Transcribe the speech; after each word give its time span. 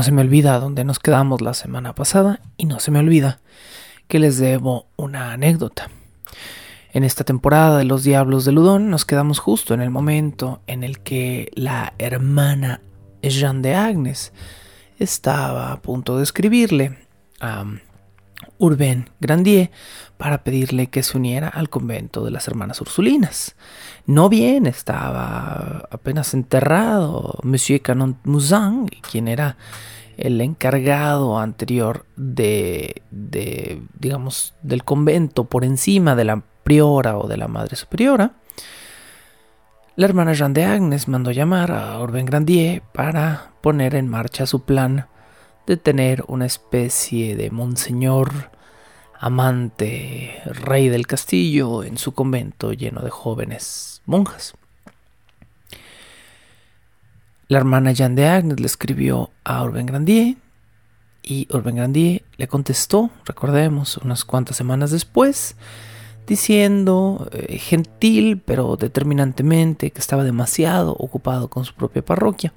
No 0.00 0.04
se 0.04 0.12
me 0.12 0.22
olvida 0.22 0.58
dónde 0.58 0.82
nos 0.82 0.98
quedamos 0.98 1.42
la 1.42 1.52
semana 1.52 1.94
pasada 1.94 2.40
y 2.56 2.64
no 2.64 2.80
se 2.80 2.90
me 2.90 3.00
olvida 3.00 3.40
que 4.08 4.18
les 4.18 4.38
debo 4.38 4.86
una 4.96 5.34
anécdota. 5.34 5.90
En 6.94 7.04
esta 7.04 7.22
temporada 7.22 7.76
de 7.76 7.84
Los 7.84 8.02
Diablos 8.02 8.46
de 8.46 8.52
Ludón 8.52 8.88
nos 8.88 9.04
quedamos 9.04 9.40
justo 9.40 9.74
en 9.74 9.82
el 9.82 9.90
momento 9.90 10.62
en 10.66 10.84
el 10.84 11.00
que 11.00 11.50
la 11.54 11.92
hermana 11.98 12.80
Jean 13.20 13.60
de 13.60 13.74
Agnes 13.74 14.32
estaba 14.98 15.70
a 15.70 15.82
punto 15.82 16.16
de 16.16 16.22
escribirle 16.22 16.96
a 17.38 17.66
Urbain 18.60 19.10
Grandier 19.18 19.70
para 20.16 20.44
pedirle 20.44 20.86
que 20.86 21.02
se 21.02 21.16
uniera 21.16 21.48
al 21.48 21.68
convento 21.68 22.24
de 22.24 22.30
las 22.30 22.46
hermanas 22.46 22.80
Ursulinas. 22.80 23.56
No 24.06 24.28
bien 24.28 24.66
estaba 24.66 25.88
apenas 25.90 26.34
enterrado 26.34 27.38
Monsieur 27.42 27.80
Canon 27.80 28.18
Mouzin, 28.22 28.86
quien 29.10 29.26
era 29.26 29.56
el 30.16 30.40
encargado 30.42 31.38
anterior 31.38 32.04
de, 32.16 33.02
digamos, 33.98 34.54
del 34.62 34.84
convento 34.84 35.44
por 35.44 35.64
encima 35.64 36.14
de 36.14 36.24
la 36.24 36.42
priora 36.62 37.16
o 37.16 37.26
de 37.26 37.38
la 37.38 37.48
madre 37.48 37.74
superiora. 37.76 38.34
La 39.96 40.06
hermana 40.06 40.34
Jean 40.34 40.52
de 40.52 40.64
Agnes 40.64 41.08
mandó 41.08 41.30
llamar 41.30 41.72
a 41.72 41.98
Urbain 42.00 42.26
Grandier 42.26 42.82
para 42.92 43.52
poner 43.60 43.94
en 43.94 44.08
marcha 44.08 44.46
su 44.46 44.64
plan 44.64 45.06
de 45.70 45.76
tener 45.76 46.24
una 46.26 46.46
especie 46.46 47.36
de 47.36 47.52
monseñor 47.52 48.50
amante, 49.20 50.42
rey 50.44 50.88
del 50.88 51.06
castillo, 51.06 51.84
en 51.84 51.96
su 51.96 52.12
convento 52.12 52.72
lleno 52.72 53.02
de 53.02 53.10
jóvenes 53.10 54.02
monjas. 54.04 54.54
La 57.46 57.58
hermana 57.58 57.92
Jeanne 57.92 58.16
de 58.16 58.26
Agnes 58.26 58.58
le 58.58 58.66
escribió 58.66 59.30
a 59.44 59.62
Urbain 59.62 59.86
Grandier 59.86 60.38
y 61.22 61.46
Urbain 61.54 61.76
Grandier 61.76 62.24
le 62.36 62.48
contestó, 62.48 63.10
recordemos, 63.24 63.96
unas 63.98 64.24
cuantas 64.24 64.56
semanas 64.56 64.90
después, 64.90 65.54
diciendo 66.26 67.28
eh, 67.30 67.58
gentil 67.58 68.42
pero 68.44 68.74
determinantemente 68.74 69.92
que 69.92 70.00
estaba 70.00 70.24
demasiado 70.24 70.96
ocupado 70.98 71.46
con 71.46 71.64
su 71.64 71.74
propia 71.74 72.04
parroquia 72.04 72.52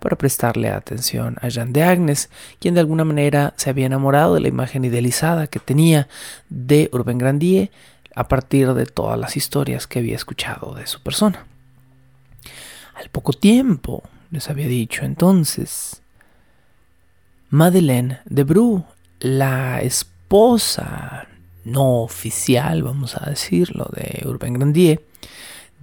para 0.00 0.16
prestarle 0.16 0.68
atención 0.68 1.36
a 1.40 1.48
Jean 1.48 1.72
de 1.72 1.82
Agnes, 1.82 2.30
quien 2.58 2.74
de 2.74 2.80
alguna 2.80 3.04
manera 3.04 3.54
se 3.56 3.70
había 3.70 3.86
enamorado 3.86 4.34
de 4.34 4.40
la 4.40 4.48
imagen 4.48 4.84
idealizada 4.84 5.46
que 5.46 5.58
tenía 5.58 6.08
de 6.48 6.88
Urbain 6.92 7.18
Grandier 7.18 7.70
a 8.14 8.28
partir 8.28 8.72
de 8.74 8.86
todas 8.86 9.18
las 9.18 9.36
historias 9.36 9.86
que 9.86 9.98
había 9.98 10.16
escuchado 10.16 10.74
de 10.74 10.86
su 10.86 11.02
persona. 11.02 11.46
Al 12.94 13.10
poco 13.10 13.32
tiempo, 13.32 14.02
les 14.30 14.48
había 14.48 14.68
dicho 14.68 15.04
entonces, 15.04 16.02
Madeleine 17.50 18.20
de 18.24 18.44
Bru, 18.44 18.84
la 19.20 19.82
esposa 19.82 21.28
no 21.64 22.02
oficial, 22.02 22.82
vamos 22.82 23.16
a 23.16 23.28
decirlo, 23.28 23.90
de 23.92 24.26
Urbain 24.26 24.54
Grandier, 24.54 25.04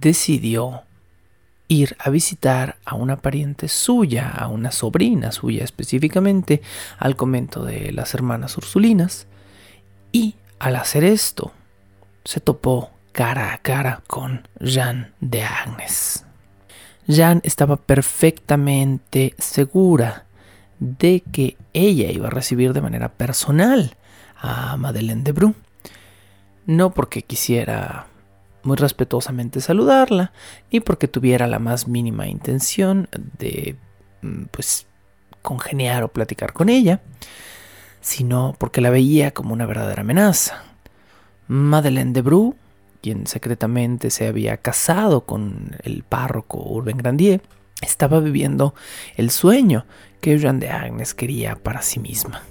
decidió 0.00 0.82
ir 1.68 1.96
a 1.98 2.10
visitar 2.10 2.76
a 2.84 2.94
una 2.94 3.16
pariente 3.16 3.68
suya, 3.68 4.30
a 4.30 4.48
una 4.48 4.70
sobrina 4.70 5.32
suya 5.32 5.64
específicamente, 5.64 6.62
al 6.98 7.16
convento 7.16 7.64
de 7.64 7.92
las 7.92 8.14
hermanas 8.14 8.56
Ursulinas, 8.56 9.26
y 10.12 10.36
al 10.58 10.76
hacer 10.76 11.04
esto, 11.04 11.52
se 12.24 12.40
topó 12.40 12.90
cara 13.12 13.52
a 13.52 13.58
cara 13.58 14.02
con 14.06 14.46
Jeanne 14.60 15.12
de 15.20 15.42
Agnes. 15.42 16.24
Jeanne 17.06 17.40
estaba 17.44 17.76
perfectamente 17.76 19.34
segura 19.38 20.26
de 20.78 21.22
que 21.32 21.56
ella 21.72 22.10
iba 22.10 22.28
a 22.28 22.30
recibir 22.30 22.72
de 22.72 22.80
manera 22.80 23.10
personal 23.10 23.96
a 24.36 24.76
Madeleine 24.76 25.22
de 25.22 25.32
Bru. 25.32 25.54
No 26.66 26.90
porque 26.92 27.22
quisiera 27.22 28.06
muy 28.64 28.76
respetuosamente 28.76 29.60
saludarla, 29.60 30.32
ni 30.70 30.80
porque 30.80 31.08
tuviera 31.08 31.46
la 31.46 31.58
más 31.58 31.88
mínima 31.88 32.26
intención 32.26 33.08
de, 33.38 33.76
mm, 34.22 34.44
pues, 34.50 34.86
congeniar 35.42 36.02
o 36.02 36.08
platicar 36.08 36.52
con 36.52 36.68
ella, 36.68 37.02
sino 38.00 38.54
porque 38.58 38.80
la 38.80 38.90
veía 38.90 39.32
como 39.32 39.52
una 39.52 39.66
verdadera 39.66 40.02
amenaza. 40.02 40.62
Madeleine 41.46 42.12
de 42.12 42.22
Bru, 42.22 42.56
quien 43.02 43.26
secretamente 43.26 44.10
se 44.10 44.26
había 44.26 44.56
casado 44.56 45.22
con 45.22 45.76
el 45.82 46.02
párroco 46.02 46.58
Urbain 46.58 46.96
Grandier, 46.96 47.42
estaba 47.82 48.20
viviendo 48.20 48.74
el 49.16 49.30
sueño 49.30 49.84
que 50.20 50.34
Eugène 50.34 50.58
de 50.58 50.70
Agnes 50.70 51.14
quería 51.14 51.56
para 51.56 51.82
sí 51.82 52.00
misma. 52.00 52.42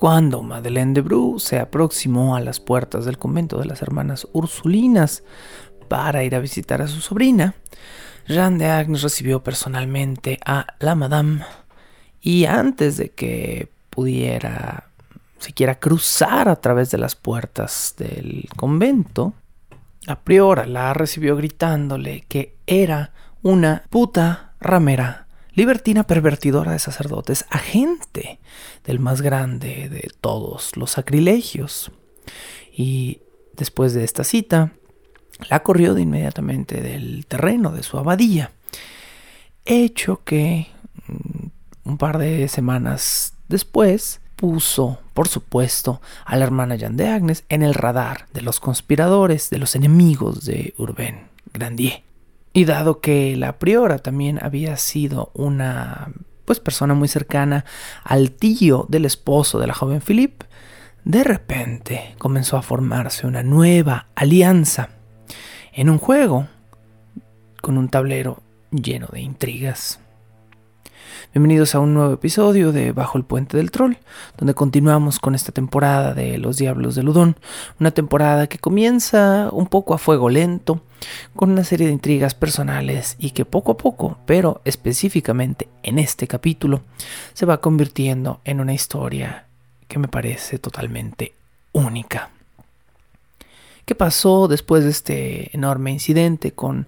Cuando 0.00 0.40
Madeleine 0.40 0.94
de 0.94 1.02
Bru 1.02 1.38
se 1.38 1.58
aproximó 1.58 2.34
a 2.34 2.40
las 2.40 2.58
puertas 2.58 3.04
del 3.04 3.18
convento 3.18 3.58
de 3.58 3.66
las 3.66 3.82
hermanas 3.82 4.26
Ursulinas 4.32 5.24
para 5.88 6.24
ir 6.24 6.34
a 6.34 6.38
visitar 6.38 6.80
a 6.80 6.88
su 6.88 7.02
sobrina, 7.02 7.54
Jean 8.26 8.56
de 8.56 8.64
Agnes 8.64 9.02
recibió 9.02 9.42
personalmente 9.42 10.40
a 10.46 10.68
la 10.78 10.94
Madame 10.94 11.44
y 12.22 12.46
antes 12.46 12.96
de 12.96 13.10
que 13.10 13.70
pudiera 13.90 14.88
siquiera 15.38 15.78
cruzar 15.78 16.48
a 16.48 16.56
través 16.56 16.90
de 16.90 16.96
las 16.96 17.14
puertas 17.14 17.94
del 17.98 18.48
convento, 18.56 19.34
la 20.06 20.18
priora 20.18 20.64
la 20.64 20.94
recibió 20.94 21.36
gritándole 21.36 22.24
que 22.26 22.56
era 22.66 23.12
una 23.42 23.82
puta 23.90 24.54
ramera 24.60 25.26
libertina 25.60 26.04
pervertidora 26.04 26.72
de 26.72 26.78
sacerdotes, 26.78 27.44
agente 27.50 28.40
del 28.86 28.98
más 28.98 29.20
grande 29.20 29.90
de 29.90 30.10
todos 30.22 30.74
los 30.74 30.92
sacrilegios. 30.92 31.92
Y 32.74 33.20
después 33.52 33.92
de 33.92 34.04
esta 34.04 34.24
cita, 34.24 34.72
la 35.50 35.62
corrió 35.62 35.92
de 35.92 36.00
inmediatamente 36.00 36.80
del 36.80 37.26
terreno 37.26 37.72
de 37.72 37.82
su 37.82 37.98
abadía, 37.98 38.52
hecho 39.66 40.22
que 40.24 40.68
mm, 41.06 41.90
un 41.90 41.98
par 41.98 42.16
de 42.16 42.48
semanas 42.48 43.34
después 43.48 44.22
puso, 44.36 44.98
por 45.12 45.28
supuesto, 45.28 46.00
a 46.24 46.36
la 46.36 46.44
hermana 46.46 46.76
Jeanne 46.76 46.96
de 46.96 47.08
Agnes 47.10 47.44
en 47.50 47.62
el 47.62 47.74
radar 47.74 48.28
de 48.32 48.40
los 48.40 48.60
conspiradores, 48.60 49.50
de 49.50 49.58
los 49.58 49.76
enemigos 49.76 50.46
de 50.46 50.72
Urbain 50.78 51.28
Grandier. 51.52 52.02
Y 52.52 52.64
dado 52.64 53.00
que 53.00 53.36
la 53.36 53.58
priora 53.58 53.98
también 53.98 54.38
había 54.42 54.76
sido 54.76 55.30
una 55.34 56.12
pues 56.44 56.58
persona 56.58 56.94
muy 56.94 57.06
cercana 57.06 57.64
al 58.02 58.32
tío 58.32 58.86
del 58.88 59.04
esposo 59.04 59.60
de 59.60 59.68
la 59.68 59.74
joven 59.74 60.00
Philippe, 60.00 60.46
de 61.04 61.22
repente 61.22 62.16
comenzó 62.18 62.56
a 62.56 62.62
formarse 62.62 63.26
una 63.26 63.44
nueva 63.44 64.08
alianza 64.16 64.88
en 65.72 65.88
un 65.88 65.98
juego 65.98 66.48
con 67.62 67.78
un 67.78 67.88
tablero 67.88 68.42
lleno 68.72 69.08
de 69.12 69.20
intrigas. 69.20 70.00
Bienvenidos 71.32 71.74
a 71.74 71.80
un 71.80 71.94
nuevo 71.94 72.14
episodio 72.14 72.72
de 72.72 72.92
Bajo 72.92 73.18
el 73.18 73.24
Puente 73.24 73.56
del 73.56 73.70
Troll, 73.70 73.96
donde 74.36 74.54
continuamos 74.54 75.18
con 75.18 75.34
esta 75.34 75.52
temporada 75.52 76.14
de 76.14 76.38
Los 76.38 76.56
Diablos 76.56 76.94
de 76.94 77.02
Ludón, 77.02 77.36
una 77.78 77.90
temporada 77.90 78.46
que 78.46 78.58
comienza 78.58 79.48
un 79.52 79.66
poco 79.66 79.94
a 79.94 79.98
fuego 79.98 80.28
lento, 80.28 80.82
con 81.36 81.50
una 81.50 81.64
serie 81.64 81.86
de 81.86 81.92
intrigas 81.92 82.34
personales 82.34 83.16
y 83.18 83.30
que 83.30 83.44
poco 83.44 83.72
a 83.72 83.76
poco, 83.76 84.18
pero 84.26 84.60
específicamente 84.64 85.68
en 85.82 85.98
este 85.98 86.26
capítulo, 86.26 86.82
se 87.32 87.46
va 87.46 87.60
convirtiendo 87.60 88.40
en 88.44 88.60
una 88.60 88.74
historia 88.74 89.46
que 89.88 89.98
me 89.98 90.08
parece 90.08 90.58
totalmente 90.58 91.34
única. 91.72 92.30
¿Qué 93.84 93.94
pasó 93.94 94.46
después 94.46 94.84
de 94.84 94.90
este 94.90 95.56
enorme 95.56 95.90
incidente 95.90 96.52
con, 96.52 96.86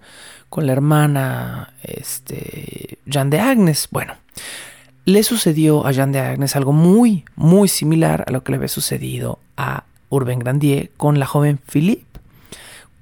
con 0.53 0.67
la 0.67 0.73
hermana 0.73 1.73
este, 1.83 2.99
Jean 3.07 3.31
de 3.31 3.41
Agnes? 3.41 3.89
Bueno, 3.91 4.17
le 5.07 5.23
sucedió 5.23 5.87
a 5.87 5.93
Jean 5.93 6.13
de 6.13 6.21
Agnes 6.21 6.57
algo 6.57 6.75
muy, 6.75 7.25
muy 7.37 7.69
similar 7.69 8.23
a 8.27 8.33
lo 8.33 8.45
que 8.45 8.53
le 8.53 8.57
había 8.57 8.69
sucedido 8.69 9.39
a 9.57 9.85
Urbain 10.11 10.41
Grandier 10.41 10.91
con 10.99 11.19
la 11.19 11.25
joven 11.25 11.59
Philippe. 11.67 12.21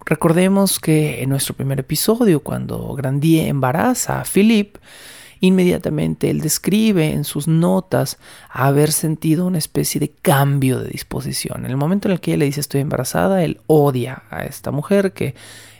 Recordemos 0.06 0.78
que 0.78 1.24
en 1.24 1.30
nuestro 1.30 1.56
primer 1.56 1.80
episodio, 1.80 2.38
cuando 2.38 2.94
Grandier 2.94 3.48
embaraza 3.48 4.20
a 4.20 4.24
Philippe, 4.24 4.78
inmediatamente 5.40 6.30
él 6.30 6.42
describe 6.42 7.10
en 7.10 7.24
sus 7.24 7.48
notas 7.48 8.18
haber 8.48 8.92
sentido 8.92 9.44
una 9.44 9.58
especie 9.58 9.98
de 9.98 10.10
cambio 10.22 10.78
de 10.78 10.90
disposición. 10.90 11.64
En 11.64 11.72
el 11.72 11.76
momento 11.76 12.06
en 12.06 12.12
el 12.12 12.20
que 12.20 12.30
ella 12.30 12.38
le 12.38 12.44
dice 12.44 12.60
estoy 12.60 12.82
embarazada, 12.82 13.42
él 13.42 13.60
odia 13.66 14.22
a 14.30 14.44
esta 14.44 14.70
mujer 14.70 15.12
que 15.12 15.34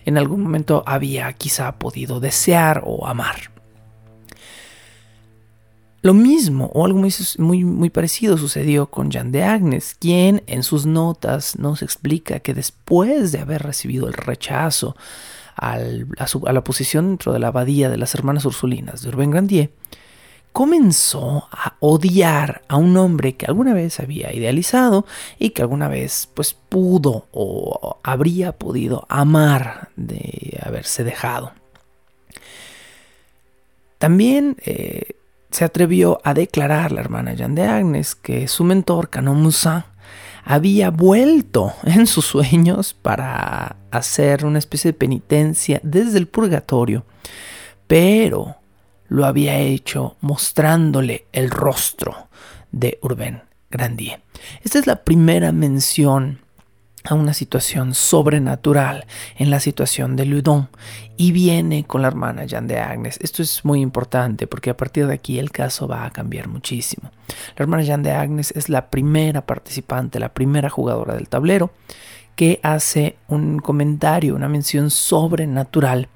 en 0.05 0.19
algún 0.19 0.43
momento 0.43 0.82
había 0.87 1.32
quizá 1.32 1.79
podido 1.79 2.20
desear 2.20 2.82
o 2.85 3.06
amar. 3.06 3.50
Lo 6.02 6.14
mismo 6.14 6.70
o 6.73 6.87
algo 6.87 6.99
muy, 7.38 7.64
muy, 7.64 7.91
parecido 7.91 8.38
sucedió 8.38 8.87
con 8.87 9.11
Jean 9.11 9.32
de 9.32 9.44
Agnes, 9.44 9.94
quien 9.99 10.43
en 10.47 10.62
sus 10.62 10.87
notas 10.87 11.58
nos 11.58 11.82
explica 11.82 12.41
que 12.41 12.55
después 12.55 13.32
de 13.32 13.41
haber 13.41 13.62
recibido 13.62 14.06
el 14.06 14.14
rechazo 14.14 14.97
a, 15.56 15.79
la 15.79 16.64
posición 16.64 17.08
dentro 17.08 17.35
de 17.35 17.38
la 17.38 17.49
abadía 17.49 17.91
de 17.91 17.99
las 17.99 18.14
hermanas 18.14 18.47
ursulinas 18.47 19.02
de 19.02 19.11
Urbain 19.11 19.31
Grandier, 19.31 19.73
comenzó 20.52 21.49
a 21.50 21.75
odiar 21.81 22.62
a 22.69 22.76
un 22.76 22.97
hombre 22.97 23.37
que 23.37 23.47
alguna 23.47 23.75
vez 23.75 24.00
había 24.00 24.32
idealizado 24.32 25.06
y 25.38 25.50
que 25.50 25.62
alguna 25.62 25.88
vez 25.88 26.29
pues 26.35 26.55
pudo 26.55 27.26
o 27.32 27.99
habría 28.02 28.52
podido 28.52 29.06
amar 29.08 29.91
de 29.97 30.58
haberse 30.62 31.05
dejado. 31.05 31.52
También 33.99 34.56
eh, 34.64 35.14
se 35.50 35.64
atrevió 35.64 36.20
a 36.25 36.35
declarar 36.35 36.93
la 36.93 37.00
hermana 37.00 37.35
Jeanne 37.35 37.61
de 37.61 37.69
Agnes 37.69 38.14
que 38.14 38.49
su 38.49 38.64
mentor, 38.64 39.11
Canon 39.11 39.43
Musa, 39.43 39.87
había 40.44 40.91
vuelto 40.91 41.75
en 41.85 42.06
sus 42.06 42.26
sueños 42.26 42.94
para 42.94 43.76
hacer 43.91 44.44
una 44.44 44.58
especie 44.58 44.93
de 44.93 44.99
penitencia 44.99 45.81
desde 45.82 46.19
el 46.19 46.29
purgatorio, 46.29 47.05
pero 47.87 48.59
lo 49.10 49.26
había 49.26 49.58
hecho 49.58 50.16
mostrándole 50.20 51.26
el 51.32 51.50
rostro 51.50 52.28
de 52.70 52.98
Urbain 53.02 53.42
Grandier. 53.68 54.22
Esta 54.62 54.78
es 54.78 54.86
la 54.86 55.02
primera 55.02 55.52
mención 55.52 56.38
a 57.04 57.14
una 57.14 57.34
situación 57.34 57.94
sobrenatural 57.94 59.06
en 59.36 59.50
la 59.50 59.58
situación 59.58 60.14
de 60.14 60.26
Ludon 60.26 60.68
y 61.16 61.32
viene 61.32 61.84
con 61.84 62.02
la 62.02 62.08
hermana 62.08 62.44
Jeanne 62.44 62.68
de 62.68 62.78
Agnes. 62.78 63.18
Esto 63.20 63.42
es 63.42 63.64
muy 63.64 63.80
importante 63.80 64.46
porque 64.46 64.70
a 64.70 64.76
partir 64.76 65.08
de 65.08 65.14
aquí 65.14 65.40
el 65.40 65.50
caso 65.50 65.88
va 65.88 66.04
a 66.04 66.10
cambiar 66.10 66.46
muchísimo. 66.46 67.10
La 67.56 67.64
hermana 67.64 67.82
Jeanne 67.82 68.08
de 68.08 68.14
Agnes 68.14 68.52
es 68.54 68.68
la 68.68 68.90
primera 68.90 69.44
participante, 69.44 70.20
la 70.20 70.32
primera 70.32 70.70
jugadora 70.70 71.14
del 71.14 71.28
tablero 71.28 71.72
que 72.36 72.60
hace 72.62 73.16
un 73.26 73.58
comentario, 73.58 74.36
una 74.36 74.48
mención 74.48 74.90
sobrenatural 74.90 76.08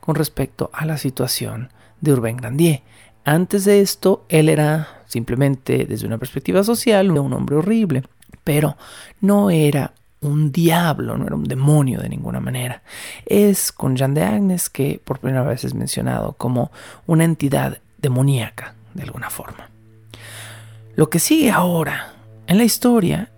con 0.00 0.16
respecto 0.16 0.70
a 0.72 0.84
la 0.84 0.98
situación 0.98 1.70
de 2.00 2.12
Urbain 2.12 2.36
Grandier. 2.36 2.82
Antes 3.24 3.64
de 3.64 3.80
esto, 3.80 4.24
él 4.28 4.48
era 4.48 5.02
simplemente 5.06 5.86
desde 5.86 6.06
una 6.06 6.18
perspectiva 6.18 6.64
social 6.64 7.10
un 7.10 7.32
hombre 7.32 7.56
horrible, 7.56 8.02
pero 8.44 8.76
no 9.20 9.50
era 9.50 9.92
un 10.20 10.52
diablo, 10.52 11.16
no 11.16 11.26
era 11.26 11.34
un 11.34 11.44
demonio 11.44 12.00
de 12.00 12.08
ninguna 12.08 12.40
manera. 12.40 12.82
Es 13.26 13.72
con 13.72 13.96
Jean 13.96 14.14
de 14.14 14.22
Agnes 14.22 14.70
que 14.70 15.00
por 15.02 15.18
primera 15.18 15.42
vez 15.42 15.64
es 15.64 15.74
mencionado 15.74 16.34
como 16.34 16.70
una 17.06 17.24
entidad 17.24 17.78
demoníaca, 17.98 18.74
de 18.94 19.02
alguna 19.02 19.30
forma. 19.30 19.68
Lo 20.94 21.08
que 21.08 21.18
sigue 21.18 21.50
ahora 21.50 22.14
en 22.46 22.58
la 22.58 22.64
historia 22.64 23.30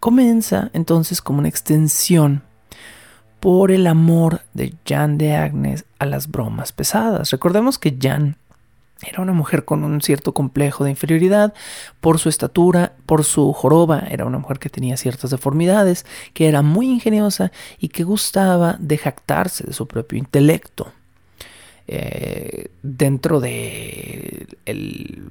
comienza 0.00 0.70
entonces 0.72 1.22
como 1.22 1.38
una 1.38 1.48
extensión 1.48 2.42
por 3.44 3.70
el 3.70 3.86
amor 3.86 4.40
de 4.54 4.72
Jean 4.86 5.18
de 5.18 5.36
Agnes 5.36 5.84
a 5.98 6.06
las 6.06 6.28
bromas 6.30 6.72
pesadas. 6.72 7.30
Recordemos 7.30 7.78
que 7.78 7.98
Jean 7.98 8.38
era 9.06 9.20
una 9.20 9.34
mujer 9.34 9.66
con 9.66 9.84
un 9.84 10.00
cierto 10.00 10.32
complejo 10.32 10.82
de 10.82 10.88
inferioridad 10.88 11.52
por 12.00 12.18
su 12.18 12.30
estatura, 12.30 12.94
por 13.04 13.22
su 13.22 13.52
joroba. 13.52 14.02
Era 14.08 14.24
una 14.24 14.38
mujer 14.38 14.58
que 14.58 14.70
tenía 14.70 14.96
ciertas 14.96 15.28
deformidades, 15.28 16.06
que 16.32 16.48
era 16.48 16.62
muy 16.62 16.88
ingeniosa 16.88 17.52
y 17.78 17.88
que 17.88 18.02
gustaba 18.02 18.76
de 18.78 18.96
jactarse 18.96 19.64
de 19.64 19.74
su 19.74 19.86
propio 19.86 20.18
intelecto. 20.18 20.90
Eh, 21.86 22.70
dentro 22.82 23.40
de 23.40 24.46
el, 24.64 25.28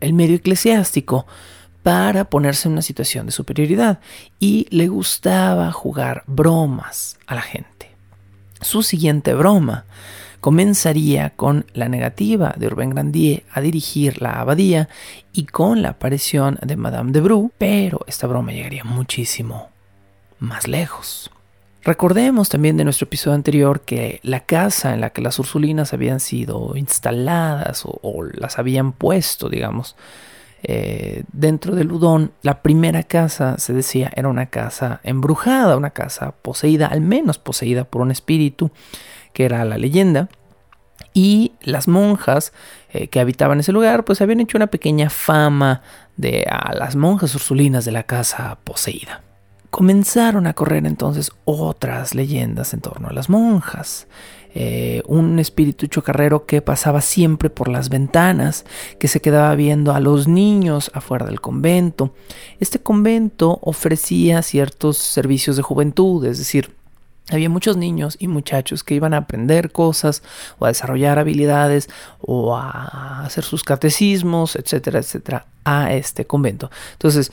el 0.00 0.14
medio 0.14 0.36
eclesiástico 0.36 1.26
para 1.82 2.24
ponerse 2.24 2.68
en 2.68 2.72
una 2.72 2.82
situación 2.82 3.26
de 3.26 3.32
superioridad 3.32 4.00
y 4.38 4.66
le 4.70 4.88
gustaba 4.88 5.72
jugar 5.72 6.24
bromas 6.26 7.18
a 7.26 7.34
la 7.34 7.42
gente. 7.42 7.90
Su 8.60 8.82
siguiente 8.82 9.34
broma 9.34 9.84
comenzaría 10.40 11.30
con 11.30 11.66
la 11.74 11.88
negativa 11.88 12.54
de 12.56 12.66
Urbain 12.66 12.90
Grandier 12.90 13.44
a 13.52 13.60
dirigir 13.60 14.20
la 14.20 14.40
abadía 14.40 14.88
y 15.32 15.44
con 15.44 15.82
la 15.82 15.90
aparición 15.90 16.58
de 16.62 16.76
Madame 16.76 17.12
de 17.12 17.20
Bru, 17.20 17.52
pero 17.58 18.00
esta 18.06 18.26
broma 18.26 18.52
llegaría 18.52 18.84
muchísimo 18.84 19.70
más 20.38 20.66
lejos. 20.66 21.30
Recordemos 21.82 22.50
también 22.50 22.76
de 22.76 22.84
nuestro 22.84 23.06
episodio 23.06 23.34
anterior 23.34 23.80
que 23.82 24.20
la 24.22 24.40
casa 24.40 24.92
en 24.92 25.00
la 25.00 25.10
que 25.10 25.22
las 25.22 25.38
Ursulinas 25.38 25.94
habían 25.94 26.20
sido 26.20 26.76
instaladas 26.76 27.84
o, 27.86 28.22
las 28.34 28.58
habían 28.58 28.92
puesto, 28.92 29.48
digamos, 29.48 29.96
eh, 30.62 31.24
dentro 31.32 31.74
del 31.74 31.90
Udón, 31.90 32.32
la 32.42 32.62
primera 32.62 33.02
casa, 33.02 33.56
se 33.58 33.72
decía, 33.72 34.10
era 34.14 34.28
una 34.28 34.46
casa 34.46 35.00
embrujada, 35.02 35.76
una 35.76 35.90
casa 35.90 36.32
poseída, 36.42 36.86
al 36.86 37.00
menos 37.00 37.38
poseída 37.38 37.84
por 37.84 38.02
un 38.02 38.10
espíritu, 38.10 38.70
que 39.32 39.44
era 39.44 39.64
la 39.64 39.78
leyenda. 39.78 40.28
Y 41.12 41.52
las 41.62 41.88
monjas 41.88 42.52
eh, 42.92 43.08
que 43.08 43.20
habitaban 43.20 43.58
ese 43.60 43.72
lugar, 43.72 44.04
pues 44.04 44.20
habían 44.20 44.40
hecho 44.40 44.58
una 44.58 44.68
pequeña 44.68 45.10
fama 45.10 45.82
de 46.16 46.46
a 46.48 46.74
las 46.74 46.94
monjas 46.94 47.34
ursulinas 47.34 47.84
de 47.84 47.92
la 47.92 48.04
casa 48.04 48.58
poseída. 48.62 49.22
Comenzaron 49.70 50.46
a 50.46 50.52
correr 50.52 50.86
entonces 50.86 51.32
otras 51.44 52.14
leyendas 52.14 52.74
en 52.74 52.80
torno 52.80 53.08
a 53.08 53.12
las 53.12 53.28
monjas. 53.28 54.06
Eh, 54.54 55.02
un 55.06 55.38
espíritu 55.38 55.86
chocarrero 55.86 56.44
que 56.44 56.60
pasaba 56.60 57.00
siempre 57.00 57.50
por 57.50 57.68
las 57.68 57.88
ventanas, 57.88 58.64
que 58.98 59.06
se 59.06 59.20
quedaba 59.20 59.54
viendo 59.54 59.92
a 59.92 60.00
los 60.00 60.26
niños 60.26 60.90
afuera 60.92 61.26
del 61.26 61.40
convento. 61.40 62.12
Este 62.58 62.80
convento 62.80 63.60
ofrecía 63.62 64.42
ciertos 64.42 64.98
servicios 64.98 65.56
de 65.56 65.62
juventud, 65.62 66.24
es 66.24 66.38
decir, 66.38 66.74
había 67.30 67.48
muchos 67.48 67.76
niños 67.76 68.16
y 68.18 68.26
muchachos 68.26 68.82
que 68.82 68.94
iban 68.94 69.14
a 69.14 69.18
aprender 69.18 69.70
cosas 69.70 70.22
o 70.58 70.64
a 70.64 70.68
desarrollar 70.68 71.20
habilidades 71.20 71.88
o 72.20 72.56
a 72.56 73.24
hacer 73.24 73.44
sus 73.44 73.62
catecismos, 73.62 74.56
etcétera, 74.56 74.98
etcétera, 74.98 75.46
a 75.64 75.94
este 75.94 76.26
convento. 76.26 76.70
Entonces, 76.92 77.30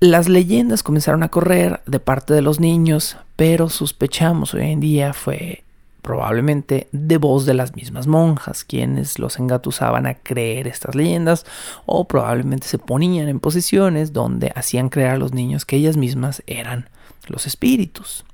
las 0.00 0.28
leyendas 0.28 0.82
comenzaron 0.82 1.22
a 1.22 1.28
correr 1.28 1.80
de 1.86 1.98
parte 1.98 2.32
de 2.32 2.42
los 2.42 2.60
niños, 2.60 3.16
pero 3.34 3.68
sospechamos 3.68 4.54
hoy 4.54 4.70
en 4.70 4.80
día 4.80 5.12
fue 5.12 5.64
probablemente 6.02 6.88
de 6.92 7.18
voz 7.18 7.46
de 7.46 7.54
las 7.54 7.74
mismas 7.74 8.06
monjas, 8.06 8.64
quienes 8.64 9.18
los 9.18 9.38
engatusaban 9.38 10.06
a 10.06 10.14
creer 10.14 10.68
estas 10.68 10.94
leyendas, 10.94 11.44
o 11.84 12.06
probablemente 12.06 12.68
se 12.68 12.78
ponían 12.78 13.28
en 13.28 13.40
posiciones 13.40 14.12
donde 14.12 14.52
hacían 14.54 14.88
creer 14.88 15.10
a 15.10 15.18
los 15.18 15.32
niños 15.32 15.64
que 15.64 15.76
ellas 15.76 15.96
mismas 15.96 16.42
eran 16.46 16.88
los 17.26 17.46
espíritus. 17.46 18.24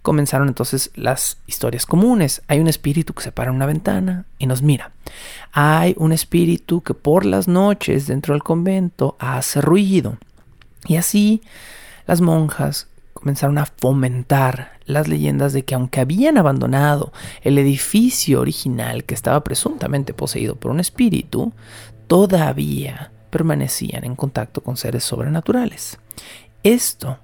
Comenzaron 0.00 0.48
entonces 0.48 0.90
las 0.96 1.36
historias 1.46 1.86
comunes. 1.86 2.42
Hay 2.48 2.58
un 2.58 2.66
espíritu 2.66 3.12
que 3.12 3.22
se 3.22 3.30
para 3.30 3.50
en 3.50 3.56
una 3.56 3.66
ventana 3.66 4.24
y 4.38 4.46
nos 4.46 4.62
mira. 4.62 4.90
Hay 5.52 5.94
un 5.96 6.10
espíritu 6.10 6.82
que 6.82 6.94
por 6.94 7.24
las 7.24 7.46
noches 7.46 8.08
dentro 8.08 8.34
del 8.34 8.42
convento 8.42 9.14
hace 9.20 9.60
ruido. 9.60 10.16
Y 10.86 10.96
así 10.96 11.42
las 12.06 12.20
monjas 12.20 12.88
comenzaron 13.12 13.58
a 13.58 13.66
fomentar 13.66 14.72
las 14.84 15.06
leyendas 15.06 15.52
de 15.52 15.64
que 15.64 15.74
aunque 15.74 16.00
habían 16.00 16.38
abandonado 16.38 17.12
el 17.42 17.56
edificio 17.58 18.40
original 18.40 19.04
que 19.04 19.14
estaba 19.14 19.44
presuntamente 19.44 20.12
poseído 20.12 20.56
por 20.56 20.70
un 20.72 20.80
espíritu, 20.80 21.52
todavía 22.08 23.12
permanecían 23.30 24.04
en 24.04 24.16
contacto 24.16 24.60
con 24.60 24.76
seres 24.76 25.04
sobrenaturales. 25.04 25.98
Esto 26.62 27.18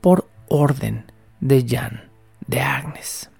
por 0.00 0.28
orden 0.48 1.10
de 1.40 1.64
Jan 1.68 2.04
de 2.46 2.60
Agnes. 2.60 3.30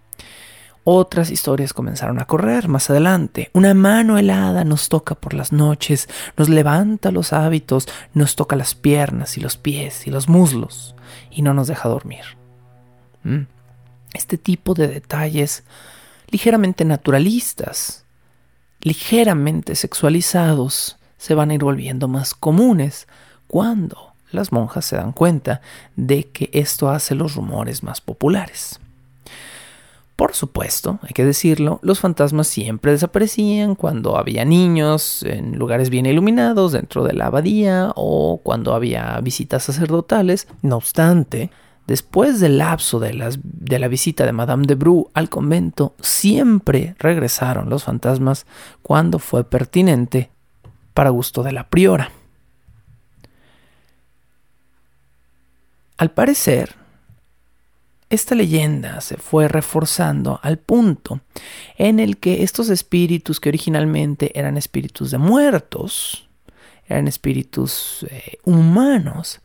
Otras 0.91 1.31
historias 1.31 1.75
comenzaron 1.75 2.19
a 2.19 2.25
correr 2.25 2.67
más 2.67 2.89
adelante. 2.89 3.51
Una 3.53 3.75
mano 3.75 4.17
helada 4.17 4.65
nos 4.65 4.89
toca 4.89 5.15
por 5.15 5.35
las 5.35 5.53
noches, 5.53 6.09
nos 6.39 6.49
levanta 6.49 7.11
los 7.11 7.35
hábitos, 7.35 7.87
nos 8.15 8.37
toca 8.37 8.57
las 8.57 8.75
piernas 8.75 9.37
y 9.37 9.43
los 9.43 9.59
pies 9.59 10.07
y 10.07 10.11
los 10.11 10.31
muslos 10.31 10.95
y 11.31 11.43
no 11.43 11.53
nos 11.53 11.69
deja 11.69 11.91
dormir. 11.91 12.23
Mm. 13.23 13.43
Este 14.15 14.39
tipo 14.39 14.73
de 14.73 14.89
detalles 14.89 15.63
ligeramente 16.29 16.87
naturalistas, 16.87 18.07
ligeramente 18.81 19.75
sexualizados, 19.75 20.97
se 21.19 21.35
van 21.35 21.51
a 21.51 21.55
ir 21.55 21.65
volviendo 21.65 22.09
más 22.09 22.33
comunes 22.33 23.09
cuando 23.47 24.15
las 24.31 24.53
monjas 24.53 24.87
se 24.87 24.97
dan 24.97 25.13
cuenta 25.13 25.61
de 25.97 26.31
que 26.31 26.49
esto 26.55 26.89
hace 26.89 27.15
los 27.15 27.35
rumores 27.35 27.83
más 27.83 28.01
populares. 28.01 28.81
Por 30.19 30.35
supuesto, 30.35 30.99
hay 31.03 31.11
que 31.11 31.25
decirlo, 31.25 31.79
los 31.81 32.01
fantasmas 32.01 32.49
siempre 32.49 32.91
desaparecían 32.91 33.77
cuando 33.77 34.19
había 34.19 34.45
niños 34.45 35.23
en 35.23 35.57
lugares 35.57 35.91
bien 35.91 36.07
iluminados 36.07 36.73
dentro 36.73 37.05
de 37.05 37.13
la 37.13 37.27
abadía 37.27 37.93
o 37.95 38.41
cuando 38.43 38.75
había 38.75 39.21
visitas 39.21 39.63
sacerdotales. 39.63 40.49
No 40.61 40.75
obstante, 40.75 41.53
después 41.87 42.41
del 42.41 42.59
lapso 42.59 42.99
de, 42.99 43.39
de 43.45 43.79
la 43.79 43.87
visita 43.87 44.27
de 44.27 44.33
Madame 44.33 44.67
de 44.67 44.75
Bru 44.75 45.09
al 45.15 45.29
convento, 45.29 45.95
siempre 46.01 46.97
regresaron 46.99 47.71
los 47.71 47.85
fantasmas 47.85 48.45
cuando 48.83 49.21
fue 49.21 49.45
pertinente 49.45 50.33
para 50.95 51.11
gusto 51.11 51.45
de 51.45 51.53
la 51.53 51.69
priora. 51.69 52.11
Al 55.97 56.11
parecer, 56.11 56.75
esta 58.11 58.35
leyenda 58.35 59.01
se 59.01 59.17
fue 59.17 59.49
reforzando 59.49 60.41
al 60.43 60.59
punto 60.59 61.21
en 61.77 62.01
el 62.01 62.17
que 62.17 62.43
estos 62.43 62.71
espíritus 62.71 63.39
que 63.39 63.51
originalmente 63.51 64.39
eran 64.39 64.57
espíritus 64.57 65.11
de 65.11 65.19
muertos, 65.19 66.29
eran 66.87 67.07
espíritus 67.07 68.07
eh, 68.11 68.39
humanos, 68.45 69.41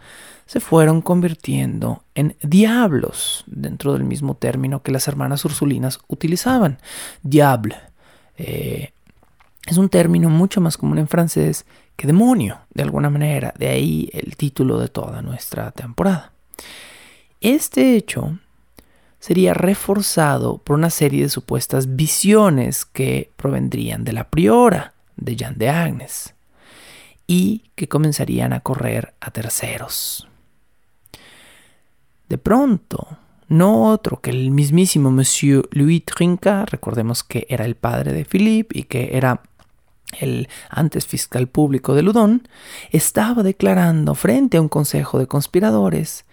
se 0.45 0.59
fueron 0.59 1.01
convirtiendo 1.01 2.03
en 2.15 2.37
diablos 2.41 3.43
dentro 3.47 3.93
del 3.93 4.03
mismo 4.03 4.35
término 4.35 4.81
que 4.81 4.91
las 4.91 5.07
hermanas 5.07 5.43
ursulinas 5.43 5.99
utilizaban. 6.07 6.79
Diable 7.21 7.75
eh, 8.37 8.91
es 9.65 9.77
un 9.77 9.89
término 9.89 10.29
mucho 10.29 10.61
más 10.61 10.77
común 10.77 10.99
en 10.99 11.07
francés 11.07 11.65
que 11.95 12.07
demonio, 12.07 12.59
de 12.73 12.83
alguna 12.83 13.09
manera, 13.09 13.53
de 13.57 13.67
ahí 13.67 14.09
el 14.13 14.35
título 14.35 14.79
de 14.79 14.87
toda 14.87 15.21
nuestra 15.21 15.71
temporada. 15.71 16.31
Este 17.41 17.95
hecho 17.97 18.39
sería 19.23 19.53
reforzado 19.53 20.57
por 20.57 20.75
una 20.75 20.89
serie 20.89 21.21
de 21.23 21.29
supuestas 21.29 21.95
visiones 21.95 22.83
que 22.83 23.31
provendrían 23.37 24.03
de 24.03 24.11
la 24.11 24.25
priora 24.25 24.95
de 25.15 25.37
Jean 25.37 25.57
de 25.57 25.69
Agnes 25.69 26.33
y 27.25 27.63
que 27.75 27.87
comenzarían 27.87 28.51
a 28.51 28.59
correr 28.59 29.13
a 29.21 29.31
terceros. 29.31 30.27
De 32.27 32.37
pronto, 32.37 33.17
no 33.47 33.85
otro 33.85 34.19
que 34.19 34.29
el 34.29 34.51
mismísimo 34.51 35.09
Monsieur 35.09 35.69
Louis 35.71 36.03
Trinca, 36.03 36.65
recordemos 36.65 37.23
que 37.23 37.45
era 37.47 37.63
el 37.63 37.75
padre 37.75 38.11
de 38.11 38.25
Philippe 38.25 38.77
y 38.77 38.83
que 38.83 39.15
era 39.15 39.41
el 40.19 40.49
antes 40.69 41.07
fiscal 41.07 41.47
público 41.47 41.95
de 41.95 42.01
Ludon, 42.01 42.45
estaba 42.91 43.41
declarando 43.41 44.15
frente 44.15 44.57
a 44.57 44.61
un 44.61 44.67
consejo 44.67 45.17
de 45.17 45.27
conspiradores 45.27 46.25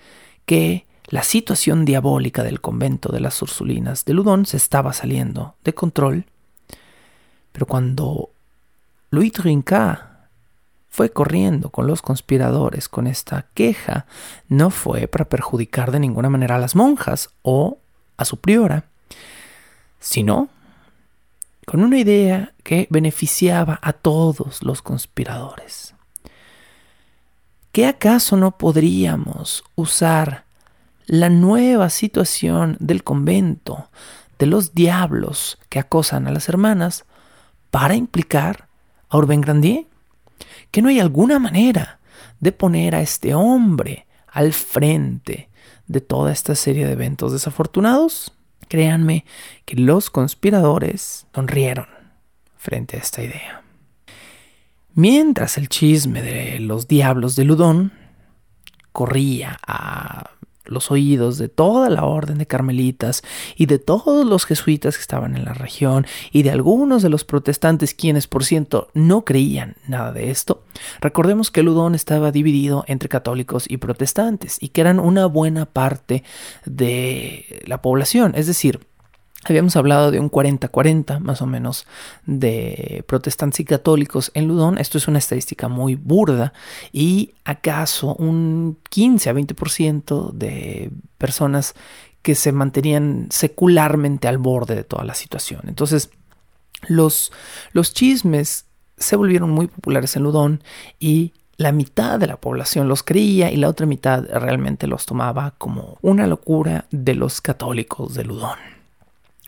que 0.44 0.89
la 1.10 1.24
situación 1.24 1.84
diabólica 1.84 2.44
del 2.44 2.60
convento 2.60 3.10
de 3.10 3.18
las 3.18 3.42
Ursulinas 3.42 4.04
de 4.04 4.14
Ludón 4.14 4.46
se 4.46 4.56
estaba 4.56 4.92
saliendo 4.92 5.56
de 5.64 5.74
control, 5.74 6.24
pero 7.50 7.66
cuando 7.66 8.30
Louis 9.10 9.32
Trinca 9.32 10.28
fue 10.88 11.10
corriendo 11.10 11.70
con 11.70 11.88
los 11.88 12.00
conspiradores 12.00 12.88
con 12.88 13.08
esta 13.08 13.46
queja, 13.54 14.06
no 14.48 14.70
fue 14.70 15.08
para 15.08 15.24
perjudicar 15.24 15.90
de 15.90 15.98
ninguna 15.98 16.30
manera 16.30 16.54
a 16.54 16.60
las 16.60 16.76
monjas 16.76 17.30
o 17.42 17.78
a 18.16 18.24
su 18.24 18.36
priora, 18.36 18.84
sino 19.98 20.48
con 21.66 21.82
una 21.82 21.98
idea 21.98 22.52
que 22.62 22.86
beneficiaba 22.88 23.80
a 23.82 23.92
todos 23.92 24.62
los 24.62 24.80
conspiradores. 24.80 25.94
¿Qué 27.72 27.86
acaso 27.86 28.36
no 28.36 28.52
podríamos 28.52 29.64
usar 29.74 30.49
la 31.10 31.28
nueva 31.28 31.90
situación 31.90 32.76
del 32.78 33.02
convento, 33.02 33.90
de 34.38 34.46
los 34.46 34.74
diablos 34.74 35.58
que 35.68 35.80
acosan 35.80 36.28
a 36.28 36.30
las 36.30 36.48
hermanas, 36.48 37.04
para 37.72 37.96
implicar 37.96 38.68
a 39.08 39.18
Urbain 39.18 39.40
Grandier? 39.40 39.86
¿Que 40.70 40.82
no 40.82 40.88
hay 40.88 41.00
alguna 41.00 41.40
manera 41.40 41.98
de 42.38 42.52
poner 42.52 42.94
a 42.94 43.00
este 43.00 43.34
hombre 43.34 44.06
al 44.28 44.52
frente 44.52 45.48
de 45.88 46.00
toda 46.00 46.30
esta 46.30 46.54
serie 46.54 46.86
de 46.86 46.92
eventos 46.92 47.32
desafortunados? 47.32 48.32
Créanme 48.68 49.24
que 49.64 49.74
los 49.74 50.10
conspiradores 50.10 51.26
sonrieron 51.34 51.88
frente 52.56 52.96
a 52.96 53.00
esta 53.00 53.20
idea. 53.24 53.62
Mientras 54.94 55.58
el 55.58 55.68
chisme 55.68 56.22
de 56.22 56.60
los 56.60 56.86
diablos 56.86 57.34
de 57.34 57.44
Ludón 57.46 57.92
corría 58.92 59.58
a 59.66 60.30
los 60.70 60.90
oídos 60.90 61.38
de 61.38 61.48
toda 61.48 61.90
la 61.90 62.04
orden 62.04 62.38
de 62.38 62.46
carmelitas 62.46 63.22
y 63.56 63.66
de 63.66 63.78
todos 63.78 64.26
los 64.26 64.46
jesuitas 64.46 64.96
que 64.96 65.02
estaban 65.02 65.36
en 65.36 65.44
la 65.44 65.52
región 65.52 66.06
y 66.32 66.42
de 66.42 66.50
algunos 66.50 67.02
de 67.02 67.08
los 67.08 67.24
protestantes 67.24 67.94
quienes 67.94 68.26
por 68.26 68.44
cierto 68.44 68.88
no 68.94 69.24
creían 69.24 69.76
nada 69.86 70.12
de 70.12 70.30
esto, 70.30 70.62
recordemos 71.00 71.50
que 71.50 71.62
Ludón 71.62 71.94
estaba 71.94 72.32
dividido 72.32 72.84
entre 72.86 73.08
católicos 73.08 73.64
y 73.68 73.76
protestantes 73.76 74.56
y 74.60 74.68
que 74.68 74.80
eran 74.80 75.00
una 75.00 75.26
buena 75.26 75.66
parte 75.66 76.24
de 76.64 77.62
la 77.66 77.82
población, 77.82 78.32
es 78.36 78.46
decir, 78.46 78.80
Habíamos 79.44 79.74
hablado 79.76 80.10
de 80.10 80.20
un 80.20 80.30
40-40 80.30 81.18
más 81.18 81.40
o 81.40 81.46
menos 81.46 81.86
de 82.26 83.04
protestantes 83.06 83.60
y 83.60 83.64
católicos 83.64 84.30
en 84.34 84.46
Ludón. 84.46 84.76
Esto 84.76 84.98
es 84.98 85.08
una 85.08 85.18
estadística 85.18 85.68
muy 85.68 85.94
burda 85.94 86.52
y 86.92 87.32
acaso 87.44 88.14
un 88.16 88.76
15 88.90 89.30
a 89.30 89.32
20% 89.32 90.32
de 90.32 90.90
personas 91.16 91.74
que 92.20 92.34
se 92.34 92.52
mantenían 92.52 93.28
secularmente 93.30 94.28
al 94.28 94.36
borde 94.36 94.74
de 94.74 94.84
toda 94.84 95.04
la 95.04 95.14
situación. 95.14 95.62
Entonces, 95.68 96.10
los, 96.86 97.32
los 97.72 97.94
chismes 97.94 98.66
se 98.98 99.16
volvieron 99.16 99.50
muy 99.50 99.68
populares 99.68 100.16
en 100.16 100.24
Ludón 100.24 100.62
y 100.98 101.32
la 101.56 101.72
mitad 101.72 102.18
de 102.18 102.26
la 102.26 102.36
población 102.36 102.88
los 102.88 103.02
creía 103.02 103.50
y 103.50 103.56
la 103.56 103.68
otra 103.68 103.86
mitad 103.86 104.26
realmente 104.30 104.86
los 104.86 105.06
tomaba 105.06 105.54
como 105.56 105.98
una 106.02 106.26
locura 106.26 106.84
de 106.90 107.14
los 107.14 107.40
católicos 107.40 108.14
de 108.14 108.24
Ludón. 108.24 108.79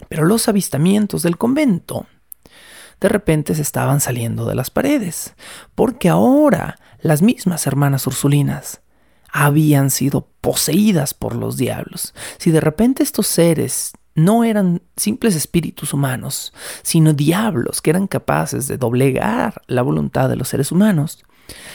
Pero 0.09 0.25
los 0.25 0.49
avistamientos 0.49 1.23
del 1.23 1.39
convento 1.39 2.07
de 3.03 3.09
repente 3.09 3.57
se 3.57 3.63
estaban 3.63 4.01
saliendo 4.01 4.47
de 4.47 4.55
las 4.55 4.71
paredes, 4.71 5.35
porque 5.75 6.09
ahora 6.09 6.79
las 7.01 7.21
mismas 7.21 7.67
hermanas 7.67 8.07
ursulinas 8.07 8.81
habían 9.33 9.91
sido 9.91 10.29
poseídas 10.41 11.13
por 11.13 11.35
los 11.35 11.57
diablos. 11.57 12.15
Si 12.39 12.53
de 12.53 12.61
repente 12.61 13.03
estos 13.03 13.27
seres 13.27 13.93
no 14.15 14.45
eran 14.45 14.83
simples 14.97 15.35
espíritus 15.35 15.93
humanos, 15.93 16.53
sino 16.83 17.13
diablos 17.13 17.83
que 17.83 17.91
eran 17.91 18.07
capaces 18.07 18.69
de 18.69 18.79
doblegar 18.79 19.63
la 19.67 19.83
voluntad 19.83 20.29
de 20.29 20.37
los 20.37 20.49
seres 20.49 20.71
humanos, 20.71 21.25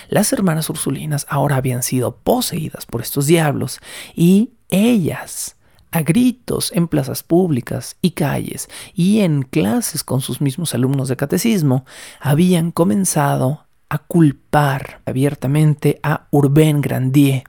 las 0.07 0.31
hermanas 0.31 0.69
ursulinas 0.69 1.25
ahora 1.29 1.57
habían 1.57 1.83
sido 1.83 2.15
poseídas 2.15 2.85
por 2.85 3.01
estos 3.01 3.25
diablos 3.25 3.79
y 4.15 4.53
ellas 4.69 5.56
a 5.91 6.01
gritos 6.01 6.71
en 6.73 6.87
plazas 6.87 7.23
públicas 7.23 7.97
y 8.01 8.11
calles 8.11 8.69
y 8.93 9.21
en 9.21 9.43
clases 9.43 10.03
con 10.03 10.21
sus 10.21 10.41
mismos 10.41 10.73
alumnos 10.73 11.07
de 11.07 11.15
catecismo, 11.15 11.85
habían 12.19 12.71
comenzado 12.71 13.65
a 13.89 13.99
culpar 13.99 15.01
abiertamente 15.05 15.99
a 16.03 16.27
Urbain 16.31 16.81
Grandier 16.81 17.43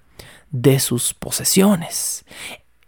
de 0.51 0.79
sus 0.79 1.15
posesiones. 1.15 2.25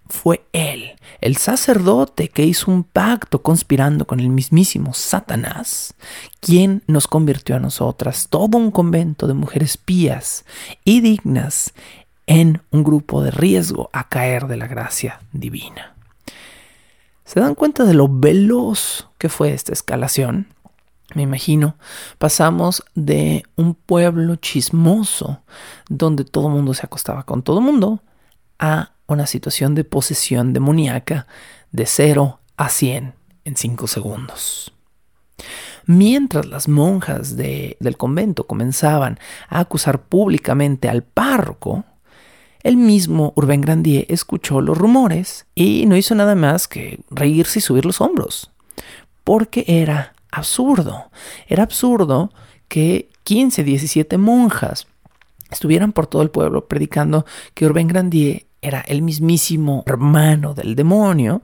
Fue 0.08 0.44
él, 0.52 0.96
el 1.20 1.36
sacerdote 1.36 2.28
que 2.28 2.44
hizo 2.44 2.70
un 2.70 2.82
pacto 2.82 3.42
conspirando 3.42 4.08
con 4.08 4.18
el 4.18 4.28
mismísimo 4.28 4.92
Satanás, 4.92 5.94
quien 6.40 6.82
nos 6.88 7.06
convirtió 7.06 7.54
a 7.54 7.60
nosotras, 7.60 8.26
todo 8.28 8.58
un 8.58 8.72
convento 8.72 9.28
de 9.28 9.34
mujeres 9.34 9.76
pías 9.76 10.44
y 10.84 11.00
dignas, 11.00 11.74
en 12.30 12.62
un 12.70 12.84
grupo 12.84 13.24
de 13.24 13.32
riesgo 13.32 13.90
a 13.92 14.08
caer 14.08 14.46
de 14.46 14.56
la 14.56 14.68
gracia 14.68 15.20
divina. 15.32 15.96
¿Se 17.24 17.40
dan 17.40 17.56
cuenta 17.56 17.84
de 17.84 17.92
lo 17.92 18.06
veloz 18.08 19.08
que 19.18 19.28
fue 19.28 19.52
esta 19.52 19.72
escalación? 19.72 20.46
Me 21.16 21.22
imagino, 21.22 21.74
pasamos 22.18 22.84
de 22.94 23.42
un 23.56 23.74
pueblo 23.74 24.36
chismoso 24.36 25.42
donde 25.88 26.24
todo 26.24 26.46
el 26.46 26.54
mundo 26.54 26.72
se 26.72 26.86
acostaba 26.86 27.24
con 27.24 27.42
todo 27.42 27.58
el 27.58 27.64
mundo 27.64 28.00
a 28.60 28.92
una 29.08 29.26
situación 29.26 29.74
de 29.74 29.82
posesión 29.82 30.52
demoníaca 30.52 31.26
de 31.72 31.84
0 31.84 32.38
a 32.56 32.68
100 32.68 33.12
en 33.44 33.56
5 33.56 33.88
segundos. 33.88 34.72
Mientras 35.84 36.46
las 36.46 36.68
monjas 36.68 37.36
del 37.36 37.96
convento 37.96 38.46
comenzaban 38.46 39.18
a 39.48 39.58
acusar 39.58 40.02
públicamente 40.02 40.88
al 40.88 41.02
párroco, 41.02 41.86
el 42.62 42.76
mismo 42.76 43.32
Urbain 43.36 43.60
Grandier 43.60 44.06
escuchó 44.08 44.60
los 44.60 44.76
rumores 44.76 45.46
y 45.54 45.86
no 45.86 45.96
hizo 45.96 46.14
nada 46.14 46.34
más 46.34 46.68
que 46.68 47.00
reírse 47.10 47.58
y 47.58 47.62
subir 47.62 47.84
los 47.84 48.00
hombros. 48.00 48.50
Porque 49.24 49.64
era 49.66 50.14
absurdo. 50.30 51.10
Era 51.48 51.62
absurdo 51.62 52.32
que 52.68 53.08
15, 53.24 53.64
17 53.64 54.18
monjas 54.18 54.86
estuvieran 55.50 55.92
por 55.92 56.06
todo 56.06 56.22
el 56.22 56.30
pueblo 56.30 56.66
predicando 56.66 57.26
que 57.54 57.66
Urbain 57.66 57.88
Grandier 57.88 58.46
era 58.62 58.80
el 58.80 59.02
mismísimo 59.02 59.82
hermano 59.86 60.54
del 60.54 60.76
demonio 60.76 61.42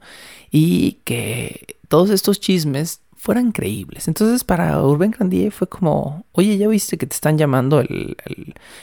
y 0.50 0.98
que 1.04 1.76
todos 1.88 2.10
estos 2.10 2.40
chismes 2.40 3.00
fueran 3.16 3.52
creíbles. 3.52 4.08
Entonces 4.08 4.44
para 4.44 4.80
Urbain 4.82 5.10
Grandier 5.10 5.50
fue 5.50 5.68
como, 5.68 6.24
oye, 6.32 6.56
ya 6.58 6.68
viste 6.68 6.96
que 6.98 7.06
te 7.06 7.14
están 7.14 7.38
llamando 7.38 7.80
el, 7.80 8.16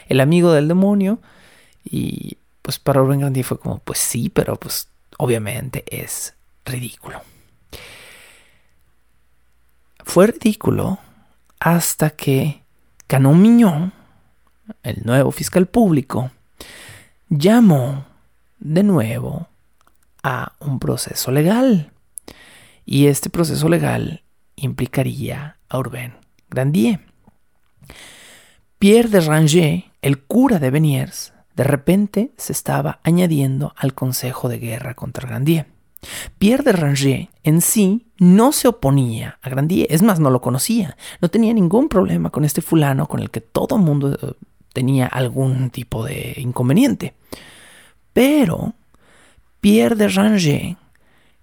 el, 0.08 0.20
amigo 0.20 0.52
del 0.52 0.68
demonio. 0.68 1.20
Y 1.84 2.38
pues 2.62 2.80
para 2.80 3.02
Urbain 3.02 3.20
Grandier 3.20 3.46
fue 3.46 3.60
como, 3.60 3.80
pues 3.80 4.00
sí, 4.00 4.30
pero 4.30 4.56
pues 4.56 4.88
obviamente 5.18 5.84
es 5.88 6.34
ridículo. 6.66 7.22
Fue 10.04 10.28
ridículo 10.28 11.00
hasta 11.60 12.10
que 12.12 12.62
Canon 13.08 13.42
Miñón, 13.42 13.94
el 14.84 15.02
nuevo 15.04 15.32
fiscal 15.32 15.66
público, 15.66 16.32
llamó 17.30 18.06
de 18.60 18.84
nuevo 18.84 19.48
a 20.24 20.54
un 20.60 20.80
proceso 20.80 21.32
legal. 21.32 21.92
Y 22.86 23.08
este 23.08 23.30
proceso 23.30 23.70
legal 23.70 24.24
implicaría 24.56 25.58
a 25.70 25.78
Urbain 25.78 26.14
Grandier. 26.50 27.02
Pierre 28.80 29.10
de 29.10 29.22
Ranger, 29.22 29.84
el 30.02 30.22
cura 30.22 30.60
de 30.60 30.70
Beniers, 30.70 31.33
de 31.56 31.64
repente 31.64 32.32
se 32.38 32.54
estaba 32.54 33.00
añadiendo 33.04 33.74
al 33.78 33.94
consejo 33.94 34.50
de 34.50 34.60
guerra 34.60 34.94
contra 34.96 35.28
Grandier. 35.28 35.68
Pierre 36.38 36.64
de 36.64 36.72
Ranger 36.74 37.30
en 37.44 37.62
sí 37.62 38.08
no 38.18 38.52
se 38.52 38.68
oponía 38.68 39.40
a 39.42 39.50
Grandier, 39.50 39.88
es 39.90 40.02
más, 40.02 40.20
no 40.20 40.30
lo 40.30 40.42
conocía, 40.42 40.98
no 41.22 41.30
tenía 41.30 41.54
ningún 41.54 41.88
problema 41.90 42.30
con 42.30 42.44
este 42.44 42.62
fulano 42.62 43.08
con 43.08 43.20
el 43.20 43.30
que 43.30 43.42
todo 43.42 43.78
mundo 43.78 44.18
eh, 44.22 44.34
tenía 44.74 45.08
algún 45.08 45.70
tipo 45.70 46.04
de 46.06 46.34
inconveniente. 46.38 47.14
Pero 48.12 48.74
Pierre 49.62 49.96
de 49.96 50.08
Ranger, 50.10 50.76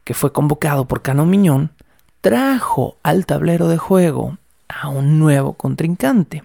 que 0.05 0.15
fue 0.15 0.33
convocado 0.33 0.87
por 0.87 1.03
Canon 1.03 1.31
Miñón, 1.31 1.73
trajo 2.21 2.99
al 3.03 3.25
tablero 3.27 3.69
de 3.69 3.79
juego 3.79 4.37
a 4.69 4.89
un 4.89 5.19
nuevo 5.19 5.55
contrincante, 5.55 6.43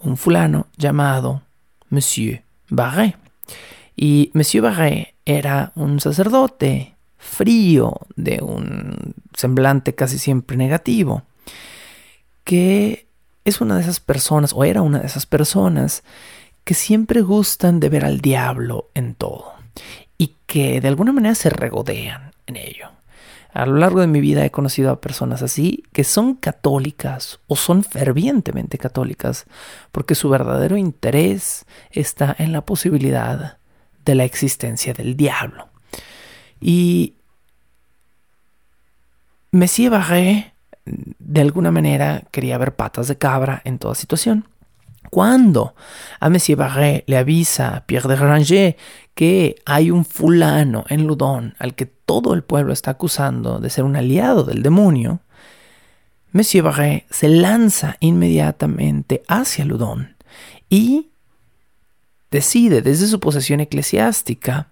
un 0.00 0.16
fulano 0.16 0.66
llamado 0.76 1.42
Monsieur 1.90 2.42
Barret. 2.68 3.16
Y 3.96 4.30
Monsieur 4.32 4.62
Barret 4.62 5.14
era 5.24 5.72
un 5.74 6.00
sacerdote 6.00 6.94
frío, 7.18 8.00
de 8.16 8.40
un 8.42 9.14
semblante 9.36 9.94
casi 9.94 10.18
siempre 10.18 10.56
negativo, 10.56 11.22
que 12.44 13.06
es 13.44 13.60
una 13.60 13.76
de 13.76 13.82
esas 13.82 14.00
personas, 14.00 14.52
o 14.54 14.64
era 14.64 14.82
una 14.82 15.00
de 15.00 15.06
esas 15.06 15.26
personas, 15.26 16.02
que 16.64 16.74
siempre 16.74 17.20
gustan 17.20 17.80
de 17.80 17.88
ver 17.88 18.04
al 18.04 18.20
diablo 18.20 18.88
en 18.94 19.14
todo 19.14 19.52
y 20.18 20.34
que 20.46 20.80
de 20.80 20.88
alguna 20.88 21.12
manera 21.12 21.34
se 21.34 21.50
regodean 21.50 22.32
en 22.46 22.56
ello. 22.56 22.90
A 23.52 23.66
lo 23.66 23.76
largo 23.76 24.00
de 24.00 24.06
mi 24.06 24.20
vida 24.20 24.44
he 24.44 24.50
conocido 24.50 24.90
a 24.90 25.00
personas 25.00 25.42
así 25.42 25.82
que 25.92 26.04
son 26.04 26.34
católicas 26.34 27.40
o 27.46 27.56
son 27.56 27.82
fervientemente 27.82 28.78
católicas 28.78 29.46
porque 29.90 30.14
su 30.14 30.28
verdadero 30.28 30.76
interés 30.76 31.66
está 31.90 32.34
en 32.38 32.52
la 32.52 32.64
posibilidad 32.64 33.58
de 34.04 34.14
la 34.14 34.24
existencia 34.24 34.94
del 34.94 35.16
diablo. 35.16 35.68
Y 36.60 37.14
Messier 39.50 39.90
Barré 39.90 40.54
de 40.84 41.40
alguna 41.40 41.70
manera 41.70 42.22
quería 42.30 42.58
ver 42.58 42.76
patas 42.76 43.08
de 43.08 43.18
cabra 43.18 43.62
en 43.64 43.78
toda 43.78 43.94
situación. 43.94 44.46
Cuando 45.10 45.74
a 46.20 46.28
Monsieur 46.30 46.58
Barré 46.58 47.04
le 47.06 47.16
avisa 47.16 47.76
a 47.76 47.86
Pierre 47.86 48.08
de 48.08 48.16
Ranger 48.16 48.76
que 49.14 49.56
hay 49.66 49.90
un 49.90 50.04
fulano 50.04 50.84
en 50.88 51.06
Ludon 51.06 51.54
al 51.58 51.74
que 51.74 51.86
todo 52.10 52.34
el 52.34 52.42
pueblo 52.42 52.72
está 52.72 52.90
acusando 52.90 53.60
de 53.60 53.70
ser 53.70 53.84
un 53.84 53.94
aliado 53.94 54.42
del 54.42 54.64
demonio, 54.64 55.20
Monsieur 56.32 56.64
Barré 56.64 57.06
se 57.08 57.28
lanza 57.28 57.98
inmediatamente 58.00 59.22
hacia 59.28 59.64
Ludon 59.64 60.16
y 60.68 61.10
decide 62.32 62.82
desde 62.82 63.06
su 63.06 63.20
posesión 63.20 63.60
eclesiástica 63.60 64.70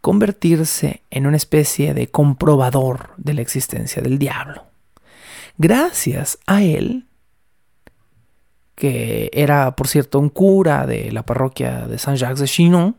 convertirse 0.00 1.02
en 1.10 1.26
una 1.26 1.36
especie 1.36 1.92
de 1.92 2.06
comprobador 2.08 3.10
de 3.18 3.34
la 3.34 3.42
existencia 3.42 4.00
del 4.00 4.18
diablo. 4.18 4.64
Gracias 5.58 6.38
a 6.46 6.62
él, 6.62 7.04
que 8.74 9.28
era 9.34 9.76
por 9.76 9.86
cierto 9.86 10.18
un 10.18 10.30
cura 10.30 10.86
de 10.86 11.12
la 11.12 11.26
parroquia 11.26 11.86
de 11.86 11.98
Saint-Jacques 11.98 12.40
de 12.40 12.48
Chinon, 12.48 12.96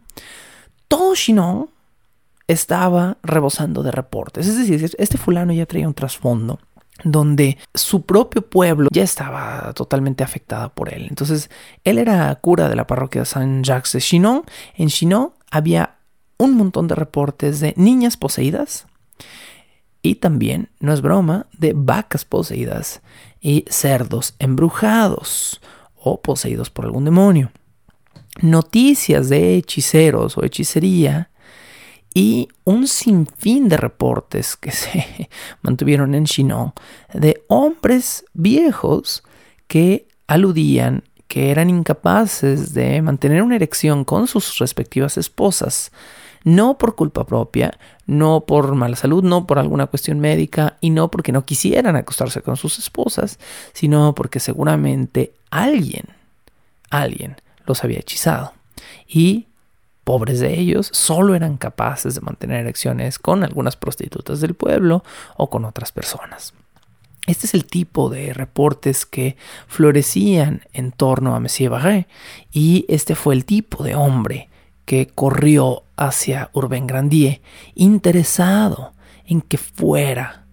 todo 0.88 1.16
Chinon 1.16 1.71
estaba 2.52 3.18
rebosando 3.24 3.84
de 3.84 3.92
reportes. 3.92 4.48
Es 4.48 4.58
decir, 4.58 4.96
este 4.98 5.18
fulano 5.18 5.54
ya 5.54 5.66
traía 5.66 5.88
un 5.88 5.94
trasfondo 5.94 6.60
donde 7.04 7.58
su 7.74 8.06
propio 8.06 8.48
pueblo 8.48 8.90
ya 8.92 9.04
estaba 9.04 9.74
totalmente 9.74 10.24
afectada 10.24 10.70
por 10.70 10.94
él. 10.94 11.08
Entonces, 11.10 11.50
él 11.84 11.98
era 11.98 12.34
cura 12.36 12.70
de 12.70 12.76
la 12.76 12.88
parroquia 12.88 13.22
de 13.22 13.26
Saint-Jacques 13.26 13.94
de 13.94 14.02
Chinon. 14.02 14.44
En 14.76 14.90
Chinon 14.90 15.32
había 15.50 15.96
un 16.38 16.56
montón 16.56 16.88
de 16.88 16.96
reportes 16.96 17.60
de 17.60 17.74
niñas 17.76 18.18
poseídas 18.18 18.88
y 20.02 20.16
también, 20.16 20.70
no 20.80 20.94
es 20.94 21.02
broma, 21.02 21.48
de 21.58 21.74
vacas 21.76 22.26
poseídas 22.26 23.02
y 23.40 23.66
cerdos 23.70 24.36
embrujados 24.40 25.62
o 25.96 26.22
poseídos 26.22 26.70
por 26.70 26.86
algún 26.86 27.06
demonio. 27.06 27.52
Noticias 28.42 29.30
de 29.30 29.58
hechiceros 29.58 30.38
o 30.38 30.44
hechicería 30.44 31.31
y 32.14 32.50
un 32.64 32.88
sinfín 32.88 33.70
de 33.70 33.78
reportes 33.78 34.56
que 34.56 34.72
se 34.72 35.30
mantuvieron 35.62 36.16
en 36.16 36.26
Chinon 36.26 36.74
de 37.14 37.44
hombres 37.48 38.26
viejos 38.34 39.24
que 39.68 40.08
aludían 40.28 41.04
que 41.32 41.50
eran 41.50 41.70
incapaces 41.70 42.74
de 42.74 43.02
mantener 43.02 43.42
una 43.42 43.56
erección 43.56 44.04
con 44.04 44.28
sus 44.28 44.58
respectivas 44.58 45.18
esposas, 45.18 45.94
no 46.44 46.78
por 46.78 46.96
culpa 46.96 47.26
propia, 47.26 47.80
no 48.06 48.42
por 48.42 48.76
mala 48.76 48.98
salud, 48.98 49.24
no 49.24 49.48
por 49.48 49.58
alguna 49.58 49.88
cuestión 49.88 50.20
médica 50.20 50.78
y 50.82 50.90
no 50.90 51.10
porque 51.10 51.32
no 51.32 51.46
quisieran 51.46 51.96
acostarse 51.96 52.42
con 52.42 52.58
sus 52.58 52.80
esposas, 52.80 53.40
sino 53.72 54.14
porque 54.14 54.42
seguramente 54.42 55.32
alguien, 55.52 56.04
alguien 56.90 57.38
los 57.66 57.82
había 57.86 58.00
hechizado. 58.00 58.52
Y 59.08 59.48
pobres 60.12 60.42
de 60.42 60.60
ellos, 60.60 60.90
solo 60.92 61.36
eran 61.36 61.56
capaces 61.56 62.16
de 62.16 62.20
mantener 62.20 62.60
erecciones 62.60 63.18
con 63.18 63.46
algunas 63.46 63.78
prostitutas 63.78 64.42
del 64.42 64.56
pueblo 64.56 65.06
o 65.38 65.50
con 65.50 65.64
otras 65.64 65.94
personas. 65.94 66.54
Este 67.28 67.48
es 67.48 67.54
el 67.54 67.64
tipo 67.64 68.10
de 68.10 68.34
reportes 68.34 69.06
que 69.06 69.38
florecían 69.70 70.64
en 70.74 70.92
torno 70.92 71.34
a 71.34 71.40
Monsieur 71.40 71.72
Barré 71.72 72.10
y 72.52 72.84
este 72.90 73.16
fue 73.16 73.36
el 73.36 73.46
tipo 73.46 73.86
de 73.86 73.96
hombre 73.96 74.50
que 74.84 75.08
corrió 75.08 75.84
hacia 75.96 76.50
Urbain 76.52 76.88
Grandier 76.88 77.40
interesado 77.74 78.92
en 79.26 79.40
que 79.40 79.58
fuera 79.58 80.44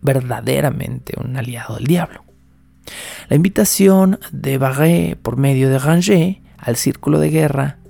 verdaderamente 0.00 1.12
un 1.22 1.36
aliado 1.36 1.74
del 1.74 1.84
diablo. 1.84 2.24
La 3.28 3.36
invitación 3.36 4.18
de 4.32 4.56
Barré 4.56 5.18
por 5.20 5.36
medio 5.36 5.68
de 5.68 5.78
Ranger 5.78 6.40
al 6.56 6.76
círculo 6.76 7.18
de 7.18 7.28
guerra 7.28 7.83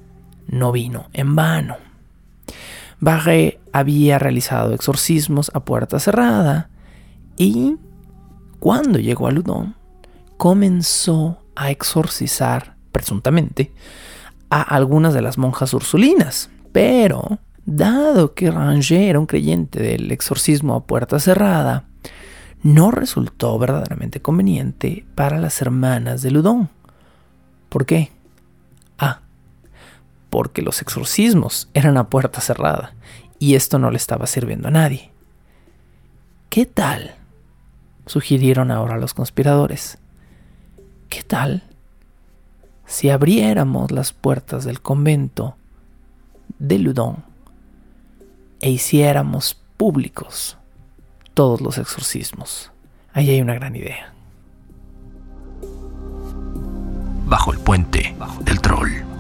no 0.47 0.73
vino 0.73 1.09
en 1.13 1.35
vano. 1.37 1.77
Barré 3.01 3.61
había 3.73 4.19
realizado 4.19 4.73
exorcismos 4.73 5.51
a 5.55 5.65
puerta 5.65 5.99
cerrada 5.99 6.71
y 7.37 7.77
cuando 8.61 8.99
llegó 8.99 9.27
a 9.27 9.31
Ludon 9.31 9.75
comenzó 10.37 11.39
a 11.55 11.71
exorcizar, 11.71 12.77
presuntamente, 12.93 13.73
a 14.51 14.63
algunas 14.63 15.15
de 15.15 15.23
las 15.23 15.39
monjas 15.39 15.75
ursulinas. 15.75 16.51
Pero, 16.73 17.39
dado 17.67 18.35
que 18.35 18.51
Ranger 18.51 19.03
era 19.03 19.21
un 19.21 19.27
creyente 19.27 19.83
del 19.83 20.11
exorcismo 20.11 20.75
a 20.75 20.87
puerta 20.87 21.19
cerrada, 21.19 21.85
no 22.63 22.91
resultó 22.91 23.59
verdaderamente 23.59 24.23
conveniente 24.23 25.05
para 25.15 25.39
las 25.39 25.61
hermanas 25.61 26.23
de 26.23 26.31
Ludon. 26.31 26.71
¿Por 27.69 27.85
qué? 27.85 28.14
Porque 30.35 30.63
los 30.63 30.83
exorcismos 30.83 31.69
eran 31.75 31.97
a 31.97 32.09
puerta 32.09 32.41
cerrada 32.41 32.93
y 33.39 33.55
esto 33.55 33.79
no 33.79 33.93
le 33.93 33.99
estaba 33.99 34.27
sirviendo 34.27 34.67
a 34.67 34.73
nadie. 34.73 35.13
¿Qué 36.51 36.67
tal? 36.67 37.15
sugirieron 38.07 38.73
ahora 38.73 38.99
los 38.99 39.15
conspiradores. 39.15 39.97
¿Qué 41.09 41.23
tal 41.23 41.63
si 42.85 43.11
abriéramos 43.11 43.93
las 43.93 44.13
puertas 44.13 44.65
del 44.65 44.81
convento 44.81 45.55
de 46.59 46.81
Ludon 46.81 47.25
e 48.61 48.71
hiciéramos 48.71 49.55
públicos 49.77 50.59
todos 51.33 51.61
los 51.61 51.79
exorcismos? 51.79 52.73
Ahí 53.13 53.31
hay 53.31 53.41
una 53.41 53.55
gran 53.55 53.77
idea. 53.77 54.11
bajo 57.27 57.53
el 57.53 57.59
puente 57.61 58.15
del 58.45 58.61
troll. 58.61 59.14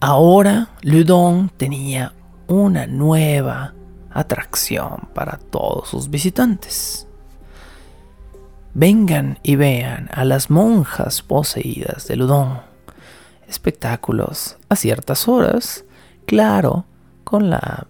Ahora 0.00 0.68
Ludon 0.82 1.50
tenía 1.56 2.12
una 2.48 2.86
nueva 2.86 3.72
atracción 4.10 5.08
para 5.14 5.38
todos 5.38 5.88
sus 5.88 6.10
visitantes. 6.10 7.08
Vengan 8.74 9.38
y 9.42 9.56
vean 9.56 10.10
a 10.12 10.26
las 10.26 10.50
monjas 10.50 11.22
poseídas 11.22 12.08
de 12.08 12.16
Ludon. 12.16 12.60
Espectáculos 13.48 14.58
a 14.68 14.76
ciertas 14.76 15.28
horas, 15.28 15.84
claro, 16.26 16.84
con 17.24 17.48
la 17.48 17.86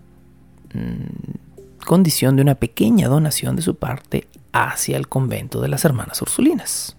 mm, 0.75 1.85
condición 1.85 2.37
de 2.37 2.43
una 2.43 2.55
pequeña 2.55 3.09
donación 3.09 3.57
de 3.57 3.63
su 3.63 3.75
parte 3.75 4.29
hacia 4.53 4.97
el 4.97 5.09
convento 5.09 5.61
de 5.61 5.69
las 5.69 5.85
hermanas 5.85 6.23
Ursulinas. 6.23 6.97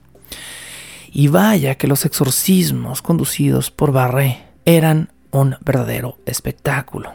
Y 1.13 1.29
vaya 1.29 1.75
que 1.75 1.87
los 1.87 2.03
exorcismos 2.03 3.01
conducidos 3.01 3.71
por 3.71 3.93
Barré 3.93 4.46
eran 4.67 5.13
un 5.31 5.55
verdadero 5.61 6.17
espectáculo. 6.25 7.13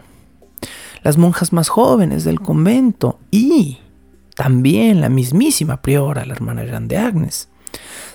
Las 1.03 1.19
monjas 1.19 1.53
más 1.53 1.69
jóvenes 1.69 2.25
del 2.25 2.41
convento 2.41 3.21
y 3.31 3.79
también 4.35 5.03
la 5.03 5.11
mismísima 5.11 5.83
priora, 5.83 6.25
la 6.25 6.33
hermana 6.33 6.65
Jean 6.65 6.89
de 6.89 6.97
Agnes, 6.97 7.51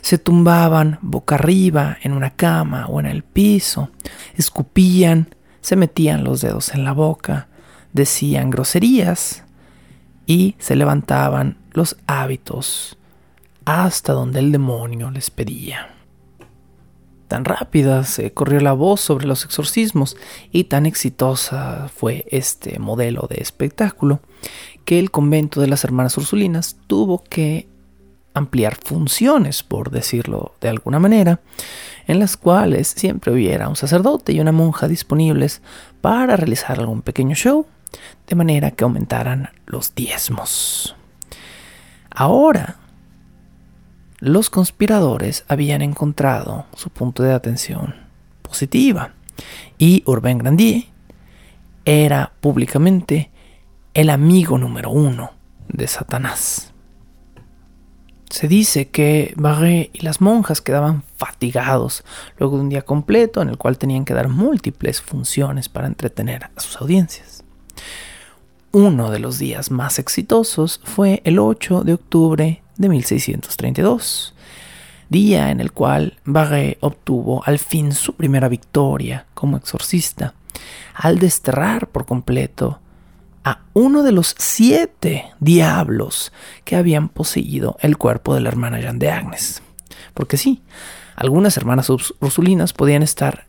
se 0.02 0.17
tumbaban 0.17 0.97
boca 1.04 1.36
arriba 1.36 1.97
en 2.02 2.13
una 2.13 2.32
cama 2.32 2.88
o 2.88 3.00
en 3.00 3.06
el 3.06 3.23
piso, 3.23 3.91
escupían, 4.36 5.36
se 5.62 5.76
metían 5.76 6.23
los 6.23 6.41
dedos 6.41 6.73
en 6.73 6.84
la 6.84 6.93
boca, 6.93 7.47
decían 7.93 8.50
groserías 8.50 9.43
y 10.26 10.56
se 10.58 10.76
levantaban 10.76 11.58
los 11.73 11.95
hábitos 12.08 12.97
hasta 13.65 14.13
donde 14.13 14.39
el 14.39 14.52
demonio 14.52 15.12
les 15.12 15.30
pedía. 15.30 15.96
Tan 17.27 17.43
rápida 17.43 18.03
se 18.05 18.31
corrió 18.31 18.59
la 18.61 18.73
voz 18.73 19.01
sobre 19.01 19.27
los 19.27 19.43
exorcismos 19.43 20.15
y 20.51 20.65
tan 20.65 20.85
exitosa 20.85 21.89
fue 21.93 22.25
este 22.31 22.79
modelo 22.79 23.27
de 23.29 23.41
espectáculo 23.41 24.21
que 24.85 24.99
el 24.99 25.11
convento 25.11 25.59
de 25.59 25.67
las 25.67 25.83
hermanas 25.83 26.17
Ursulinas 26.17 26.77
tuvo 26.87 27.23
que 27.23 27.67
ampliar 28.33 28.77
funciones, 28.81 29.63
por 29.63 29.91
decirlo 29.91 30.53
de 30.61 30.69
alguna 30.69 30.99
manera, 30.99 31.41
en 32.05 32.19
las 32.19 32.37
cuales 32.37 32.87
siempre 32.87 33.33
hubiera 33.33 33.67
un 33.67 33.75
sacerdote 33.75 34.31
y 34.31 34.39
una 34.39 34.53
monja 34.53 34.87
disponibles 34.87 35.61
para 35.99 36.37
realizar 36.37 36.79
algún 36.79 37.01
pequeño 37.01 37.35
show, 37.35 37.65
de 38.27 38.35
manera 38.35 38.71
que 38.71 38.85
aumentaran 38.85 39.49
los 39.65 39.93
diezmos. 39.95 40.95
Ahora, 42.09 42.77
los 44.19 44.49
conspiradores 44.49 45.45
habían 45.47 45.82
encontrado 45.82 46.65
su 46.73 46.89
punto 46.89 47.23
de 47.23 47.34
atención 47.34 47.95
positiva 48.41 49.13
y 49.77 50.03
Urbain 50.06 50.39
Grandier 50.39 50.86
era 51.86 52.34
públicamente 52.41 53.30
el 53.93 54.10
amigo 54.10 54.58
número 54.58 54.89
uno 54.89 55.32
de 55.67 55.88
Satanás. 55.88 56.73
Se 58.30 58.47
dice 58.47 58.89
que 58.89 59.34
Barré 59.38 59.89
y 59.93 60.01
las 60.01 60.19
monjas 60.19 60.62
quedaban 60.62 61.03
fatigados 61.15 62.03
luego 62.38 62.58
de 62.58 62.63
un 62.63 62.69
día 62.69 62.82
completo 62.82 63.41
en 63.41 63.49
el 63.49 63.58
cual 63.58 63.77
tenían 63.77 64.03
que 64.03 64.13
dar 64.13 64.27
múltiples 64.27 65.01
funciones 65.01 65.69
para 65.69 65.88
entretener 65.88 66.49
a 66.56 66.60
sus 66.60 66.82
audiencias. 66.82 67.43
Uno 68.71 69.12
de 69.12 69.19
los 69.19 69.39
días 69.39 69.71
más 69.71 69.97
exitosos 69.97 70.82
fue 70.84 71.21
el 71.23 71.39
8 71.39 71.84
de 71.84 71.93
octubre 71.93 72.63
de 72.77 72.89
1632, 72.89 74.33
día 75.09 75.51
en 75.51 75.59
el 75.59 75.71
cual 75.71 76.17
Barré 76.25 76.77
obtuvo 76.81 77.43
al 77.45 77.59
fin 77.59 77.91
su 77.93 78.13
primera 78.13 78.47
victoria 78.47 79.25
como 79.33 79.57
exorcista, 79.57 80.33
al 80.93 81.19
desterrar 81.19 81.87
por 81.87 82.05
completo 82.05 82.79
a 83.43 83.61
uno 83.73 84.03
de 84.03 84.11
los 84.11 84.35
siete 84.37 85.31
diablos 85.39 86.31
que 86.65 86.75
habían 86.75 87.09
poseído 87.09 87.77
el 87.81 87.97
cuerpo 87.97 88.35
de 88.35 88.41
la 88.41 88.49
hermana 88.49 88.79
Jeanne 88.79 88.99
de 88.99 89.11
Agnes. 89.11 89.61
Porque 90.13 90.37
sí, 90.37 90.61
algunas 91.15 91.55
hermanas 91.57 91.89
ursulinas 91.89 92.73
podían 92.73 93.03
estar 93.03 93.45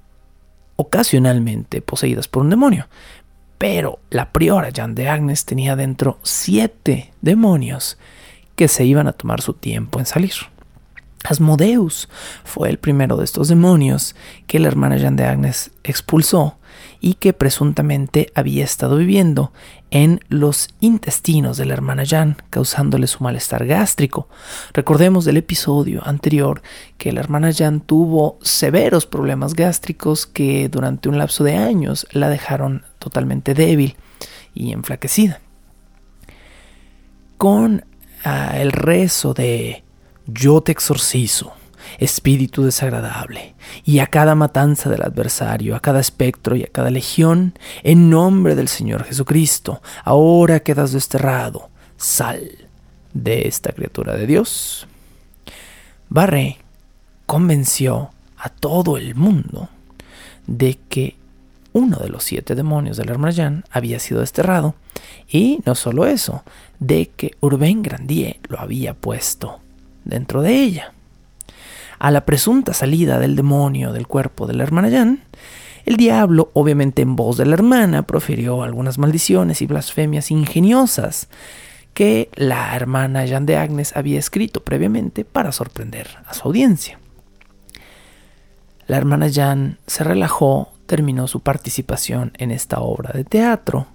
ocasionalmente 0.76 1.82
poseídas 1.82 2.28
por 2.28 2.42
un 2.42 2.50
demonio, 2.50 2.86
pero 3.58 3.98
la 4.10 4.30
priora 4.32 4.70
Jeanne 4.70 4.94
de 4.94 5.08
Agnes 5.08 5.44
tenía 5.44 5.74
dentro 5.74 6.18
siete 6.22 7.12
demonios 7.20 7.98
que 8.58 8.66
se 8.66 8.84
iban 8.84 9.06
a 9.06 9.12
tomar 9.12 9.40
su 9.40 9.54
tiempo 9.54 10.00
en 10.00 10.06
salir. 10.06 10.32
Asmodeus 11.22 12.08
fue 12.42 12.68
el 12.68 12.78
primero 12.80 13.16
de 13.16 13.24
estos 13.24 13.46
demonios 13.46 14.16
que 14.48 14.58
la 14.58 14.66
hermana 14.66 14.96
Jean 14.96 15.14
de 15.14 15.26
Agnes 15.26 15.70
expulsó 15.84 16.58
y 17.00 17.14
que 17.14 17.32
presuntamente 17.32 18.32
había 18.34 18.64
estado 18.64 18.96
viviendo 18.96 19.52
en 19.92 20.18
los 20.28 20.70
intestinos 20.80 21.56
de 21.56 21.66
la 21.66 21.74
hermana 21.74 22.02
Jean, 22.02 22.36
causándole 22.50 23.06
su 23.06 23.22
malestar 23.22 23.64
gástrico. 23.64 24.28
Recordemos 24.72 25.24
del 25.24 25.36
episodio 25.36 26.04
anterior 26.04 26.60
que 26.98 27.12
la 27.12 27.20
hermana 27.20 27.52
Jean 27.52 27.80
tuvo 27.80 28.40
severos 28.42 29.06
problemas 29.06 29.54
gástricos 29.54 30.26
que 30.26 30.68
durante 30.68 31.08
un 31.08 31.16
lapso 31.16 31.44
de 31.44 31.54
años 31.54 32.08
la 32.10 32.28
dejaron 32.28 32.82
totalmente 32.98 33.54
débil 33.54 33.96
y 34.52 34.72
enflaquecida. 34.72 35.40
Con 37.36 37.84
el 38.24 38.72
rezo 38.72 39.34
de 39.34 39.84
yo 40.26 40.60
te 40.60 40.72
exorcizo, 40.72 41.52
espíritu 41.98 42.64
desagradable, 42.64 43.54
y 43.84 44.00
a 44.00 44.06
cada 44.06 44.34
matanza 44.34 44.90
del 44.90 45.02
adversario, 45.02 45.74
a 45.74 45.80
cada 45.80 46.00
espectro 46.00 46.56
y 46.56 46.64
a 46.64 46.68
cada 46.68 46.90
legión, 46.90 47.58
en 47.82 48.10
nombre 48.10 48.54
del 48.54 48.68
Señor 48.68 49.04
Jesucristo, 49.04 49.82
ahora 50.04 50.60
quedas 50.60 50.92
desterrado, 50.92 51.70
sal 51.96 52.68
de 53.12 53.48
esta 53.48 53.72
criatura 53.72 54.14
de 54.14 54.26
Dios. 54.26 54.86
Barré 56.08 56.58
convenció 57.26 58.10
a 58.38 58.48
todo 58.48 58.96
el 58.96 59.14
mundo 59.14 59.68
de 60.46 60.78
que 60.88 61.17
uno 61.78 61.98
de 61.98 62.08
los 62.08 62.24
siete 62.24 62.54
demonios 62.54 62.96
del 62.96 63.08
Hermanjan 63.08 63.64
había 63.70 63.98
sido 63.98 64.20
desterrado, 64.20 64.74
y 65.28 65.60
no 65.64 65.74
solo 65.74 66.06
eso, 66.06 66.42
de 66.78 67.10
que 67.16 67.36
Urbain 67.40 67.82
Grandier 67.82 68.38
lo 68.48 68.60
había 68.60 68.94
puesto 68.94 69.60
dentro 70.04 70.42
de 70.42 70.60
ella. 70.60 70.92
A 71.98 72.10
la 72.10 72.24
presunta 72.24 72.74
salida 72.74 73.18
del 73.18 73.36
demonio 73.36 73.92
del 73.92 74.06
cuerpo 74.06 74.46
de 74.46 74.54
la 74.54 74.62
hermana 74.62 74.90
Jan, 74.90 75.22
el 75.84 75.96
diablo, 75.96 76.50
obviamente 76.52 77.02
en 77.02 77.16
voz 77.16 77.38
de 77.38 77.46
la 77.46 77.54
hermana, 77.54 78.02
profirió 78.02 78.62
algunas 78.62 78.98
maldiciones 78.98 79.62
y 79.62 79.66
blasfemias 79.66 80.30
ingeniosas 80.30 81.28
que 81.94 82.28
la 82.34 82.76
hermana 82.76 83.26
Jan 83.26 83.46
de 83.46 83.56
Agnes 83.56 83.96
había 83.96 84.18
escrito 84.18 84.62
previamente 84.62 85.24
para 85.24 85.50
sorprender 85.50 86.08
a 86.26 86.34
su 86.34 86.46
audiencia. 86.46 87.00
La 88.86 88.96
hermana 88.96 89.28
Jan 89.32 89.78
se 89.86 90.04
relajó, 90.04 90.72
terminó 90.88 91.28
su 91.28 91.40
participación 91.40 92.32
en 92.38 92.50
esta 92.50 92.80
obra 92.80 93.12
de 93.12 93.22
teatro 93.22 93.86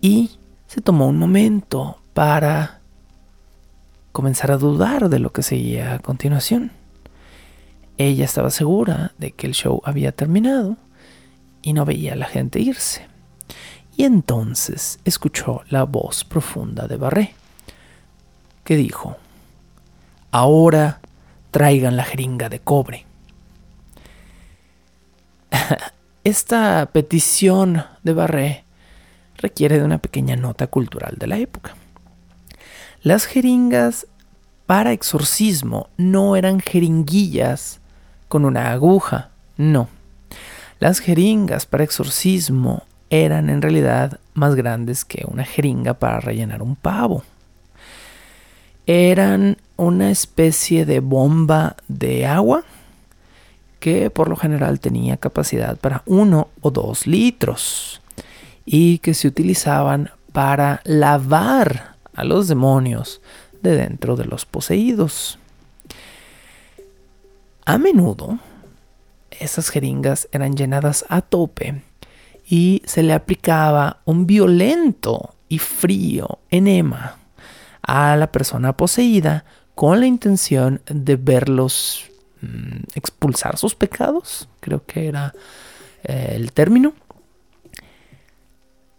y 0.00 0.38
se 0.66 0.80
tomó 0.80 1.06
un 1.06 1.18
momento 1.18 2.00
para 2.14 2.80
comenzar 4.12 4.50
a 4.50 4.56
dudar 4.56 5.10
de 5.10 5.18
lo 5.18 5.32
que 5.32 5.42
seguía 5.42 5.94
a 5.94 5.98
continuación. 5.98 6.72
Ella 7.98 8.24
estaba 8.24 8.48
segura 8.48 9.12
de 9.18 9.32
que 9.32 9.46
el 9.46 9.52
show 9.52 9.82
había 9.84 10.12
terminado 10.12 10.78
y 11.60 11.74
no 11.74 11.84
veía 11.84 12.14
a 12.14 12.16
la 12.16 12.26
gente 12.26 12.58
irse. 12.58 13.06
Y 13.94 14.04
entonces 14.04 15.00
escuchó 15.04 15.60
la 15.68 15.84
voz 15.84 16.24
profunda 16.24 16.88
de 16.88 16.96
Barré, 16.96 17.34
que 18.64 18.76
dijo, 18.76 19.18
ahora 20.30 21.00
traigan 21.50 21.98
la 21.98 22.04
jeringa 22.04 22.48
de 22.48 22.60
cobre. 22.60 23.04
Esta 26.28 26.84
petición 26.92 27.84
de 28.02 28.12
Barré 28.12 28.64
requiere 29.38 29.78
de 29.78 29.84
una 29.86 29.96
pequeña 29.96 30.36
nota 30.36 30.66
cultural 30.66 31.16
de 31.18 31.26
la 31.26 31.38
época. 31.38 31.74
Las 33.02 33.24
jeringas 33.24 34.06
para 34.66 34.92
exorcismo 34.92 35.88
no 35.96 36.36
eran 36.36 36.60
jeringuillas 36.60 37.80
con 38.28 38.44
una 38.44 38.72
aguja, 38.72 39.30
no. 39.56 39.88
Las 40.80 40.98
jeringas 40.98 41.64
para 41.64 41.84
exorcismo 41.84 42.82
eran 43.08 43.48
en 43.48 43.62
realidad 43.62 44.20
más 44.34 44.54
grandes 44.54 45.06
que 45.06 45.24
una 45.26 45.46
jeringa 45.46 45.94
para 45.94 46.20
rellenar 46.20 46.60
un 46.60 46.76
pavo. 46.76 47.22
eran 48.84 49.56
una 49.76 50.10
especie 50.10 50.84
de 50.84 51.00
bomba 51.00 51.76
de 51.88 52.26
agua 52.26 52.64
que 53.80 54.10
por 54.10 54.28
lo 54.28 54.36
general 54.36 54.80
tenía 54.80 55.16
capacidad 55.16 55.76
para 55.76 56.02
uno 56.06 56.48
o 56.60 56.70
dos 56.70 57.06
litros 57.06 58.00
y 58.64 58.98
que 58.98 59.14
se 59.14 59.28
utilizaban 59.28 60.10
para 60.32 60.80
lavar 60.84 61.94
a 62.14 62.24
los 62.24 62.48
demonios 62.48 63.20
de 63.62 63.76
dentro 63.76 64.16
de 64.16 64.24
los 64.24 64.44
poseídos. 64.44 65.38
A 67.64 67.78
menudo, 67.78 68.38
esas 69.30 69.68
jeringas 69.68 70.28
eran 70.32 70.56
llenadas 70.56 71.04
a 71.08 71.20
tope 71.20 71.82
y 72.48 72.82
se 72.86 73.02
le 73.02 73.12
aplicaba 73.12 73.98
un 74.04 74.26
violento 74.26 75.34
y 75.48 75.58
frío 75.58 76.38
enema 76.50 77.18
a 77.82 78.16
la 78.16 78.32
persona 78.32 78.76
poseída 78.76 79.44
con 79.74 80.00
la 80.00 80.06
intención 80.06 80.80
de 80.86 81.16
verlos 81.16 82.04
mm, 82.40 82.82
expulsar 82.94 83.56
sus 83.56 83.74
pecados, 83.74 84.48
creo 84.60 84.84
que 84.84 85.08
era 85.08 85.32
eh, 86.04 86.32
el 86.34 86.52
término. 86.52 86.94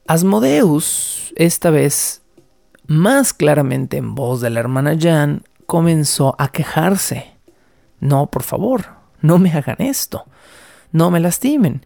Asmodeus, 0.07 1.33
esta 1.35 1.69
vez 1.69 2.21
más 2.87 3.33
claramente 3.33 3.97
en 3.97 4.15
voz 4.15 4.41
de 4.41 4.49
la 4.49 4.59
hermana 4.59 4.97
Jan, 4.99 5.43
comenzó 5.65 6.35
a 6.39 6.51
quejarse. 6.51 7.33
No, 7.99 8.27
por 8.27 8.43
favor, 8.43 8.85
no 9.21 9.37
me 9.37 9.51
hagan 9.51 9.75
esto, 9.79 10.25
no 10.91 11.11
me 11.11 11.19
lastimen. 11.19 11.85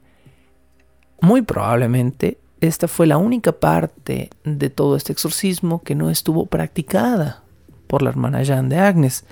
Muy 1.20 1.42
probablemente 1.42 2.40
esta 2.64 2.88
fue 2.88 3.08
la 3.08 3.18
única 3.18 3.52
parte 3.52 4.30
de 4.46 4.70
todo 4.70 4.96
este 4.96 5.12
exorcismo 5.12 5.84
que 5.84 5.96
no 5.96 6.10
estuvo 6.10 6.46
practicada 6.46 7.44
por 7.88 8.02
la 8.02 8.10
hermana 8.10 8.42
Jeanne 8.42 8.70
de 8.70 8.80
Agnes. 8.80 9.26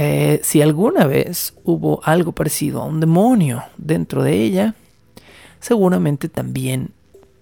Eh, 0.00 0.38
si 0.44 0.62
alguna 0.62 1.08
vez 1.08 1.54
hubo 1.64 2.00
algo 2.04 2.30
parecido 2.30 2.80
a 2.80 2.84
un 2.84 3.00
demonio 3.00 3.64
dentro 3.78 4.22
de 4.22 4.44
ella, 4.44 4.76
seguramente 5.58 6.28
también 6.28 6.92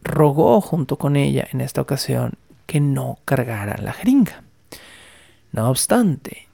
rogó 0.03 0.63
junto 0.63 0.97
con 0.97 1.17
ella 1.17 1.47
en 1.53 1.61
esta 1.61 1.83
ocasión 1.83 2.33
que 2.65 2.81
no 2.81 3.19
cargara 3.27 3.77
la 3.77 3.93
jeringa. 3.93 4.43
No 5.53 5.69
obstante, 5.69 6.49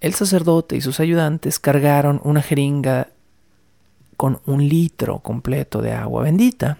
el 0.00 0.14
sacerdote 0.14 0.76
y 0.76 0.80
sus 0.80 1.00
ayudantes 1.00 1.58
cargaron 1.58 2.20
una 2.22 2.40
jeringa 2.40 3.08
con 4.16 4.40
un 4.46 4.68
litro 4.68 5.18
completo 5.18 5.82
de 5.82 5.92
agua 5.92 6.22
bendita 6.22 6.78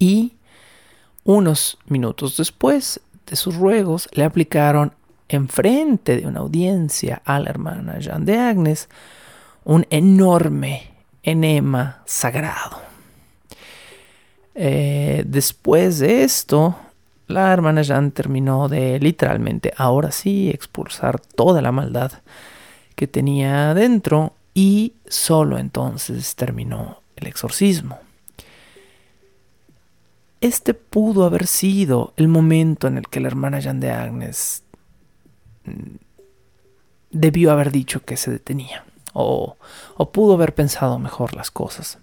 y 0.00 0.32
unos 1.22 1.78
minutos 1.86 2.36
después 2.36 3.00
de 3.28 3.36
sus 3.36 3.54
ruegos 3.54 4.08
le 4.10 4.24
aplicaron 4.24 4.92
enfrente 5.28 6.16
de 6.16 6.26
una 6.26 6.40
audiencia 6.40 7.22
a 7.24 7.40
la 7.40 7.50
hermana 7.50 7.98
Jean 7.98 8.24
de 8.24 8.38
Agnes 8.38 8.88
un 9.64 9.86
enorme 9.90 10.90
enema 11.22 12.02
sagrado. 12.06 12.80
Eh, 14.54 15.24
después 15.26 15.98
de 15.98 16.22
esto, 16.22 16.76
la 17.26 17.52
hermana 17.52 17.82
Jean 17.82 18.12
terminó 18.12 18.68
de 18.68 18.98
literalmente, 19.00 19.72
ahora 19.76 20.12
sí, 20.12 20.50
expulsar 20.50 21.20
toda 21.20 21.60
la 21.60 21.72
maldad 21.72 22.12
que 22.94 23.06
tenía 23.06 23.74
dentro 23.74 24.32
y 24.54 24.94
solo 25.06 25.58
entonces 25.58 26.34
terminó 26.36 27.00
el 27.16 27.26
exorcismo. 27.26 27.98
Este 30.40 30.74
pudo 30.74 31.24
haber 31.24 31.46
sido 31.46 32.12
el 32.16 32.28
momento 32.28 32.86
en 32.86 32.98
el 32.98 33.08
que 33.08 33.20
la 33.20 33.26
hermana 33.26 33.58
Jeanne 33.58 33.80
de 33.80 33.90
Agnes 33.90 34.62
debió 37.10 37.52
haber 37.52 37.72
dicho 37.72 38.00
que 38.00 38.16
se 38.16 38.30
detenía 38.30 38.84
o, 39.12 39.56
o 39.96 40.12
pudo 40.12 40.34
haber 40.34 40.54
pensado 40.54 40.98
mejor 40.98 41.34
las 41.34 41.50
cosas. 41.50 41.98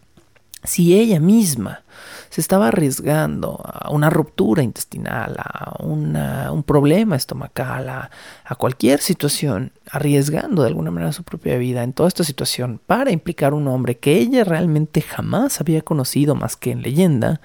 Si 0.63 0.97
ella 0.97 1.19
misma 1.19 1.83
se 2.29 2.39
estaba 2.39 2.69
arriesgando 2.69 3.61
a 3.65 3.89
una 3.91 4.09
ruptura 4.09 4.63
intestinal, 4.63 5.35
a 5.37 5.83
un 5.83 6.63
problema 6.63 7.17
estomacal, 7.17 7.89
a, 7.89 8.09
a, 8.45 8.55
cualquier 8.55 9.01
situación, 9.01 9.73
arriesgando 9.91 10.61
de 10.61 10.69
alguna 10.69 10.89
manera 10.89 11.11
su 11.11 11.23
propia 11.23 11.57
vida 11.57 11.83
en 11.83 11.91
toda 11.91 12.07
esta 12.07 12.23
situación 12.23 12.79
para 12.87 13.11
implicar 13.11 13.53
un 13.53 13.67
hombre 13.67 13.97
que 13.97 14.17
ella 14.17 14.45
realmente 14.45 15.01
jamás 15.01 15.59
había 15.59 15.81
conocido 15.81 16.33
más 16.33 16.55
que 16.55 16.71
en 16.71 16.81
leyenda, 16.81 17.41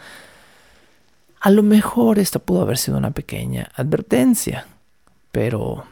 a 1.41 1.51
lo 1.51 1.63
mejor 1.63 2.21
esta 2.21 2.39
pudo 2.39 2.63
haber 2.63 2.79
sido 2.79 2.99
una 2.99 3.11
pequeña 3.11 3.69
advertencia, 3.75 4.67
pero 5.33 5.85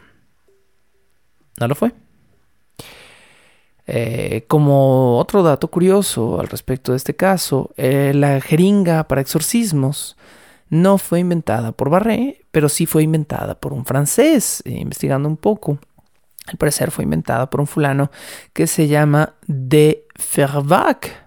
no 1.58 1.68
lo 1.68 1.74
fue. 1.74 1.92
Eh, 3.88 4.44
como 4.48 5.18
otro 5.18 5.44
dato 5.44 5.68
curioso 5.68 6.40
al 6.40 6.48
respecto 6.48 6.92
de 6.92 6.96
este 6.96 7.14
caso, 7.14 7.70
eh, 7.76 8.12
la 8.14 8.40
jeringa 8.40 9.06
para 9.06 9.20
exorcismos 9.20 10.16
no 10.68 10.98
fue 10.98 11.20
inventada 11.20 11.70
por 11.72 11.90
Barré, 11.90 12.44
pero 12.50 12.68
sí 12.68 12.86
fue 12.86 13.04
inventada 13.04 13.54
por 13.54 13.72
un 13.72 13.84
francés, 13.84 14.62
eh, 14.64 14.72
investigando 14.72 15.28
un 15.28 15.36
poco. 15.36 15.78
Al 16.46 16.56
parecer 16.56 16.90
fue 16.90 17.04
inventada 17.04 17.48
por 17.48 17.60
un 17.60 17.66
fulano 17.66 18.10
que 18.52 18.66
se 18.66 18.88
llama 18.88 19.34
de 19.46 20.06
Fervac. 20.16 21.25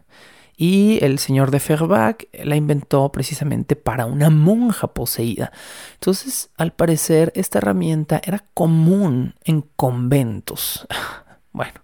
Y 0.62 1.02
el 1.06 1.20
señor 1.20 1.52
de 1.52 1.62
Fervac 1.62 2.28
la 2.34 2.58
inventó 2.58 3.10
precisamente 3.14 3.78
para 3.78 4.06
una 4.06 4.30
monja 4.30 4.88
poseída. 4.88 5.54
Entonces, 5.94 6.50
al 6.58 6.74
parecer, 6.74 7.32
esta 7.34 7.60
herramienta 7.60 8.20
era 8.22 8.44
común 8.54 9.36
en 9.46 9.62
conventos. 9.78 10.86
bueno, 11.54 11.80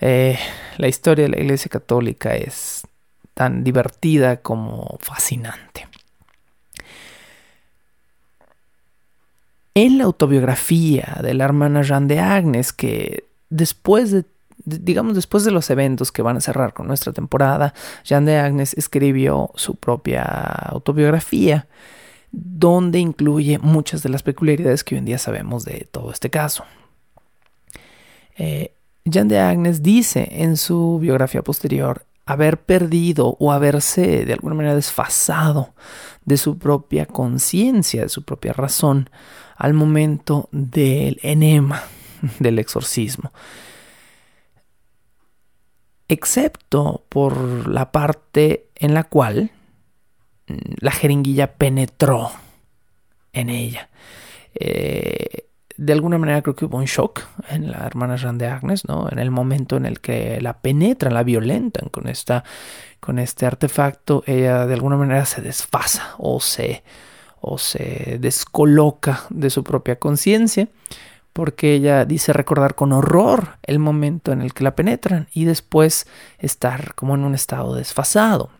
eh, 0.00 0.38
la 0.78 0.88
historia 0.88 1.26
de 1.26 1.28
la 1.28 1.40
Iglesia 1.40 1.68
Católica 1.68 2.34
es 2.36 2.86
tan 3.34 3.62
divertida 3.64 4.38
como 4.38 4.96
fascinante. 5.02 5.88
En 9.74 9.98
la 9.98 10.04
autobiografía 10.04 11.18
de 11.22 11.34
la 11.34 11.44
hermana 11.44 11.82
Jeanne 11.82 12.14
de 12.14 12.20
Agnes, 12.20 12.72
que 12.72 13.28
después 13.50 14.10
de, 14.10 14.24
digamos, 14.64 15.14
después 15.14 15.44
de 15.44 15.50
los 15.50 15.70
eventos 15.70 16.12
que 16.12 16.22
van 16.22 16.36
a 16.36 16.40
cerrar 16.40 16.74
con 16.74 16.86
nuestra 16.86 17.12
temporada, 17.12 17.74
Jeanne 18.04 18.32
de 18.32 18.38
Agnes 18.38 18.74
escribió 18.74 19.50
su 19.54 19.76
propia 19.76 20.22
autobiografía, 20.22 21.68
donde 22.30 22.98
incluye 22.98 23.58
muchas 23.58 24.02
de 24.02 24.10
las 24.10 24.22
peculiaridades 24.22 24.84
que 24.84 24.94
hoy 24.94 24.98
en 24.98 25.04
día 25.06 25.18
sabemos 25.18 25.64
de 25.64 25.88
todo 25.90 26.12
este 26.12 26.30
caso. 26.30 26.64
Eh, 28.36 28.74
Jean 29.04 29.28
de 29.28 29.38
Agnes 29.38 29.82
dice 29.82 30.28
en 30.30 30.56
su 30.56 30.98
biografía 31.00 31.42
posterior 31.42 32.04
haber 32.26 32.60
perdido 32.60 33.36
o 33.40 33.52
haberse 33.52 34.26
de 34.26 34.32
alguna 34.34 34.54
manera 34.54 34.74
desfasado 34.74 35.72
de 36.24 36.36
su 36.36 36.58
propia 36.58 37.06
conciencia, 37.06 38.02
de 38.02 38.10
su 38.10 38.22
propia 38.22 38.52
razón, 38.52 39.08
al 39.56 39.72
momento 39.72 40.48
del 40.52 41.18
enema, 41.22 41.82
del 42.38 42.58
exorcismo. 42.58 43.32
Excepto 46.08 47.04
por 47.08 47.68
la 47.68 47.92
parte 47.92 48.66
en 48.74 48.94
la 48.94 49.04
cual 49.04 49.50
mm, 50.46 50.54
la 50.80 50.90
jeringuilla 50.90 51.52
penetró 51.54 52.30
en 53.32 53.50
ella. 53.50 53.88
Eh, 54.54 55.48
de 55.78 55.92
alguna 55.92 56.18
manera 56.18 56.42
creo 56.42 56.56
que 56.56 56.64
hubo 56.64 56.76
un 56.76 56.86
shock 56.86 57.22
en 57.50 57.70
la 57.70 57.86
hermana 57.86 58.16
Jean 58.16 58.36
de 58.36 58.48
Agnes, 58.48 58.84
¿no? 58.88 59.08
En 59.10 59.20
el 59.20 59.30
momento 59.30 59.76
en 59.76 59.86
el 59.86 60.00
que 60.00 60.40
la 60.40 60.58
penetran, 60.58 61.14
la 61.14 61.22
violentan 61.22 61.88
con, 61.88 62.08
esta, 62.08 62.42
con 62.98 63.20
este 63.20 63.46
artefacto, 63.46 64.24
ella 64.26 64.66
de 64.66 64.74
alguna 64.74 64.96
manera 64.96 65.24
se 65.24 65.40
desfasa 65.40 66.16
o 66.18 66.40
se, 66.40 66.82
o 67.40 67.58
se 67.58 68.18
descoloca 68.20 69.22
de 69.30 69.50
su 69.50 69.62
propia 69.62 70.00
conciencia, 70.00 70.68
porque 71.38 71.72
ella 71.72 72.04
dice 72.04 72.32
recordar 72.32 72.74
con 72.74 72.92
horror 72.92 73.58
el 73.62 73.78
momento 73.78 74.32
en 74.32 74.42
el 74.42 74.52
que 74.52 74.64
la 74.64 74.74
penetran 74.74 75.28
y 75.32 75.44
después 75.44 76.08
estar 76.40 76.96
como 76.96 77.14
en 77.14 77.22
un 77.22 77.32
estado 77.32 77.76
desfasado. 77.76 78.50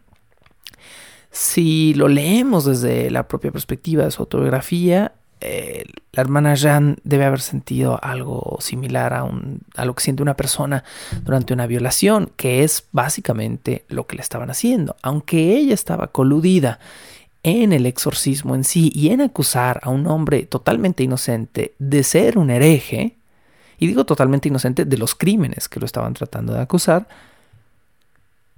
Si 1.33 1.93
lo 1.95 2.07
leemos 2.07 2.67
desde 2.67 3.11
la 3.11 3.27
propia 3.27 3.51
perspectiva 3.51 4.05
de 4.05 4.13
su 4.13 4.23
autobiografía, 4.23 5.11
eh, 5.41 5.87
la 6.13 6.21
hermana 6.21 6.55
Jeanne 6.55 6.95
debe 7.03 7.25
haber 7.25 7.41
sentido 7.41 7.99
algo 8.01 8.59
similar 8.61 9.13
a 9.13 9.85
lo 9.85 9.95
que 9.97 10.05
siente 10.05 10.23
una 10.23 10.37
persona 10.37 10.85
durante 11.25 11.53
una 11.53 11.67
violación, 11.67 12.31
que 12.37 12.63
es 12.63 12.87
básicamente 12.93 13.87
lo 13.89 14.07
que 14.07 14.15
le 14.15 14.23
estaban 14.23 14.51
haciendo. 14.51 14.95
Aunque 15.03 15.57
ella 15.57 15.75
estaba 15.75 16.13
coludida 16.13 16.79
en 17.43 17.73
el 17.73 17.87
exorcismo 17.87 18.55
en 18.55 18.65
sí 18.65 18.91
y 18.95 19.11
en 19.11 19.21
acusar 19.21 19.81
a 19.83 19.91
un 19.91 20.07
hombre 20.07 20.45
totalmente 20.45 21.03
inocente 21.03 21.75
de 21.79 22.03
ser 22.03 22.39
un 22.39 22.51
hereje, 22.51 23.17
y 23.79 23.87
digo 23.87 24.05
totalmente 24.05 24.49
inocente 24.49 24.85
de 24.85 24.99
los 24.99 25.15
crímenes 25.15 25.69
que 25.69 25.81
lo 25.81 25.87
estaban 25.87 26.15
tratando 26.15 26.53
de 26.53 26.61
acusar, 26.61 27.09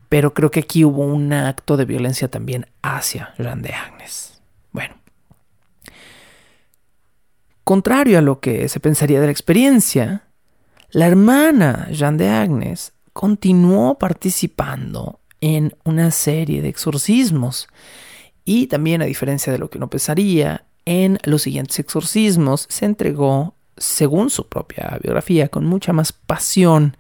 pero 0.09 0.35
creo 0.35 0.51
que 0.51 0.61
aquí 0.61 0.85
hubo 0.85 1.05
un 1.05 1.33
acto 1.33 1.77
de 1.77 1.85
violencia 1.85 2.29
también 2.29 2.67
hacia 2.83 3.35
Jeanne 3.39 3.63
de 3.63 3.75
Agnes. 3.75 4.41
Bueno, 4.73 4.95
Contrario 7.71 8.19
a 8.19 8.21
lo 8.21 8.41
que 8.41 8.69
se 8.69 8.81
pensaría 8.81 9.21
de 9.21 9.27
la 9.27 9.31
experiencia, 9.31 10.25
la 10.91 11.07
hermana 11.07 11.87
Jeanne 11.93 12.19
de 12.19 12.29
Agnes 12.29 12.95
continuó 13.13 13.97
participando 13.97 15.21
en 15.41 15.77
una 15.85 16.11
serie 16.11 16.63
de 16.63 16.69
exorcismos 16.69 17.69
y 18.45 18.67
también 18.67 19.03
a 19.03 19.07
diferencia 19.07 19.53
de 19.53 19.59
lo 19.59 19.71
que 19.71 19.79
uno 19.79 19.89
pensaría, 19.89 20.65
en 20.85 21.19
los 21.25 21.43
siguientes 21.43 21.79
exorcismos 21.79 22.67
se 22.69 22.87
entregó, 22.87 23.55
según 23.77 24.31
su 24.31 24.49
propia 24.49 24.99
biografía, 25.03 25.49
con 25.49 25.67
mucha 25.67 25.93
más 25.93 26.13
pasión 26.13 26.97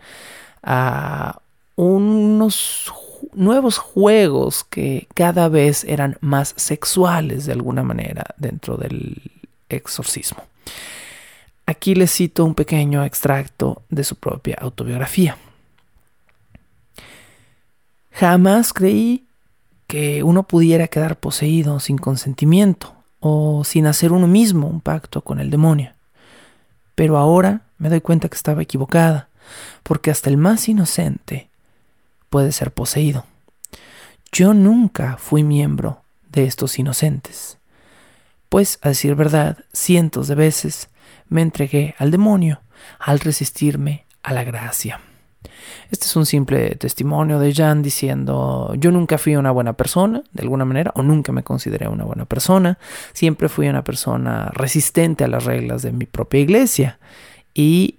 a 0.62 1.40
unos 1.76 2.92
nuevos 3.32 3.78
juegos 3.78 4.64
que 4.64 5.08
cada 5.14 5.48
vez 5.48 5.84
eran 5.84 6.18
más 6.20 6.54
sexuales 6.56 7.46
de 7.46 7.52
alguna 7.52 7.82
manera 7.82 8.24
dentro 8.36 8.76
del 8.76 9.20
exorcismo. 9.68 10.44
Aquí 11.66 11.94
les 11.94 12.12
cito 12.12 12.44
un 12.44 12.54
pequeño 12.54 13.04
extracto 13.04 13.82
de 13.88 14.04
su 14.04 14.16
propia 14.16 14.56
autobiografía. 14.60 15.36
Jamás 18.12 18.72
creí 18.72 19.24
que 19.90 20.22
uno 20.22 20.44
pudiera 20.44 20.86
quedar 20.86 21.18
poseído 21.18 21.80
sin 21.80 21.98
consentimiento 21.98 22.94
o 23.18 23.64
sin 23.64 23.86
hacer 23.86 24.12
uno 24.12 24.28
mismo 24.28 24.68
un 24.68 24.80
pacto 24.80 25.22
con 25.22 25.40
el 25.40 25.50
demonio. 25.50 25.92
Pero 26.94 27.18
ahora 27.18 27.62
me 27.78 27.88
doy 27.88 28.00
cuenta 28.00 28.28
que 28.28 28.36
estaba 28.36 28.62
equivocada, 28.62 29.28
porque 29.82 30.12
hasta 30.12 30.30
el 30.30 30.36
más 30.36 30.68
inocente 30.68 31.48
puede 32.28 32.52
ser 32.52 32.70
poseído. 32.70 33.26
Yo 34.30 34.54
nunca 34.54 35.16
fui 35.18 35.42
miembro 35.42 36.02
de 36.30 36.44
estos 36.44 36.78
inocentes, 36.78 37.58
pues, 38.48 38.78
a 38.82 38.90
decir 38.90 39.16
verdad, 39.16 39.58
cientos 39.72 40.28
de 40.28 40.36
veces 40.36 40.88
me 41.28 41.42
entregué 41.42 41.96
al 41.98 42.12
demonio 42.12 42.60
al 43.00 43.18
resistirme 43.18 44.04
a 44.22 44.32
la 44.32 44.44
gracia. 44.44 45.00
Este 45.90 46.06
es 46.06 46.16
un 46.16 46.26
simple 46.26 46.76
testimonio 46.76 47.38
de 47.38 47.52
Jan 47.52 47.82
diciendo, 47.82 48.72
yo 48.76 48.90
nunca 48.90 49.18
fui 49.18 49.36
una 49.36 49.50
buena 49.50 49.72
persona, 49.72 50.22
de 50.32 50.42
alguna 50.42 50.64
manera, 50.64 50.92
o 50.94 51.02
nunca 51.02 51.32
me 51.32 51.42
consideré 51.42 51.88
una 51.88 52.04
buena 52.04 52.24
persona, 52.24 52.78
siempre 53.12 53.48
fui 53.48 53.68
una 53.68 53.82
persona 53.82 54.50
resistente 54.52 55.24
a 55.24 55.28
las 55.28 55.44
reglas 55.44 55.82
de 55.82 55.92
mi 55.92 56.06
propia 56.06 56.40
iglesia. 56.40 56.98
Y 57.54 57.96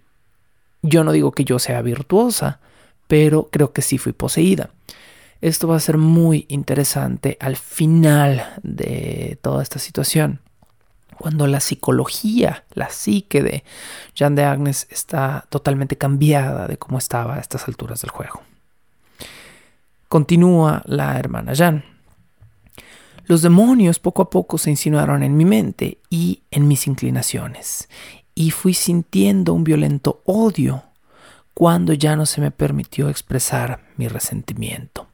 yo 0.81 1.03
no 1.03 1.11
digo 1.11 1.31
que 1.31 1.43
yo 1.43 1.59
sea 1.59 1.81
virtuosa, 1.81 2.59
pero 3.07 3.49
creo 3.51 3.73
que 3.73 3.81
sí 3.81 3.97
fui 3.97 4.13
poseída. 4.13 4.69
Esto 5.41 5.67
va 5.67 5.75
a 5.75 5.79
ser 5.79 5.97
muy 5.97 6.45
interesante 6.49 7.37
al 7.39 7.57
final 7.57 8.53
de 8.63 9.37
toda 9.41 9.63
esta 9.63 9.79
situación 9.79 10.39
cuando 11.21 11.45
la 11.45 11.59
psicología, 11.59 12.65
la 12.73 12.89
psique 12.89 13.43
de 13.43 13.63
Jean 14.15 14.33
de 14.33 14.43
Agnes 14.43 14.87
está 14.89 15.45
totalmente 15.49 15.95
cambiada 15.95 16.67
de 16.67 16.77
cómo 16.77 16.97
estaba 16.97 17.35
a 17.35 17.39
estas 17.39 17.67
alturas 17.67 18.01
del 18.01 18.09
juego. 18.09 18.41
Continúa 20.07 20.81
la 20.85 21.19
hermana 21.19 21.53
Jean. 21.53 21.85
Los 23.25 23.43
demonios 23.43 23.99
poco 23.99 24.23
a 24.23 24.31
poco 24.31 24.57
se 24.57 24.71
insinuaron 24.71 25.21
en 25.21 25.37
mi 25.37 25.45
mente 25.45 25.99
y 26.09 26.41
en 26.49 26.67
mis 26.67 26.87
inclinaciones, 26.87 27.87
y 28.33 28.49
fui 28.49 28.73
sintiendo 28.73 29.53
un 29.53 29.63
violento 29.63 30.23
odio 30.25 30.85
cuando 31.53 31.93
ya 31.93 32.15
no 32.15 32.25
se 32.25 32.41
me 32.41 32.49
permitió 32.49 33.09
expresar 33.09 33.83
mi 33.95 34.07
resentimiento. 34.07 35.07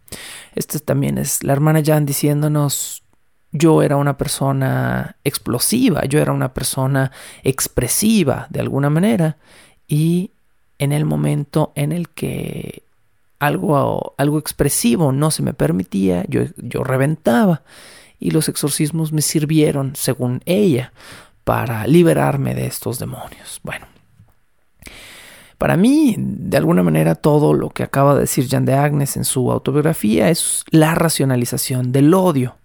Esta 0.56 0.80
también 0.80 1.18
es 1.18 1.44
la 1.44 1.52
hermana 1.52 1.82
Jan 1.86 2.06
diciéndonos 2.06 3.04
yo 3.52 3.82
era 3.82 3.98
una 3.98 4.18
persona 4.18 5.16
explosiva, 5.24 6.06
yo 6.06 6.20
era 6.20 6.32
una 6.32 6.54
persona 6.54 7.12
expresiva 7.44 8.48
de 8.50 8.60
alguna 8.60 8.90
manera 8.90 9.38
y 9.88 10.32
en 10.80 10.92
el 10.92 11.06
momento 11.06 11.72
en 11.76 11.92
el 11.92 12.10
que 12.10 12.84
algo, 13.40 14.14
algo 14.18 14.40
expresivo 14.40 15.12
no 15.12 15.32
se 15.32 15.44
me 15.44 15.54
permitía, 15.54 16.26
yo, 16.28 16.42
yo 16.58 16.84
reventaba 16.84 17.62
y 18.20 18.32
los 18.32 18.50
exorcismos 18.50 19.12
me 19.12 19.22
sirvieron, 19.22 19.96
según 19.96 20.42
ella, 20.46 20.92
para 21.44 21.86
liberarme 21.88 22.56
de 22.56 22.66
estos 22.66 23.00
demonios. 23.00 23.60
Bueno, 23.64 23.86
para 25.58 25.78
mí, 25.78 26.16
de 26.18 26.58
alguna 26.58 26.84
manera, 26.84 27.16
todo 27.16 27.54
lo 27.54 27.70
que 27.70 27.84
acaba 27.84 28.16
de 28.16 28.22
decir 28.22 28.48
Jean 28.48 28.66
de 28.66 28.74
Agnes 28.74 29.18
en 29.18 29.24
su 29.24 29.52
autobiografía 29.52 30.30
es 30.30 30.64
la 30.72 30.96
racionalización 30.96 31.92
del 31.92 32.14
odio 32.14 32.56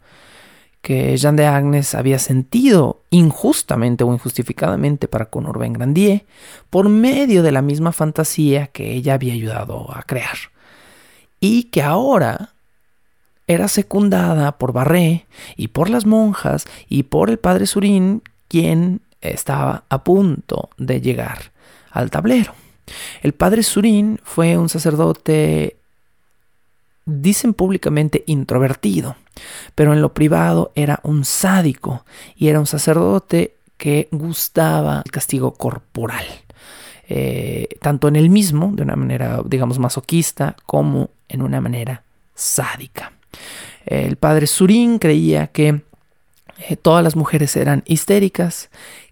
que 0.83 1.17
Jean 1.17 1.37
de 1.37 1.47
Agnes 1.47 1.95
había 1.95 2.19
sentido 2.19 3.03
injustamente 3.11 4.05
o 4.05 4.13
injustificadamente 4.13 5.09
para 5.09 5.27
con 5.27 5.47
Urbain 5.47 5.73
Grandier 5.73 6.27
por 6.71 6.89
medio 6.89 7.43
de 7.45 7.53
la 7.53 7.63
misma 7.63 7.93
fantasía 7.93 8.67
que 8.67 8.93
ella 8.93 9.15
había 9.15 9.33
ayudado 9.33 9.95
a 9.95 10.03
crear 10.03 10.37
y 11.41 11.65
que 11.65 11.83
ahora 11.83 12.51
era 13.47 13.69
secundada 13.69 14.59
por 14.59 14.73
Barré 14.73 15.27
y 15.57 15.69
por 15.69 15.89
las 15.89 16.05
monjas 16.05 16.67
y 16.89 17.05
por 17.05 17.31
el 17.31 17.39
padre 17.39 17.67
Surín 17.67 18.23
quien 18.49 19.01
estaba 19.21 19.85
a 19.89 20.03
punto 20.03 20.71
de 20.79 21.01
llegar 21.01 21.53
al 21.91 22.11
tablero. 22.11 22.55
El 23.23 23.33
padre 23.33 23.63
Surín 23.63 24.21
fue 24.25 24.59
un 24.59 24.69
sacerdote 24.69 25.77
dicen 27.05 27.55
públicamente 27.55 28.25
introvertido, 28.27 29.17
pero 29.75 29.93
en 29.93 30.03
lo 30.03 30.15
privado 30.15 30.73
era 30.75 31.01
un 31.03 31.25
sádico 31.25 32.05
y 32.37 32.49
era 32.49 32.61
un 32.61 32.67
sacerdote 32.67 33.57
que 33.77 34.09
gustaba 34.13 35.03
el 35.05 35.11
castigo 35.11 35.55
corporal, 35.55 36.25
eh, 37.09 37.69
tanto 37.81 38.09
en 38.09 38.17
él 38.17 38.31
mismo, 38.31 38.71
de 38.73 38.83
una 38.83 38.97
manera, 38.97 39.43
digamos, 39.45 39.79
masoquista, 39.79 40.55
como 40.67 41.11
en 41.29 41.43
una 41.43 41.61
manera 41.61 42.05
sádica. 42.35 43.13
El 43.85 44.17
padre 44.17 44.47
Surín 44.47 44.99
creía 44.99 45.49
que 45.49 45.83
eh, 46.69 46.77
todas 46.77 47.03
las 47.03 47.17
mujeres 47.17 47.57
eran 47.57 47.83
histéricas, 47.87 48.71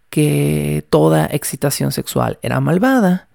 que 0.09 0.85
toda 0.91 1.27
excitación 1.27 1.93
sexual 1.93 2.39
era 2.43 2.61
malvada, 2.61 3.29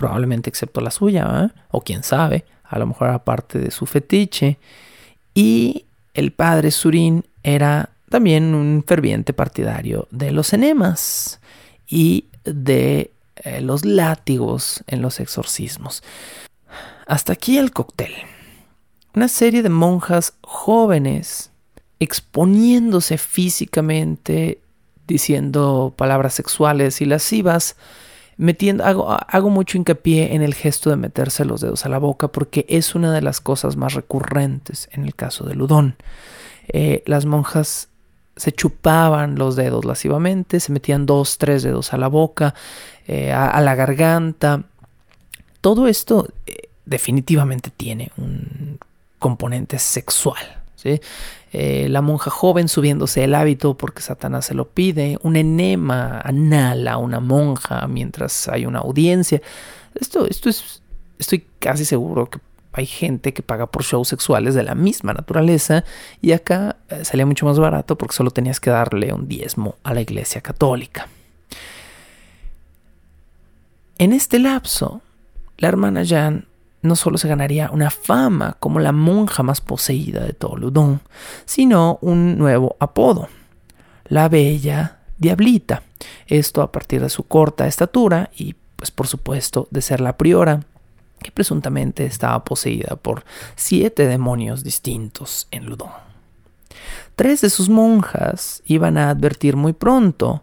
probablemente 0.00 0.48
excepto 0.48 0.80
la 0.80 0.90
suya, 0.90 1.52
o 1.70 1.82
quién 1.82 2.02
sabe, 2.02 2.46
a 2.64 2.78
lo 2.78 2.86
mejor 2.86 3.10
aparte 3.10 3.58
de 3.58 3.70
su 3.70 3.84
fetiche. 3.84 4.58
Y 5.34 5.84
el 6.14 6.32
padre 6.32 6.70
Surín 6.70 7.26
era 7.42 7.90
también 8.08 8.54
un 8.54 8.82
ferviente 8.86 9.34
partidario 9.34 10.08
de 10.10 10.32
los 10.32 10.54
enemas 10.54 11.38
y 11.86 12.28
de 12.44 13.10
eh, 13.36 13.60
los 13.60 13.84
látigos 13.84 14.82
en 14.86 15.02
los 15.02 15.20
exorcismos. 15.20 16.02
Hasta 17.06 17.34
aquí 17.34 17.58
el 17.58 17.70
cóctel. 17.70 18.14
Una 19.14 19.28
serie 19.28 19.62
de 19.62 19.68
monjas 19.68 20.32
jóvenes 20.40 21.50
exponiéndose 21.98 23.18
físicamente, 23.18 24.62
diciendo 25.06 25.92
palabras 25.94 26.32
sexuales 26.32 27.02
y 27.02 27.04
lascivas, 27.04 27.76
metiendo, 28.40 28.84
hago, 28.84 29.10
hago 29.10 29.50
mucho 29.50 29.76
hincapié 29.76 30.34
en 30.34 30.40
el 30.40 30.54
gesto 30.54 30.88
de 30.88 30.96
meterse 30.96 31.44
los 31.44 31.60
dedos 31.60 31.84
a 31.84 31.90
la 31.90 31.98
boca 31.98 32.28
porque 32.28 32.64
es 32.70 32.94
una 32.94 33.12
de 33.12 33.20
las 33.20 33.40
cosas 33.40 33.76
más 33.76 33.92
recurrentes 33.92 34.88
en 34.92 35.04
el 35.04 35.14
caso 35.14 35.44
de 35.44 35.54
Ludón. 35.54 35.96
Eh, 36.68 37.02
las 37.06 37.26
monjas 37.26 37.88
se 38.36 38.52
chupaban 38.52 39.34
los 39.34 39.56
dedos 39.56 39.84
lascivamente, 39.84 40.58
se 40.58 40.72
metían 40.72 41.04
dos, 41.04 41.36
tres 41.36 41.62
dedos 41.62 41.92
a 41.92 41.98
la 41.98 42.08
boca, 42.08 42.54
eh, 43.06 43.30
a, 43.30 43.60
la 43.60 43.74
garganta. 43.74 44.62
Todo 45.60 45.86
esto 45.86 46.26
eh, 46.46 46.70
definitivamente 46.86 47.70
tiene 47.76 48.10
un 48.16 48.78
componente 49.18 49.78
sexual. 49.78 50.59
Eh, 50.84 51.88
la 51.88 52.00
monja 52.00 52.30
joven 52.30 52.68
subiéndose 52.68 53.24
el 53.24 53.34
hábito 53.34 53.76
porque 53.76 54.02
Satanás 54.02 54.46
se 54.46 54.54
lo 54.54 54.68
pide, 54.68 55.18
un 55.22 55.36
enema 55.36 56.20
anal 56.20 56.86
a 56.88 56.96
una 56.96 57.20
monja 57.20 57.86
mientras 57.86 58.48
hay 58.48 58.66
una 58.66 58.80
audiencia. 58.80 59.42
Esto, 59.94 60.26
esto 60.28 60.48
es, 60.48 60.82
estoy 61.18 61.44
casi 61.58 61.84
seguro 61.84 62.30
que 62.30 62.38
hay 62.72 62.86
gente 62.86 63.34
que 63.34 63.42
paga 63.42 63.66
por 63.66 63.82
shows 63.82 64.08
sexuales 64.08 64.54
de 64.54 64.62
la 64.62 64.74
misma 64.74 65.12
naturaleza 65.12 65.84
y 66.20 66.32
acá 66.32 66.76
eh, 66.88 67.04
salía 67.04 67.26
mucho 67.26 67.46
más 67.46 67.58
barato 67.58 67.98
porque 67.98 68.14
solo 68.14 68.30
tenías 68.30 68.60
que 68.60 68.70
darle 68.70 69.12
un 69.12 69.26
diezmo 69.26 69.76
a 69.82 69.92
la 69.92 70.00
iglesia 70.00 70.40
católica. 70.40 71.08
En 73.98 74.12
este 74.12 74.38
lapso, 74.38 75.02
la 75.58 75.68
hermana 75.68 76.04
Jan 76.06 76.46
no 76.82 76.96
solo 76.96 77.18
se 77.18 77.28
ganaría 77.28 77.70
una 77.70 77.90
fama 77.90 78.56
como 78.58 78.80
la 78.80 78.92
monja 78.92 79.42
más 79.42 79.60
poseída 79.60 80.24
de 80.24 80.32
todo 80.32 80.56
Ludón, 80.56 81.00
sino 81.44 81.98
un 82.00 82.38
nuevo 82.38 82.76
apodo, 82.80 83.28
la 84.06 84.28
Bella 84.28 85.00
Diablita. 85.18 85.82
Esto 86.26 86.62
a 86.62 86.72
partir 86.72 87.02
de 87.02 87.10
su 87.10 87.24
corta 87.24 87.66
estatura 87.66 88.30
y, 88.34 88.54
pues 88.76 88.90
por 88.90 89.06
supuesto, 89.06 89.68
de 89.70 89.82
ser 89.82 90.00
la 90.00 90.16
priora, 90.16 90.60
que 91.22 91.30
presuntamente 91.30 92.06
estaba 92.06 92.42
poseída 92.44 92.96
por 92.96 93.24
siete 93.54 94.06
demonios 94.06 94.64
distintos 94.64 95.48
en 95.50 95.66
Ludón. 95.66 95.90
Tres 97.14 97.42
de 97.42 97.50
sus 97.50 97.68
monjas 97.68 98.62
iban 98.64 98.96
a 98.96 99.10
advertir 99.10 99.56
muy 99.56 99.74
pronto 99.74 100.42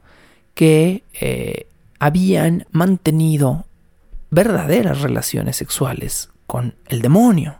que 0.53 1.03
eh, 1.19 1.67
habían 1.99 2.67
mantenido 2.71 3.65
verdaderas 4.29 5.01
relaciones 5.01 5.55
sexuales 5.55 6.29
con 6.45 6.75
el 6.87 7.01
demonio 7.01 7.57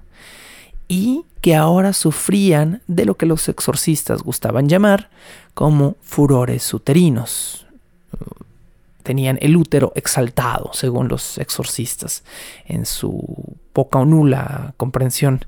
y 0.87 1.25
que 1.41 1.55
ahora 1.55 1.93
sufrían 1.93 2.81
de 2.87 3.05
lo 3.05 3.15
que 3.15 3.25
los 3.25 3.47
exorcistas 3.49 4.23
gustaban 4.23 4.67
llamar 4.67 5.09
como 5.53 5.97
furores 6.01 6.73
uterinos. 6.73 7.65
Tenían 9.03 9.37
el 9.41 9.55
útero 9.55 9.93
exaltado, 9.95 10.71
según 10.73 11.07
los 11.07 11.37
exorcistas, 11.37 12.23
en 12.65 12.85
su 12.85 13.57
poca 13.71 13.99
o 13.99 14.05
nula 14.05 14.73
comprensión 14.77 15.45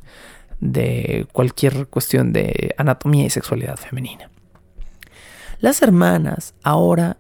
de 0.60 1.28
cualquier 1.32 1.88
cuestión 1.88 2.32
de 2.32 2.74
anatomía 2.78 3.26
y 3.26 3.30
sexualidad 3.30 3.78
femenina. 3.78 4.30
Las 5.60 5.82
hermanas 5.82 6.54
ahora 6.64 7.18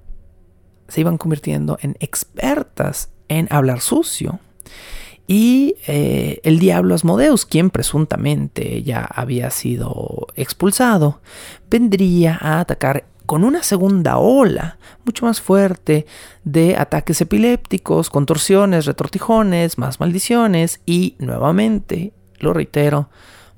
se 0.90 1.02
iban 1.02 1.18
convirtiendo 1.18 1.78
en 1.82 1.96
expertas 2.00 3.10
en 3.28 3.48
hablar 3.52 3.82
sucio. 3.82 4.40
Y 5.28 5.76
eh, 5.86 6.40
el 6.44 6.58
diablo 6.58 6.96
Asmodeus, 6.96 7.46
quien 7.46 7.70
presuntamente 7.70 8.82
ya 8.82 9.06
había 9.06 9.52
sido 9.52 10.28
expulsado, 10.36 11.22
vendría 11.70 12.38
a 12.42 12.60
atacar 12.60 13.06
con 13.28 13.44
una 13.44 13.62
segunda 13.62 14.18
ola 14.18 14.80
mucho 15.06 15.28
más 15.28 15.40
fuerte 15.40 16.08
de 16.44 16.76
ataques 16.76 17.22
epilépticos, 17.22 18.10
contorsiones, 18.10 18.88
retortijones, 18.88 19.78
más 19.78 20.00
maldiciones 20.00 20.82
y 20.88 21.16
nuevamente, 21.20 22.12
lo 22.40 22.54
reitero, 22.54 23.10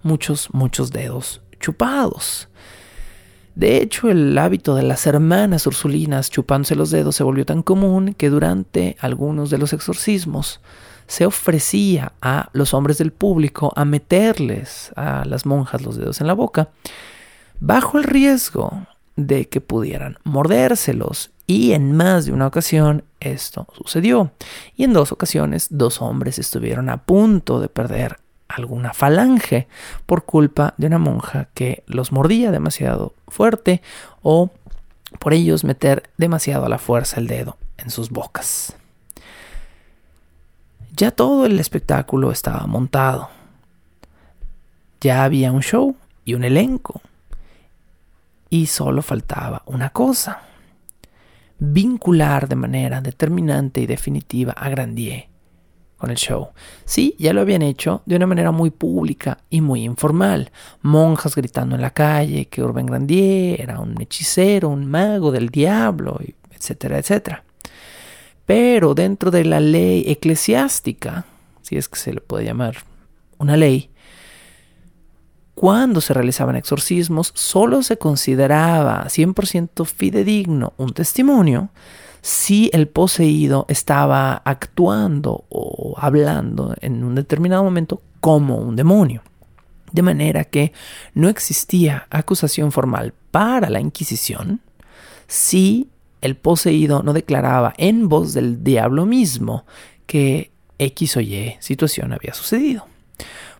muchos, 0.03 0.49
muchos 0.53 0.91
dedos 0.91 1.41
chupados. 1.61 2.49
De 3.55 3.77
hecho, 3.77 4.09
el 4.09 4.37
hábito 4.37 4.75
de 4.75 4.83
las 4.83 5.05
hermanas 5.07 5.67
ursulinas 5.67 6.29
chupándose 6.29 6.75
los 6.75 6.89
dedos 6.89 7.15
se 7.15 7.23
volvió 7.23 7.45
tan 7.45 7.63
común 7.63 8.13
que 8.17 8.29
durante 8.29 8.95
algunos 8.99 9.49
de 9.49 9.57
los 9.57 9.73
exorcismos 9.73 10.61
se 11.07 11.25
ofrecía 11.25 12.13
a 12.21 12.49
los 12.53 12.73
hombres 12.73 12.97
del 12.97 13.11
público 13.11 13.73
a 13.75 13.83
meterles 13.83 14.93
a 14.95 15.25
las 15.25 15.45
monjas 15.45 15.81
los 15.81 15.97
dedos 15.97 16.21
en 16.21 16.27
la 16.27 16.33
boca, 16.33 16.69
bajo 17.59 17.97
el 17.97 18.05
riesgo 18.05 18.87
de 19.17 19.49
que 19.49 19.59
pudieran 19.59 20.17
mordérselos. 20.23 21.31
Y 21.45 21.73
en 21.73 21.91
más 21.91 22.25
de 22.25 22.31
una 22.31 22.47
ocasión 22.47 23.03
esto 23.19 23.67
sucedió. 23.75 24.31
Y 24.77 24.85
en 24.85 24.93
dos 24.93 25.11
ocasiones 25.11 25.67
dos 25.69 26.01
hombres 26.01 26.39
estuvieron 26.39 26.87
a 26.87 27.03
punto 27.03 27.59
de 27.59 27.67
perder 27.67 28.20
alguna 28.55 28.93
falange 28.93 29.67
por 30.05 30.25
culpa 30.25 30.73
de 30.77 30.87
una 30.87 30.97
monja 30.97 31.49
que 31.53 31.83
los 31.87 32.11
mordía 32.11 32.51
demasiado 32.51 33.13
fuerte 33.27 33.81
o 34.21 34.51
por 35.19 35.33
ellos 35.33 35.63
meter 35.63 36.09
demasiado 36.17 36.65
a 36.65 36.69
la 36.69 36.77
fuerza 36.77 37.19
el 37.19 37.27
dedo 37.27 37.57
en 37.77 37.89
sus 37.89 38.09
bocas. 38.09 38.75
Ya 40.95 41.11
todo 41.11 41.45
el 41.45 41.59
espectáculo 41.59 42.31
estaba 42.31 42.67
montado. 42.67 43.29
Ya 44.99 45.23
había 45.23 45.51
un 45.51 45.61
show 45.61 45.95
y 46.25 46.33
un 46.33 46.43
elenco. 46.43 47.01
Y 48.49 48.67
solo 48.67 49.01
faltaba 49.01 49.63
una 49.65 49.89
cosa. 49.89 50.41
Vincular 51.59 52.47
de 52.47 52.55
manera 52.55 53.01
determinante 53.01 53.81
y 53.81 53.85
definitiva 53.85 54.53
a 54.53 54.69
Grandier 54.69 55.30
con 56.01 56.09
el 56.09 56.17
show. 56.17 56.49
Sí, 56.83 57.15
ya 57.19 57.31
lo 57.31 57.41
habían 57.41 57.61
hecho 57.61 58.01
de 58.07 58.15
una 58.15 58.25
manera 58.25 58.51
muy 58.51 58.71
pública 58.71 59.37
y 59.51 59.61
muy 59.61 59.83
informal. 59.83 60.51
Monjas 60.81 61.35
gritando 61.35 61.75
en 61.75 61.81
la 61.81 61.91
calle 61.91 62.47
que 62.47 62.63
Urbain 62.63 62.87
Grandier 62.87 63.61
era 63.61 63.79
un 63.79 64.01
hechicero, 64.01 64.69
un 64.69 64.87
mago 64.87 65.31
del 65.31 65.49
diablo, 65.49 66.19
etcétera, 66.49 66.97
etcétera. 66.97 67.43
Pero 68.47 68.95
dentro 68.95 69.29
de 69.29 69.45
la 69.45 69.59
ley 69.59 70.03
eclesiástica, 70.07 71.25
si 71.61 71.77
es 71.77 71.87
que 71.87 71.99
se 71.99 72.13
le 72.13 72.19
puede 72.19 72.45
llamar 72.45 72.77
una 73.37 73.55
ley, 73.55 73.91
cuando 75.53 76.01
se 76.01 76.15
realizaban 76.15 76.55
exorcismos, 76.55 77.31
solo 77.35 77.83
se 77.83 77.97
consideraba 77.97 79.05
100% 79.05 79.85
fidedigno 79.85 80.73
un 80.77 80.93
testimonio 80.93 81.69
si 82.21 82.69
el 82.73 82.87
poseído 82.87 83.65
estaba 83.67 84.41
actuando 84.45 85.45
o 85.49 85.80
hablando 85.97 86.75
en 86.81 87.03
un 87.03 87.15
determinado 87.15 87.63
momento 87.63 88.01
como 88.19 88.57
un 88.57 88.75
demonio. 88.75 89.21
De 89.91 90.01
manera 90.01 90.45
que 90.45 90.71
no 91.13 91.27
existía 91.27 92.07
acusación 92.09 92.71
formal 92.71 93.13
para 93.31 93.69
la 93.69 93.81
Inquisición 93.81 94.61
si 95.27 95.89
el 96.21 96.35
poseído 96.35 97.03
no 97.03 97.13
declaraba 97.13 97.73
en 97.77 98.07
voz 98.07 98.33
del 98.33 98.63
diablo 98.63 99.05
mismo 99.05 99.65
que 100.05 100.51
X 100.77 101.17
o 101.17 101.21
Y 101.21 101.55
situación 101.59 102.13
había 102.13 102.33
sucedido. 102.33 102.85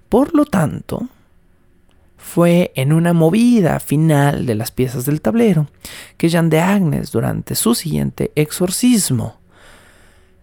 Por 0.10 0.36
lo 0.36 0.46
tanto, 0.46 1.08
fue 2.18 2.72
en 2.76 2.94
una 2.94 3.14
movida 3.14 3.80
final 3.80 4.46
de 4.46 4.56
las 4.56 4.72
piezas 4.72 5.06
del 5.06 5.22
tablero 5.22 5.68
que 6.18 6.30
Jean 6.30 6.50
de 6.50 6.60
Agnes, 6.60 7.12
durante 7.12 7.56
su 7.56 7.76
siguiente 7.76 8.32
exorcismo, 8.36 9.41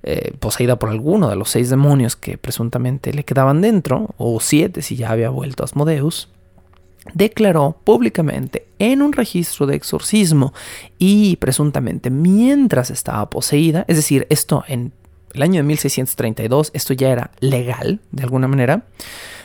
eh, 0.02 0.32
poseída 0.38 0.78
por 0.78 0.90
alguno 0.90 1.28
de 1.28 1.36
los 1.36 1.50
seis 1.50 1.70
demonios 1.70 2.16
que 2.16 2.38
presuntamente 2.38 3.12
le 3.12 3.24
quedaban 3.24 3.60
dentro, 3.60 4.14
o 4.16 4.40
siete 4.40 4.82
si 4.82 4.96
ya 4.96 5.10
había 5.10 5.30
vuelto 5.30 5.62
a 5.62 5.66
Asmodeus, 5.66 6.28
declaró 7.14 7.80
públicamente 7.84 8.68
en 8.78 9.02
un 9.02 9.12
registro 9.12 9.66
de 9.66 9.76
exorcismo 9.76 10.52
y 10.98 11.36
presuntamente 11.36 12.10
mientras 12.10 12.90
estaba 12.90 13.28
poseída, 13.30 13.84
es 13.88 13.96
decir, 13.96 14.26
esto 14.30 14.64
en 14.68 14.92
el 15.34 15.42
año 15.42 15.56
de 15.56 15.64
1632, 15.64 16.70
esto 16.74 16.94
ya 16.94 17.10
era 17.10 17.30
legal 17.40 18.00
de 18.12 18.22
alguna 18.22 18.48
manera, 18.48 18.86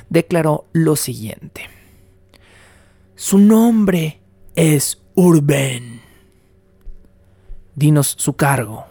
declaró 0.09 0.65
lo 0.71 0.95
siguiente. 0.95 1.69
Su 3.15 3.37
nombre 3.37 4.19
es 4.55 5.01
Urben. 5.15 6.01
Dinos 7.75 8.15
su 8.17 8.33
cargo, 8.33 8.85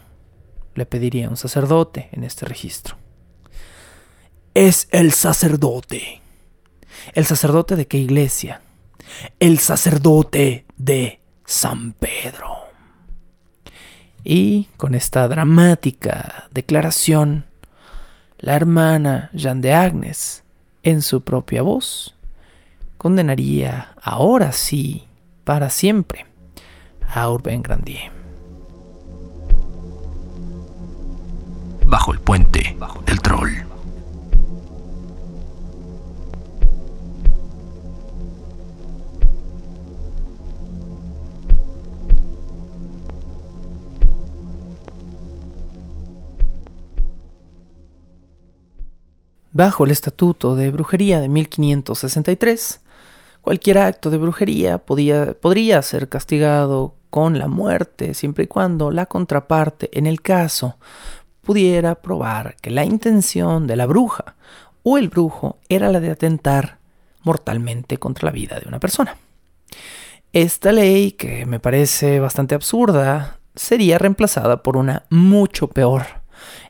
le 0.74 0.86
pediría 0.86 1.28
un 1.28 1.36
sacerdote 1.36 2.08
en 2.12 2.24
este 2.24 2.46
registro. 2.46 2.96
Es 4.54 4.88
el 4.90 5.12
sacerdote. 5.12 6.20
¿El 7.14 7.24
sacerdote 7.24 7.76
de 7.76 7.86
qué 7.86 7.98
iglesia? 7.98 8.62
El 9.40 9.58
sacerdote 9.58 10.66
de 10.76 11.20
San 11.44 11.92
Pedro. 11.92 12.56
Y 14.24 14.68
con 14.76 14.94
esta 14.94 15.26
dramática 15.26 16.48
declaración, 16.52 17.46
la 18.38 18.54
hermana 18.54 19.30
Jean 19.32 19.60
de 19.60 19.74
Agnes, 19.74 20.44
en 20.82 21.02
su 21.02 21.22
propia 21.22 21.62
voz, 21.62 22.14
condenaría 22.98 23.94
ahora 24.00 24.52
sí, 24.52 25.08
para 25.44 25.70
siempre, 25.70 26.26
a 27.14 27.28
Urbain 27.30 27.62
Grandier. 27.62 28.11
Bajo 31.92 32.14
el 32.14 32.20
puente 32.20 32.74
del 33.04 33.20
troll. 33.20 33.50
Bajo 49.52 49.84
el 49.84 49.90
Estatuto 49.90 50.56
de 50.56 50.70
Brujería 50.70 51.20
de 51.20 51.28
1563, 51.28 52.80
Cualquier 53.42 53.78
acto 53.78 54.08
de 54.08 54.18
brujería 54.18 54.78
podría 54.78 55.82
ser 55.82 56.08
castigado 56.08 56.94
con 57.10 57.40
la 57.40 57.48
muerte 57.48 58.14
siempre 58.14 58.44
y 58.44 58.46
cuando 58.46 58.92
la 58.92 59.06
contraparte 59.06 59.90
en 59.98 60.06
el 60.06 60.22
caso 60.22 60.78
pudiera 61.42 61.96
probar 61.96 62.56
que 62.60 62.70
la 62.70 62.84
intención 62.84 63.66
de 63.66 63.76
la 63.76 63.86
bruja 63.86 64.36
o 64.82 64.98
el 64.98 65.08
brujo 65.08 65.58
era 65.68 65.90
la 65.90 66.00
de 66.00 66.10
atentar 66.10 66.78
mortalmente 67.22 67.98
contra 67.98 68.26
la 68.26 68.32
vida 68.32 68.58
de 68.58 68.68
una 68.68 68.80
persona. 68.80 69.16
Esta 70.32 70.72
ley, 70.72 71.12
que 71.12 71.44
me 71.46 71.60
parece 71.60 72.18
bastante 72.18 72.54
absurda, 72.54 73.38
sería 73.54 73.98
reemplazada 73.98 74.62
por 74.62 74.76
una 74.76 75.04
mucho 75.10 75.68
peor 75.68 76.22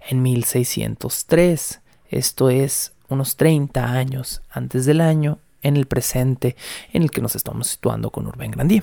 en 0.09 0.23
1603, 0.23 1.81
esto 2.09 2.51
es 2.51 2.93
unos 3.09 3.37
30 3.37 3.85
años 3.93 4.43
antes 4.51 4.85
del 4.87 5.01
año 5.01 5.39
en 5.63 5.77
el 5.77 5.87
presente 5.87 6.57
en 6.93 7.03
el 7.03 7.11
que 7.11 7.21
nos 7.21 7.37
estamos 7.37 7.69
situando 7.69 8.11
con 8.11 8.27
Urbain 8.27 8.51
Grandier. 8.51 8.83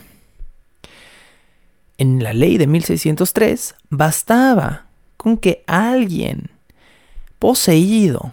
En 1.98 2.24
la 2.24 2.34
ley 2.34 2.58
de 2.58 2.68
1603 2.68 3.76
bastaba 3.90 4.89
con 5.20 5.36
que 5.36 5.66
alguien 5.68 6.50
poseído 7.40 8.32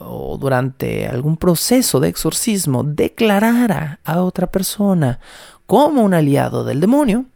o 0.00 0.36
durante 0.36 1.06
algún 1.06 1.36
proceso 1.36 2.00
de 2.00 2.08
exorcismo 2.08 2.82
declarara 2.82 4.00
a 4.02 4.22
otra 4.22 4.48
persona 4.48 5.20
como 5.64 6.02
un 6.02 6.12
aliado 6.12 6.64
del 6.64 6.80
demonio 6.80 7.26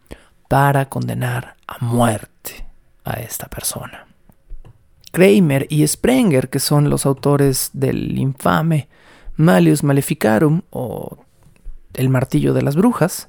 para 0.48 0.88
condenar 0.88 1.54
a 1.68 1.78
muerte 1.84 2.66
a 3.04 3.20
esta 3.20 3.46
persona. 3.46 4.08
Kramer 5.12 5.68
y 5.70 5.86
Sprenger, 5.86 6.50
que 6.50 6.58
son 6.58 6.90
los 6.90 7.06
autores 7.06 7.70
del 7.72 8.18
infame 8.18 8.88
Malius 9.36 9.84
Maleficarum 9.84 10.62
o 10.70 11.18
El 11.94 12.08
martillo 12.08 12.52
de 12.52 12.62
las 12.62 12.74
brujas, 12.74 13.28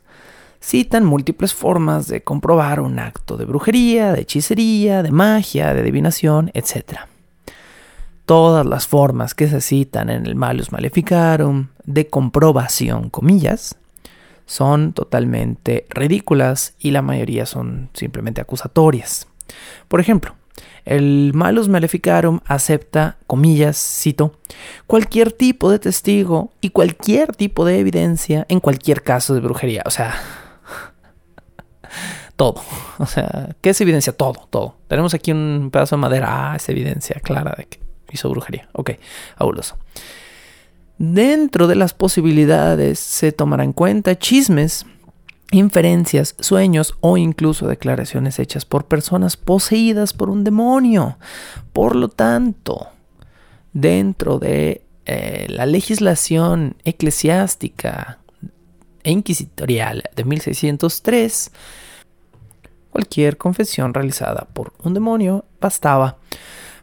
citan 0.64 1.03
múltiples 1.03 1.53
formas 1.53 2.07
de 2.07 2.24
comprobar 2.24 2.80
un 2.80 2.97
acto 2.97 3.36
de 3.36 3.43
brujería, 3.43 4.14
de 4.14 4.22
hechicería, 4.22 5.03
de 5.03 5.11
magia, 5.11 5.74
de 5.74 5.82
adivinación, 5.82 6.51
etc. 6.53 7.01
Todas 8.26 8.66
las 8.66 8.88
formas 8.88 9.36
que 9.36 9.49
se 9.49 9.59
citan 9.59 10.09
en 10.09 10.26
el 10.26 10.36
Malius 10.36 10.72
Maleficarum 10.72 11.68
de 11.84 12.07
comprobación, 12.07 13.09
comillas, 13.09 13.76
son 14.45 14.93
totalmente 14.93 15.86
ridículas 15.89 16.76
y 16.80 16.91
la 16.91 17.01
mayoría 17.01 17.45
son 17.45 17.89
simplemente 17.93 18.39
acusatorias. 18.39 19.28
Por 19.89 19.99
ejemplo, 19.99 20.36
el 20.86 21.32
Malus 21.34 21.68
Maleficarum 21.68 22.39
acepta, 22.45 23.18
comillas, 23.28 23.78
cito, 23.78 24.34
cualquier 24.88 25.34
tipo 25.34 25.70
de 25.70 25.80
testigo 25.80 26.51
y 26.61 26.70
cualquier 26.70 27.36
tipo 27.36 27.66
de 27.66 27.80
evidencia 27.80 28.45
en 28.47 28.61
cualquier 28.61 29.01
caso 29.01 29.34
de 29.34 29.41
brujería. 29.41 29.84
O 29.86 29.89
sea, 29.89 30.14
todo. 32.36 32.62
O 33.00 33.06
sea, 33.06 33.50
¿qué 33.62 33.72
es 33.72 33.82
evidencia? 33.82 34.14
Todo, 34.14 34.48
todo. 34.50 34.78
Tenemos 34.88 35.14
aquí 35.14 35.32
un 35.32 35.70
pedazo 35.72 35.96
de 35.96 36.02
madera. 36.02 36.52
Ah, 36.52 36.56
es 36.56 36.70
evidencia 36.70 37.20
clara 37.22 37.54
de 37.58 37.66
que 37.66 37.80
hizo 38.12 38.30
brujería. 38.30 38.70
Ok, 38.74 38.91
abuloso. 39.36 39.78
Dentro 40.98 41.68
de 41.68 41.76
las 41.76 41.94
posibilidades 41.94 43.00
se 43.00 43.32
tomará 43.32 43.64
en 43.64 43.74
cuenta 43.74 44.18
chismes, 44.18 44.86
inferencias, 45.52 46.36
sueños 46.39 46.96
o 47.02 47.18
incluso 47.18 47.68
declaraciones 47.68 48.39
hechas 48.39 48.64
por 48.64 48.86
personas 48.86 49.36
poseídas 49.36 50.14
por 50.14 50.30
un 50.30 50.44
demonio. 50.44 51.18
Por 51.74 51.96
lo 51.96 52.10
tanto, 52.10 52.88
dentro 53.74 54.39
de 54.39 54.84
eh, 55.06 55.48
la 55.50 55.66
legislación 55.66 56.78
eclesiástica 56.86 58.20
e 59.04 59.12
inquisitorial 59.12 60.04
de 60.16 60.24
1603, 60.24 61.52
cualquier 62.94 63.38
confesión 63.38 63.91
realizada 63.91 64.48
por 64.54 64.72
un 64.84 64.94
demonio 64.94 65.46
bastaba 65.60 66.18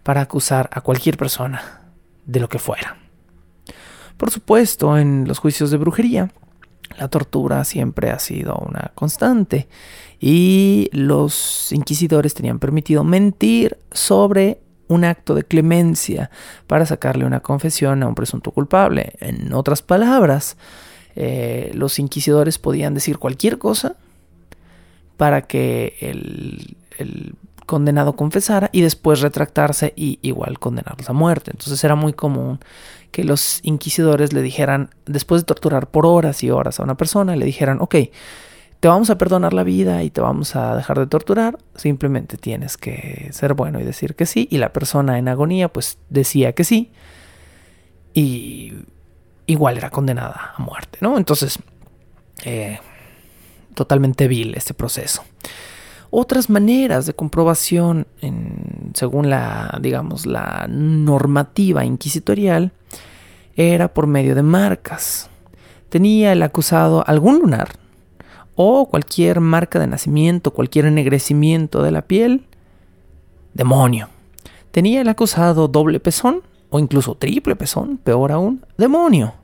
para 0.02 0.22
acusar 0.22 0.68
a 0.72 0.80
cualquier 0.80 1.16
persona 1.16 1.82
de 2.26 2.40
lo 2.40 2.48
que 2.48 2.58
fuera. 2.58 2.96
Por 4.16 4.32
supuesto, 4.32 4.98
en 4.98 5.28
los 5.28 5.38
juicios 5.38 5.70
de 5.70 5.76
brujería, 5.76 6.32
la 6.98 7.06
tortura 7.06 7.64
siempre 7.64 8.10
ha 8.10 8.18
sido 8.18 8.56
una 8.56 8.90
constante 8.96 9.68
y 10.18 10.90
los 10.92 11.70
inquisidores 11.70 12.34
tenían 12.34 12.58
permitido 12.58 13.04
mentir 13.04 13.78
sobre 13.92 14.60
un 14.88 15.04
acto 15.04 15.36
de 15.36 15.44
clemencia 15.44 16.28
para 16.66 16.86
sacarle 16.86 17.24
una 17.24 17.38
confesión 17.38 18.02
a 18.02 18.08
un 18.08 18.16
presunto 18.16 18.50
culpable. 18.50 19.12
En 19.20 19.52
otras 19.54 19.80
palabras, 19.80 20.56
eh, 21.14 21.70
los 21.74 22.00
inquisidores 22.00 22.58
podían 22.58 22.94
decir 22.94 23.18
cualquier 23.18 23.58
cosa 23.58 23.94
para 25.20 25.42
que 25.42 25.98
el, 26.00 27.34
condenado 27.66 28.16
confesara 28.16 28.70
y 28.72 28.80
después 28.80 29.20
retractarse 29.20 29.92
y 29.94 30.18
igual 30.22 30.58
condenarlos 30.58 31.10
a 31.10 31.12
muerte. 31.12 31.50
Entonces 31.50 31.84
era 31.84 31.94
muy 31.94 32.14
común 32.14 32.58
que 33.12 33.22
los 33.22 33.60
inquisidores 33.62 34.32
le 34.32 34.40
dijeran, 34.40 34.88
después 35.04 35.42
de 35.42 35.44
torturar 35.44 35.88
por 35.88 36.06
horas 36.06 36.42
y 36.42 36.50
horas 36.50 36.80
a 36.80 36.84
una 36.84 36.96
persona, 36.96 37.36
le 37.36 37.44
dijeran, 37.44 37.82
ok, 37.82 37.96
te 38.80 38.88
vamos 38.88 39.10
a 39.10 39.18
perdonar 39.18 39.52
la 39.52 39.62
vida 39.62 40.02
y 40.02 40.08
te 40.08 40.22
vamos 40.22 40.56
a 40.56 40.74
dejar 40.74 40.98
de 40.98 41.06
torturar, 41.06 41.58
simplemente 41.74 42.38
tienes 42.38 42.78
que 42.78 43.28
ser 43.32 43.52
bueno 43.52 43.78
y 43.78 43.84
decir 43.84 44.14
que 44.14 44.24
sí. 44.24 44.48
Y 44.50 44.56
la 44.56 44.72
persona 44.72 45.18
en 45.18 45.28
agonía 45.28 45.68
pues 45.68 45.98
decía 46.08 46.54
que 46.54 46.64
sí 46.64 46.92
y 48.14 48.72
igual 49.44 49.76
era 49.76 49.90
condenada 49.90 50.54
a 50.56 50.62
muerte, 50.62 50.98
¿no? 51.02 51.18
Entonces, 51.18 51.58
eh, 52.42 52.78
totalmente 53.74 54.28
vil 54.28 54.54
este 54.54 54.74
proceso 54.74 55.22
otras 56.10 56.50
maneras 56.50 57.06
de 57.06 57.14
comprobación 57.14 58.06
según 58.94 59.30
la, 59.30 59.78
digamos, 59.80 60.26
la 60.26 60.66
normativa 60.68 61.84
inquisitorial 61.84 62.72
era 63.54 63.94
por 63.94 64.06
medio 64.08 64.34
de 64.34 64.42
marcas. 64.42 65.30
Tenía 65.88 66.32
el 66.32 66.42
acusado 66.42 67.04
algún 67.06 67.38
lunar 67.38 67.70
o 68.56 68.88
cualquier 68.88 69.40
marca 69.40 69.78
de 69.78 69.86
nacimiento, 69.86 70.52
cualquier 70.52 70.86
ennegrecimiento 70.86 71.82
de 71.82 71.92
la 71.92 72.02
piel, 72.02 72.46
demonio. 73.54 74.08
Tenía 74.72 75.00
el 75.00 75.08
acusado 75.08 75.68
doble 75.68 76.00
pezón 76.00 76.42
o 76.70 76.78
incluso 76.78 77.14
triple 77.14 77.56
pezón, 77.56 77.98
peor 77.98 78.32
aún, 78.32 78.64
demonio. 78.76 79.34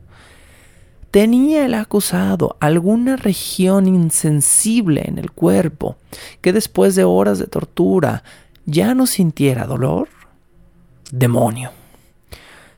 ¿Tenía 1.10 1.64
el 1.64 1.74
acusado 1.74 2.56
alguna 2.60 3.16
región 3.16 3.86
insensible 3.86 5.02
en 5.06 5.18
el 5.18 5.30
cuerpo 5.30 5.96
que 6.40 6.52
después 6.52 6.94
de 6.94 7.04
horas 7.04 7.38
de 7.38 7.46
tortura 7.46 8.22
ya 8.66 8.94
no 8.94 9.06
sintiera 9.06 9.66
dolor? 9.66 10.08
Demonio. 11.10 11.70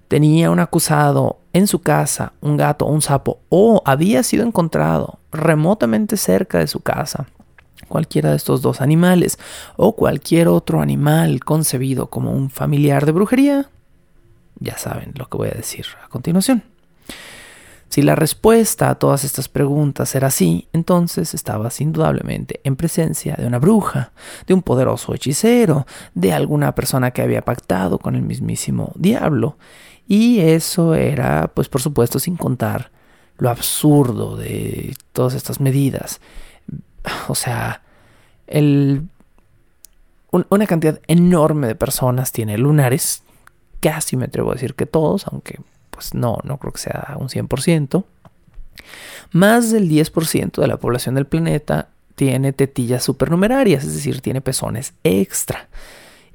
¿Tenía 0.07 0.51
un 0.51 0.61
acusado 0.61 1.39
en 1.53 1.67
su 1.67 1.81
casa 1.81 2.33
un 2.41 2.57
gato 2.57 2.87
o 2.87 2.93
un 2.93 3.03
sapo 3.03 3.41
o 3.49 3.83
había 3.85 4.23
sido 4.23 4.47
encontrado 4.47 5.19
remotamente 5.33 6.17
cerca 6.17 6.59
de 6.59 6.67
su 6.67 6.81
casa? 6.81 7.27
Cualquiera 7.89 8.31
de 8.31 8.37
estos 8.37 8.63
dos 8.63 8.81
animales 8.81 9.39
o 9.77 9.97
cualquier 9.97 10.49
otro 10.49 10.81
animal 10.81 11.41
concebido 11.41 12.09
como 12.09 12.33
un 12.33 12.51
familiar 12.51 13.07
de 13.07 13.13
brujería, 13.13 13.71
ya 14.61 14.77
saben 14.77 15.13
lo 15.17 15.29
que 15.29 15.39
voy 15.39 15.49
a 15.49 15.57
decir 15.57 15.87
a 16.05 16.09
continuación. 16.09 16.63
Si 17.89 18.03
la 18.03 18.15
respuesta 18.15 18.91
a 18.91 18.97
todas 18.97 19.25
estas 19.25 19.49
preguntas 19.49 20.15
era 20.15 20.31
sí, 20.31 20.69
entonces 20.73 21.33
estabas 21.33 21.81
indudablemente 21.81 22.61
en 22.65 22.77
presencia 22.77 23.35
de 23.37 23.47
una 23.47 23.59
bruja, 23.59 24.13
de 24.47 24.55
un 24.55 24.63
poderoso 24.63 25.15
hechicero, 25.15 25.87
de 26.15 26.33
alguna 26.33 26.75
persona 26.75 27.13
que 27.13 27.23
había 27.23 27.43
pactado 27.43 27.99
con 27.99 28.15
el 28.15 28.23
mismísimo 28.23 28.93
diablo. 28.95 29.57
Y 30.07 30.41
eso 30.41 30.95
era, 30.95 31.51
pues 31.55 31.69
por 31.69 31.81
supuesto, 31.81 32.19
sin 32.19 32.37
contar 32.37 32.91
lo 33.39 33.51
absurdo 33.51 34.37
de 34.37 34.95
todas 35.13 35.35
estas 35.35 35.61
medidas. 35.61 36.21
O 37.29 37.35
sea, 37.35 37.83
el, 38.47 39.09
una 40.31 40.67
cantidad 40.67 41.01
enorme 41.07 41.69
de 41.69 41.75
personas 41.75 42.33
tiene 42.33 42.59
lunares, 42.59 43.23
casi 43.81 44.17
me 44.17 44.27
atrevo 44.27 44.51
a 44.51 44.55
decir 44.55 44.75
que 44.75 44.87
todos, 44.87 45.27
aunque 45.29 45.61
pues 45.99 46.15
no, 46.15 46.39
no 46.45 46.59
creo 46.59 46.73
que 46.73 46.79
sea 46.79 47.17
un 47.19 47.29
100%. 47.29 48.05
Más 49.33 49.73
del 49.73 49.91
10% 49.91 50.61
de 50.61 50.69
la 50.69 50.77
población 50.77 51.17
del 51.17 51.27
planeta 51.27 51.89
tiene 52.15 52.53
tetillas 52.53 53.03
supernumerarias, 53.03 53.83
es 53.83 53.95
decir, 53.95 54.21
tiene 54.21 54.41
pezones 54.41 54.95
extra. 55.03 55.67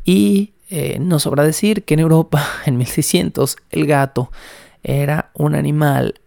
Y 0.04 0.52
eh, 0.70 0.98
no 1.00 1.18
sobra 1.20 1.46
decir 1.46 1.84
que 1.86 1.94
en 1.94 2.02
Europa, 2.02 2.46
en 2.66 2.76
1600, 2.76 3.56
el 3.70 3.88
gato 3.88 4.34
era 4.84 5.32
un 5.34 5.56
animal 5.56 6.20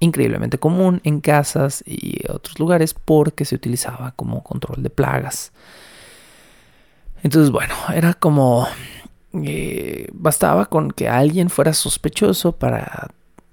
increíblemente 0.00 0.58
común 0.58 1.00
en 1.04 1.20
casas 1.20 1.84
y 1.86 2.28
otros 2.28 2.58
lugares 2.58 2.94
porque 2.94 3.44
se 3.44 3.54
utilizaba 3.54 4.10
como 4.16 4.42
control 4.42 4.82
de 4.82 4.90
plagas. 4.90 5.52
Entonces, 7.22 7.52
bueno, 7.52 7.74
era 7.94 8.14
como 8.14 8.66
eh, 9.34 10.08
bastaba 10.12 10.66
con 10.66 10.90
que 10.90 11.08
alguien 11.08 11.48
fuera 11.48 11.72
sospechoso 11.72 12.52
para 12.52 13.10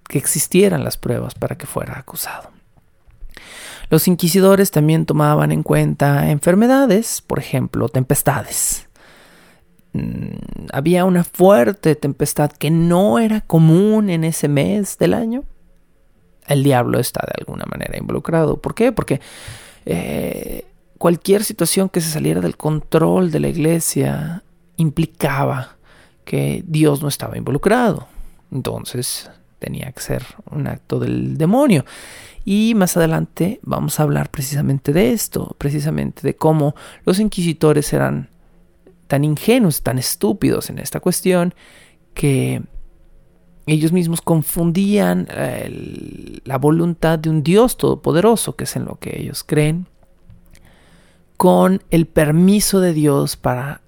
que 0.07 0.17
existieran 0.17 0.84
las 0.84 0.97
pruebas 0.97 1.36
para 1.36 1.57
que 1.57 1.67
fuera 1.67 1.97
acusado. 1.97 2.49
Los 3.89 4.07
inquisidores 4.07 4.71
también 4.71 5.05
tomaban 5.05 5.51
en 5.51 5.63
cuenta 5.63 6.30
enfermedades, 6.30 7.23
por 7.25 7.39
ejemplo, 7.39 7.89
tempestades. 7.89 8.88
Mm, 9.93 10.67
había 10.71 11.05
una 11.05 11.23
fuerte 11.23 11.95
tempestad 11.95 12.51
que 12.51 12.69
no 12.69 13.19
era 13.19 13.41
común 13.41 14.09
en 14.09 14.23
ese 14.23 14.47
mes 14.47 14.97
del 14.97 15.13
año. 15.13 15.43
El 16.47 16.63
diablo 16.63 16.99
está 16.99 17.25
de 17.25 17.34
alguna 17.39 17.65
manera 17.65 17.97
involucrado. 17.97 18.57
¿Por 18.57 18.75
qué? 18.75 18.91
Porque 18.91 19.21
eh, 19.86 20.65
cualquier 20.97 21.43
situación 21.43 21.89
que 21.89 22.01
se 22.01 22.09
saliera 22.09 22.41
del 22.41 22.57
control 22.57 23.32
de 23.32 23.39
la 23.39 23.47
iglesia 23.47 24.43
implicaba 24.80 25.77
que 26.25 26.63
Dios 26.65 27.01
no 27.01 27.07
estaba 27.07 27.38
involucrado. 27.38 28.07
Entonces 28.51 29.30
tenía 29.59 29.91
que 29.91 30.01
ser 30.01 30.23
un 30.51 30.67
acto 30.67 30.99
del 30.99 31.38
demonio. 31.38 31.86
Y 32.45 32.73
más 32.75 32.95
adelante 32.97 33.59
vamos 33.61 33.99
a 33.99 34.03
hablar 34.03 34.32
precisamente 34.32 34.93
de 34.93 35.11
esto, 35.11 35.55
precisamente 35.57 36.21
de 36.23 36.36
cómo 36.36 36.75
los 37.05 37.19
inquisitores 37.19 37.91
eran 37.93 38.30
tan 39.07 39.23
ingenuos, 39.23 39.82
tan 39.82 39.99
estúpidos 39.99 40.69
en 40.69 40.80
esta 40.80 40.99
cuestión, 40.99 41.53
que 42.13 42.61
ellos 43.67 43.91
mismos 43.91 44.21
confundían 44.21 45.27
la 46.45 46.57
voluntad 46.57 47.19
de 47.19 47.30
un 47.30 47.43
Dios 47.43 47.77
todopoderoso, 47.77 48.55
que 48.55 48.63
es 48.63 48.75
en 48.75 48.86
lo 48.86 48.95
que 48.95 49.19
ellos 49.19 49.43
creen, 49.43 49.88
con 51.38 51.84
el 51.91 52.07
permiso 52.07 52.80
de 52.80 52.93
Dios 52.93 53.36
para 53.36 53.82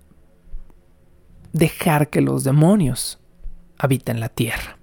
dejar 1.53 2.09
que 2.09 2.21
los 2.21 2.43
demonios 2.43 3.19
habiten 3.77 4.19
la 4.19 4.29
tierra. 4.29 4.77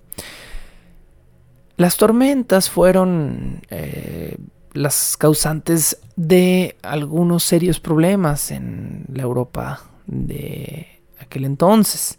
Las 1.76 1.96
tormentas 1.96 2.68
fueron 2.68 3.62
eh, 3.70 4.36
las 4.72 5.16
causantes 5.16 5.98
de 6.16 6.76
algunos 6.82 7.44
serios 7.44 7.78
problemas 7.78 8.50
en 8.50 9.04
la 9.12 9.22
Europa 9.22 9.82
de 10.06 10.88
aquel 11.20 11.44
entonces. 11.44 12.18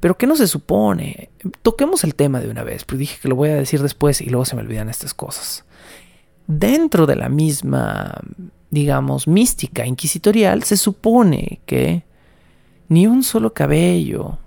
Pero 0.00 0.16
¿qué 0.16 0.26
no 0.26 0.36
se 0.36 0.46
supone? 0.46 1.30
Toquemos 1.62 2.04
el 2.04 2.14
tema 2.14 2.40
de 2.40 2.48
una 2.48 2.62
vez, 2.62 2.84
porque 2.84 3.00
dije 3.00 3.18
que 3.20 3.28
lo 3.28 3.36
voy 3.36 3.50
a 3.50 3.56
decir 3.56 3.82
después 3.82 4.20
y 4.20 4.30
luego 4.30 4.44
se 4.44 4.56
me 4.56 4.62
olvidan 4.62 4.88
estas 4.88 5.12
cosas. 5.12 5.64
Dentro 6.46 7.04
de 7.04 7.16
la 7.16 7.28
misma, 7.28 8.20
digamos, 8.70 9.28
mística 9.28 9.84
inquisitorial, 9.84 10.62
se 10.62 10.78
supone 10.78 11.60
que 11.66 12.04
ni 12.88 13.06
un 13.06 13.22
solo 13.22 13.52
cabello 13.52 14.38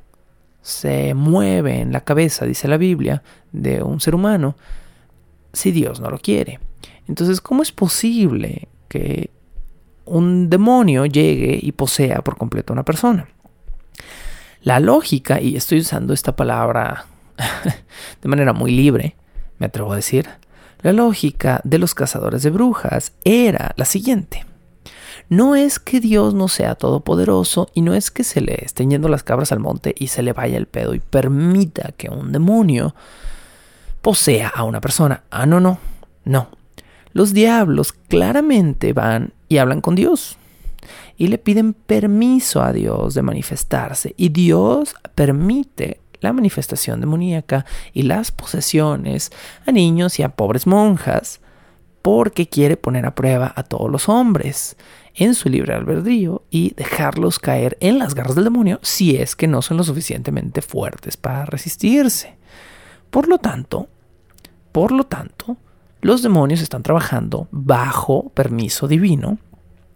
se 0.62 1.14
mueve 1.14 1.80
en 1.80 1.92
la 1.92 2.02
cabeza, 2.02 2.46
dice 2.46 2.68
la 2.68 2.78
Biblia, 2.78 3.24
de 3.52 3.82
un 3.82 4.00
ser 4.00 4.16
humano, 4.16 4.56
si 5.54 5.72
Dios 5.72 6.00
no 6.00 6.10
lo 6.10 6.20
quiere. 6.20 6.60
Entonces, 7.08 7.42
¿cómo 7.42 7.64
es 7.64 7.72
posible 7.72 8.68
que 8.88 9.32
un 10.06 10.50
demonio 10.50 11.06
llegue 11.06 11.60
y 11.62 11.72
posea 11.72 12.22
por 12.22 12.38
completo 12.38 12.74
a 12.74 12.76
una 12.76 12.86
persona? 12.86 13.28
La 14.62 14.80
lógica, 14.80 15.42
y 15.42 15.56
estoy 15.56 15.80
usando 15.80 16.14
esta 16.14 16.36
palabra 16.36 17.06
de 18.22 18.30
manera 18.30 18.54
muy 18.54 18.72
libre, 18.72 19.16
me 19.58 19.66
atrevo 19.66 19.94
a 19.94 19.96
decir, 19.96 20.28
la 20.82 20.94
lógica 20.94 21.62
de 21.64 21.80
los 21.80 21.94
cazadores 21.94 22.44
de 22.44 22.50
brujas 22.50 23.14
era 23.24 23.74
la 23.78 23.86
siguiente. 23.86 24.46
No 25.32 25.56
es 25.56 25.80
que 25.80 26.02
Dios 26.02 26.34
no 26.34 26.50
sea 26.50 26.76
todopoderoso 26.76 27.70
y 27.74 27.84
no 27.84 27.94
es 27.94 28.12
que 28.12 28.26
se 28.26 28.42
le 28.42 28.66
estén 28.66 28.90
yendo 28.90 29.08
las 29.08 29.24
cabras 29.24 29.54
al 29.54 29.62
monte 29.62 29.96
y 29.98 30.08
se 30.08 30.24
le 30.24 30.34
vaya 30.34 30.58
el 30.58 30.66
pedo 30.66 30.94
y 30.94 31.00
permita 31.00 31.94
que 31.96 32.10
un 32.10 32.34
demonio 32.34 32.94
posea 34.02 34.50
a 34.50 34.66
una 34.66 34.82
persona. 34.82 35.24
Ah, 35.32 35.46
no, 35.46 35.62
no, 35.62 35.80
no. 36.26 36.50
Los 37.14 37.32
diablos 37.32 37.94
claramente 37.94 38.92
van 38.92 39.32
y 39.48 39.60
hablan 39.60 39.80
con 39.80 39.96
Dios 39.96 40.38
y 41.16 41.28
le 41.28 41.38
piden 41.38 41.76
permiso 41.76 42.62
a 42.62 42.74
Dios 42.74 43.14
de 43.14 43.22
manifestarse. 43.22 44.14
Y 44.18 44.30
Dios 44.30 44.96
permite 45.16 46.02
la 46.20 46.34
manifestación 46.34 47.00
demoníaca 47.00 47.66
y 47.94 48.02
las 48.02 48.34
posesiones 48.34 49.32
a 49.66 49.72
niños 49.72 50.20
y 50.20 50.24
a 50.24 50.36
pobres 50.36 50.68
monjas 50.68 51.40
porque 52.02 52.50
quiere 52.50 52.76
poner 52.76 53.06
a 53.06 53.16
prueba 53.16 53.54
a 53.56 53.64
todos 53.64 53.90
los 53.90 54.10
hombres 54.10 54.76
en 55.16 55.36
su 55.36 55.50
libre 55.50 55.74
albedrío 55.74 56.44
y 56.50 56.74
dejarlos 56.76 57.40
caer 57.40 57.78
en 57.80 58.00
las 58.00 58.16
garras 58.16 58.36
del 58.36 58.46
demonio 58.46 58.80
si 58.82 59.18
es 59.18 59.36
que 59.36 59.48
no 59.48 59.62
son 59.62 59.78
lo 59.78 59.84
suficientemente 59.84 60.62
fuertes 60.62 61.18
para 61.18 61.46
resistirse. 61.46 62.38
Por 63.10 63.28
lo 63.28 63.38
tanto, 63.38 63.90
por 64.72 64.92
lo 64.92 65.04
tanto, 65.04 65.58
los 66.02 66.22
demonios 66.22 66.62
están 66.62 66.84
trabajando 66.84 67.48
bajo 67.52 68.30
permiso 68.30 68.88
divino 68.88 69.38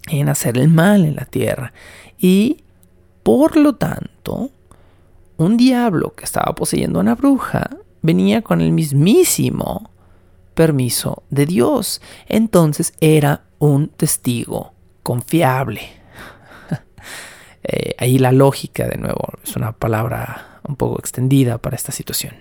en 0.08 0.30
hacer 0.30 0.58
el 0.58 0.68
mal 0.68 1.06
en 1.06 1.16
la 1.16 1.26
tierra. 1.26 1.74
Y 2.18 2.64
por 3.24 3.58
lo 3.58 3.76
tanto, 3.76 4.52
un 5.38 5.58
diablo 5.58 6.14
que 6.14 6.26
estaba 6.26 6.54
poseyendo 6.54 7.00
a 7.00 7.02
una 7.02 7.16
bruja 7.16 7.70
venía 8.02 8.42
con 8.42 8.62
el 8.62 8.72
mismísimo 8.72 9.90
permiso 10.54 11.24
de 11.30 11.46
Dios. 11.48 12.02
Entonces 12.28 12.94
era 13.00 13.46
un 13.58 13.88
testigo 13.88 14.75
confiable. 15.06 15.82
Eh, 17.68 17.96
ahí 17.98 18.20
la 18.20 18.32
lógica, 18.32 18.88
de 18.88 18.98
nuevo, 18.98 19.28
es 19.44 19.56
una 19.56 19.72
palabra 19.72 20.60
un 20.68 20.76
poco 20.76 21.00
extendida 21.00 21.58
para 21.58 21.76
esta 21.76 21.92
situación. 21.92 22.36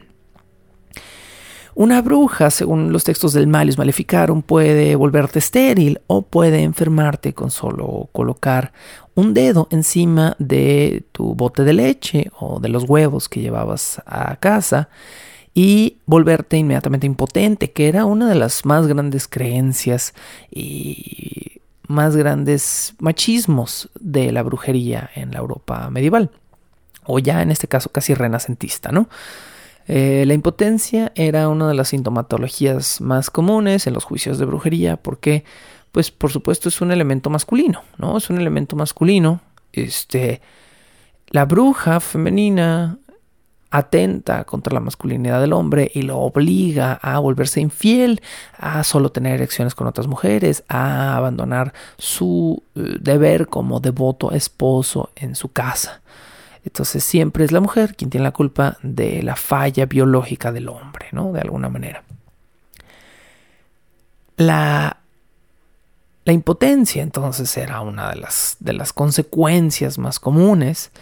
Una 1.74 2.02
bruja, 2.02 2.50
según 2.50 2.92
los 2.92 3.04
textos 3.04 3.32
del 3.32 3.46
Malius 3.46 3.78
Maleficarum, 3.78 4.42
puede 4.42 4.96
volverte 4.96 5.38
estéril 5.38 6.02
o 6.08 6.20
puede 6.20 6.62
enfermarte 6.62 7.32
con 7.32 7.50
solo 7.50 8.10
colocar 8.12 8.74
un 9.14 9.32
dedo 9.32 9.66
encima 9.70 10.36
de 10.38 11.06
tu 11.12 11.34
bote 11.34 11.64
de 11.64 11.72
leche 11.72 12.30
o 12.38 12.60
de 12.60 12.68
los 12.68 12.84
huevos 12.84 13.30
que 13.30 13.40
llevabas 13.40 14.02
a 14.04 14.36
casa 14.36 14.90
y 15.54 15.98
volverte 16.04 16.58
inmediatamente 16.58 17.06
impotente, 17.06 17.72
que 17.72 17.88
era 17.88 18.04
una 18.04 18.28
de 18.28 18.34
las 18.34 18.66
más 18.66 18.86
grandes 18.86 19.26
creencias 19.26 20.12
y 20.50 21.53
más 21.88 22.16
grandes 22.16 22.94
machismos 22.98 23.90
de 23.98 24.32
la 24.32 24.42
brujería 24.42 25.10
en 25.14 25.32
la 25.32 25.38
Europa 25.38 25.88
medieval, 25.90 26.30
o 27.04 27.18
ya 27.18 27.42
en 27.42 27.50
este 27.50 27.68
caso 27.68 27.90
casi 27.90 28.14
renacentista, 28.14 28.90
¿no? 28.90 29.08
Eh, 29.86 30.24
la 30.26 30.32
impotencia 30.32 31.12
era 31.14 31.48
una 31.48 31.68
de 31.68 31.74
las 31.74 31.88
sintomatologías 31.88 33.00
más 33.02 33.30
comunes 33.30 33.86
en 33.86 33.92
los 33.92 34.04
juicios 34.04 34.38
de 34.38 34.46
brujería 34.46 34.96
porque, 34.96 35.44
pues 35.92 36.10
por 36.10 36.32
supuesto 36.32 36.70
es 36.70 36.80
un 36.80 36.90
elemento 36.90 37.28
masculino, 37.28 37.82
¿no? 37.98 38.16
Es 38.16 38.30
un 38.30 38.38
elemento 38.40 38.76
masculino. 38.76 39.40
Este, 39.72 40.40
la 41.28 41.44
bruja 41.44 42.00
femenina 42.00 42.98
atenta 43.74 44.44
contra 44.44 44.72
la 44.72 44.78
masculinidad 44.78 45.40
del 45.40 45.52
hombre 45.52 45.90
y 45.92 46.02
lo 46.02 46.20
obliga 46.20 46.94
a 47.02 47.18
volverse 47.18 47.60
infiel, 47.60 48.22
a 48.56 48.84
solo 48.84 49.10
tener 49.10 49.34
erecciones 49.34 49.74
con 49.74 49.88
otras 49.88 50.06
mujeres, 50.06 50.62
a 50.68 51.16
abandonar 51.16 51.74
su 51.98 52.62
eh, 52.76 52.98
deber 53.00 53.48
como 53.48 53.80
devoto 53.80 54.30
esposo 54.30 55.10
en 55.16 55.34
su 55.34 55.50
casa. 55.50 56.02
Entonces 56.64 57.02
siempre 57.02 57.44
es 57.44 57.50
la 57.50 57.60
mujer 57.60 57.96
quien 57.96 58.10
tiene 58.10 58.22
la 58.22 58.30
culpa 58.30 58.78
de 58.82 59.24
la 59.24 59.34
falla 59.34 59.86
biológica 59.86 60.52
del 60.52 60.68
hombre, 60.68 61.08
¿no? 61.10 61.32
De 61.32 61.40
alguna 61.40 61.68
manera. 61.68 62.04
La, 64.36 64.98
la 66.24 66.32
impotencia 66.32 67.02
entonces 67.02 67.56
era 67.56 67.80
una 67.80 68.10
de 68.10 68.16
las, 68.16 68.56
de 68.60 68.72
las 68.72 68.92
consecuencias 68.92 69.98
más 69.98 70.20
comunes 70.20 70.92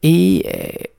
y 0.00 0.42
eh, 0.44 0.92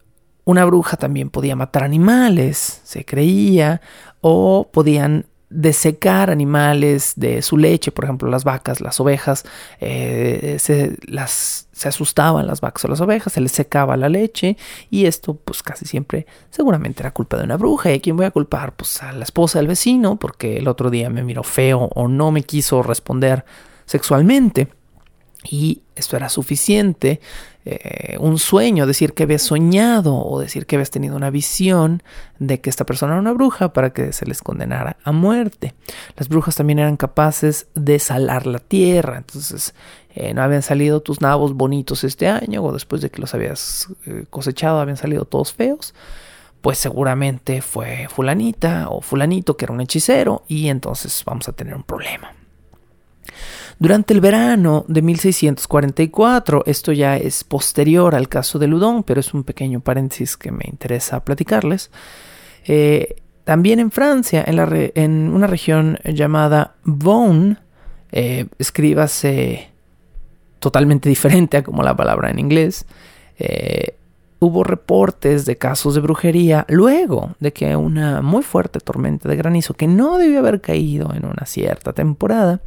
una 0.49 0.65
bruja 0.65 0.97
también 0.97 1.29
podía 1.29 1.55
matar 1.55 1.83
animales, 1.83 2.81
se 2.83 3.05
creía, 3.05 3.81
o 4.21 4.67
podían 4.73 5.27
de 5.51 5.73
secar 5.73 6.31
animales 6.31 7.13
de 7.15 7.43
su 7.43 7.57
leche, 7.57 7.91
por 7.91 8.05
ejemplo 8.05 8.29
las 8.29 8.43
vacas, 8.43 8.81
las 8.81 8.99
ovejas, 8.99 9.45
eh, 9.79 10.57
se, 10.59 10.97
las, 11.05 11.67
se 11.71 11.87
asustaban 11.87 12.47
las 12.47 12.61
vacas 12.61 12.85
o 12.85 12.87
las 12.87 13.01
ovejas, 13.01 13.33
se 13.33 13.41
les 13.41 13.51
secaba 13.51 13.95
la 13.95 14.09
leche 14.09 14.57
y 14.89 15.05
esto 15.05 15.35
pues 15.35 15.61
casi 15.61 15.85
siempre 15.85 16.25
seguramente 16.49 17.03
era 17.03 17.11
culpa 17.11 17.37
de 17.37 17.43
una 17.43 17.57
bruja. 17.57 17.91
¿Y 17.91 17.95
a 17.95 18.01
quién 18.01 18.17
voy 18.17 18.25
a 18.25 18.31
culpar? 18.31 18.75
Pues 18.75 19.03
a 19.03 19.11
la 19.11 19.23
esposa 19.23 19.59
del 19.59 19.67
vecino 19.67 20.17
porque 20.17 20.57
el 20.57 20.67
otro 20.67 20.89
día 20.89 21.11
me 21.11 21.23
miró 21.23 21.43
feo 21.43 21.89
o 21.93 22.07
no 22.07 22.31
me 22.31 22.41
quiso 22.43 22.81
responder 22.81 23.45
sexualmente. 23.85 24.67
Y 25.43 25.81
esto 25.95 26.17
era 26.17 26.27
suficiente, 26.27 27.21
eh, 27.65 28.17
un 28.19 28.39
sueño, 28.39 28.85
decir 28.85 29.13
que 29.13 29.23
habías 29.23 29.41
soñado 29.41 30.15
o 30.15 30.39
decir 30.39 30.65
que 30.65 30.75
habías 30.75 30.89
tenido 30.89 31.15
una 31.15 31.29
visión 31.29 32.03
de 32.39 32.59
que 32.59 32.69
esta 32.69 32.85
persona 32.85 33.13
era 33.13 33.21
una 33.21 33.31
bruja 33.31 33.71
para 33.71 33.91
que 33.91 34.11
se 34.11 34.25
les 34.25 34.41
condenara 34.41 34.97
a 35.03 35.11
muerte. 35.11 35.75
Las 36.17 36.27
brujas 36.27 36.55
también 36.55 36.79
eran 36.79 36.97
capaces 36.97 37.67
de 37.73 37.99
salar 37.99 38.47
la 38.47 38.59
tierra, 38.59 39.17
entonces 39.17 39.73
eh, 40.13 40.33
no 40.33 40.41
habían 40.41 40.61
salido 40.61 41.01
tus 41.01 41.21
nabos 41.21 41.53
bonitos 41.53 42.03
este 42.03 42.27
año 42.27 42.63
o 42.63 42.73
después 42.73 43.01
de 43.01 43.09
que 43.09 43.21
los 43.21 43.33
habías 43.33 43.87
eh, 44.05 44.25
cosechado 44.29 44.79
habían 44.79 44.97
salido 44.97 45.25
todos 45.25 45.53
feos 45.53 45.93
pues 46.61 46.77
seguramente 46.77 47.61
fue 47.61 48.07
fulanita 48.09 48.89
o 48.89 48.99
fulanito 49.01 49.55
que 49.55 49.65
era 49.65 49.73
un 49.73 49.79
hechicero 49.79 50.43
y 50.47 50.67
entonces 50.67 51.23
vamos 51.25 51.47
a 51.47 51.53
tener 51.53 51.73
un 51.73 51.83
problema. 51.83 52.33
Durante 53.79 54.13
el 54.13 54.19
verano 54.19 54.83
de 54.89 55.01
1644, 55.01 56.63
esto 56.65 56.91
ya 56.91 57.15
es 57.15 57.45
posterior 57.45 58.13
al 58.13 58.27
caso 58.27 58.59
de 58.59 58.67
Ludon, 58.67 59.03
pero 59.03 59.21
es 59.21 59.33
un 59.33 59.45
pequeño 59.45 59.79
paréntesis 59.79 60.35
que 60.35 60.51
me 60.51 60.65
interesa 60.67 61.23
platicarles, 61.23 61.89
eh, 62.65 63.15
también 63.45 63.79
en 63.79 63.89
Francia, 63.89 64.43
en, 64.45 65.33
una 65.33 65.47
región 65.47 65.97
llamada 66.03 66.75
Vaughan, 66.83 67.57
eh, 68.11 68.47
escríbase 68.59 69.69
totalmente 70.59 71.07
diferente 71.15 71.55
a 71.55 71.63
como 71.63 71.81
la 71.81 71.95
palabra 71.95 72.29
en 72.31 72.39
inglés, 72.39 72.85
eh, 73.39 73.95
hubo 74.39 74.63
reportes 74.63 75.45
de 75.45 75.57
casos 75.57 75.95
de 75.95 76.01
brujería 76.01 76.65
luego 76.69 77.35
de 77.39 77.51
que 77.51 77.75
una 77.75 78.21
muy 78.21 78.41
fuerte 78.41 78.79
tormenta 78.79 79.27
de 79.27 79.35
granizo 79.35 79.73
que 79.73 79.87
no 79.87 80.17
debió 80.17 80.39
haber 80.39 80.61
caído 80.61 81.13
en 81.13 81.25
una 81.25 81.45
cierta 81.45 81.93
temporada 81.93 82.61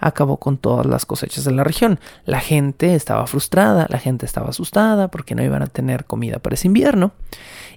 acabó 0.00 0.38
con 0.38 0.58
todas 0.58 0.84
las 0.86 1.06
cosechas 1.06 1.44
de 1.44 1.52
la 1.52 1.62
región. 1.62 2.00
La 2.24 2.40
gente 2.40 2.94
estaba 2.94 3.26
frustrada, 3.26 3.86
la 3.88 3.98
gente 3.98 4.26
estaba 4.26 4.50
asustada 4.50 5.08
porque 5.08 5.36
no 5.36 5.44
iban 5.44 5.62
a 5.62 5.68
tener 5.68 6.04
comida 6.04 6.40
para 6.40 6.54
ese 6.54 6.66
invierno 6.66 7.12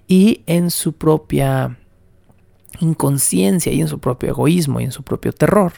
y 0.07 0.41
en 0.47 0.71
su 0.71 0.93
propia 0.93 1.77
inconsciencia 2.81 3.71
y 3.71 3.81
en 3.81 3.87
su 3.87 3.99
propio 3.99 4.29
egoísmo 4.29 4.81
y 4.81 4.85
en 4.85 4.91
su 4.91 5.03
propio 5.03 5.31
terror, 5.31 5.71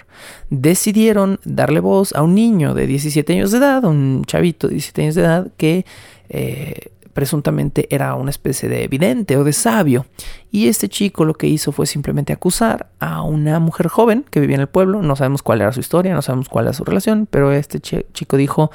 decidieron 0.49 1.39
darle 1.43 1.79
voz 1.79 2.13
a 2.15 2.23
un 2.23 2.35
niño 2.35 2.73
de 2.73 2.87
17 2.87 3.33
años 3.33 3.51
de 3.51 3.59
edad, 3.59 3.83
un 3.83 4.23
chavito 4.25 4.67
de 4.67 4.73
17 4.73 5.01
años 5.03 5.15
de 5.15 5.21
edad 5.21 5.47
que 5.57 5.85
eh, 6.29 6.91
presuntamente 7.17 7.87
era 7.89 8.13
una 8.13 8.29
especie 8.29 8.69
de 8.69 8.83
evidente 8.83 9.37
o 9.37 9.43
de 9.43 9.51
sabio. 9.51 10.05
Y 10.51 10.67
este 10.67 10.87
chico 10.87 11.25
lo 11.25 11.33
que 11.33 11.47
hizo 11.47 11.71
fue 11.71 11.87
simplemente 11.87 12.31
acusar 12.31 12.91
a 12.99 13.23
una 13.23 13.57
mujer 13.57 13.87
joven 13.87 14.23
que 14.29 14.39
vivía 14.39 14.53
en 14.53 14.61
el 14.61 14.67
pueblo. 14.67 15.01
No 15.01 15.15
sabemos 15.15 15.41
cuál 15.41 15.61
era 15.61 15.73
su 15.73 15.79
historia, 15.79 16.13
no 16.13 16.21
sabemos 16.21 16.47
cuál 16.47 16.65
era 16.65 16.73
su 16.73 16.83
relación, 16.83 17.25
pero 17.25 17.51
este 17.51 17.79
chico 17.79 18.37
dijo 18.37 18.69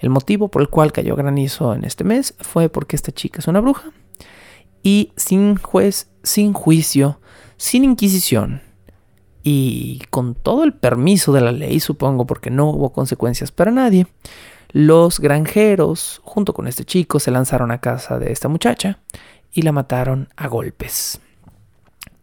el 0.00 0.10
motivo 0.10 0.46
por 0.46 0.62
el 0.62 0.68
cual 0.68 0.92
cayó 0.92 1.16
granizo 1.16 1.74
en 1.74 1.82
este 1.82 2.04
mes 2.04 2.36
fue 2.38 2.68
porque 2.68 2.94
esta 2.94 3.10
chica 3.10 3.40
es 3.40 3.48
una 3.48 3.58
bruja. 3.58 3.90
Y 4.80 5.10
sin 5.16 5.56
juez, 5.56 6.08
sin 6.22 6.52
juicio, 6.52 7.18
sin 7.56 7.82
inquisición 7.82 8.62
y 9.42 10.02
con 10.10 10.36
todo 10.36 10.62
el 10.62 10.72
permiso 10.72 11.32
de 11.32 11.40
la 11.40 11.50
ley, 11.50 11.80
supongo, 11.80 12.28
porque 12.28 12.50
no 12.50 12.70
hubo 12.70 12.92
consecuencias 12.92 13.50
para 13.50 13.72
nadie, 13.72 14.06
los 14.70 15.20
granjeros, 15.20 16.20
junto 16.24 16.52
con 16.52 16.68
este 16.68 16.84
chico, 16.84 17.20
se 17.20 17.30
lanzaron 17.30 17.70
a 17.70 17.80
casa 17.80 18.18
de 18.18 18.32
esta 18.32 18.48
muchacha 18.48 18.98
y 19.52 19.62
la 19.62 19.72
mataron 19.72 20.28
a 20.36 20.48
golpes. 20.48 21.20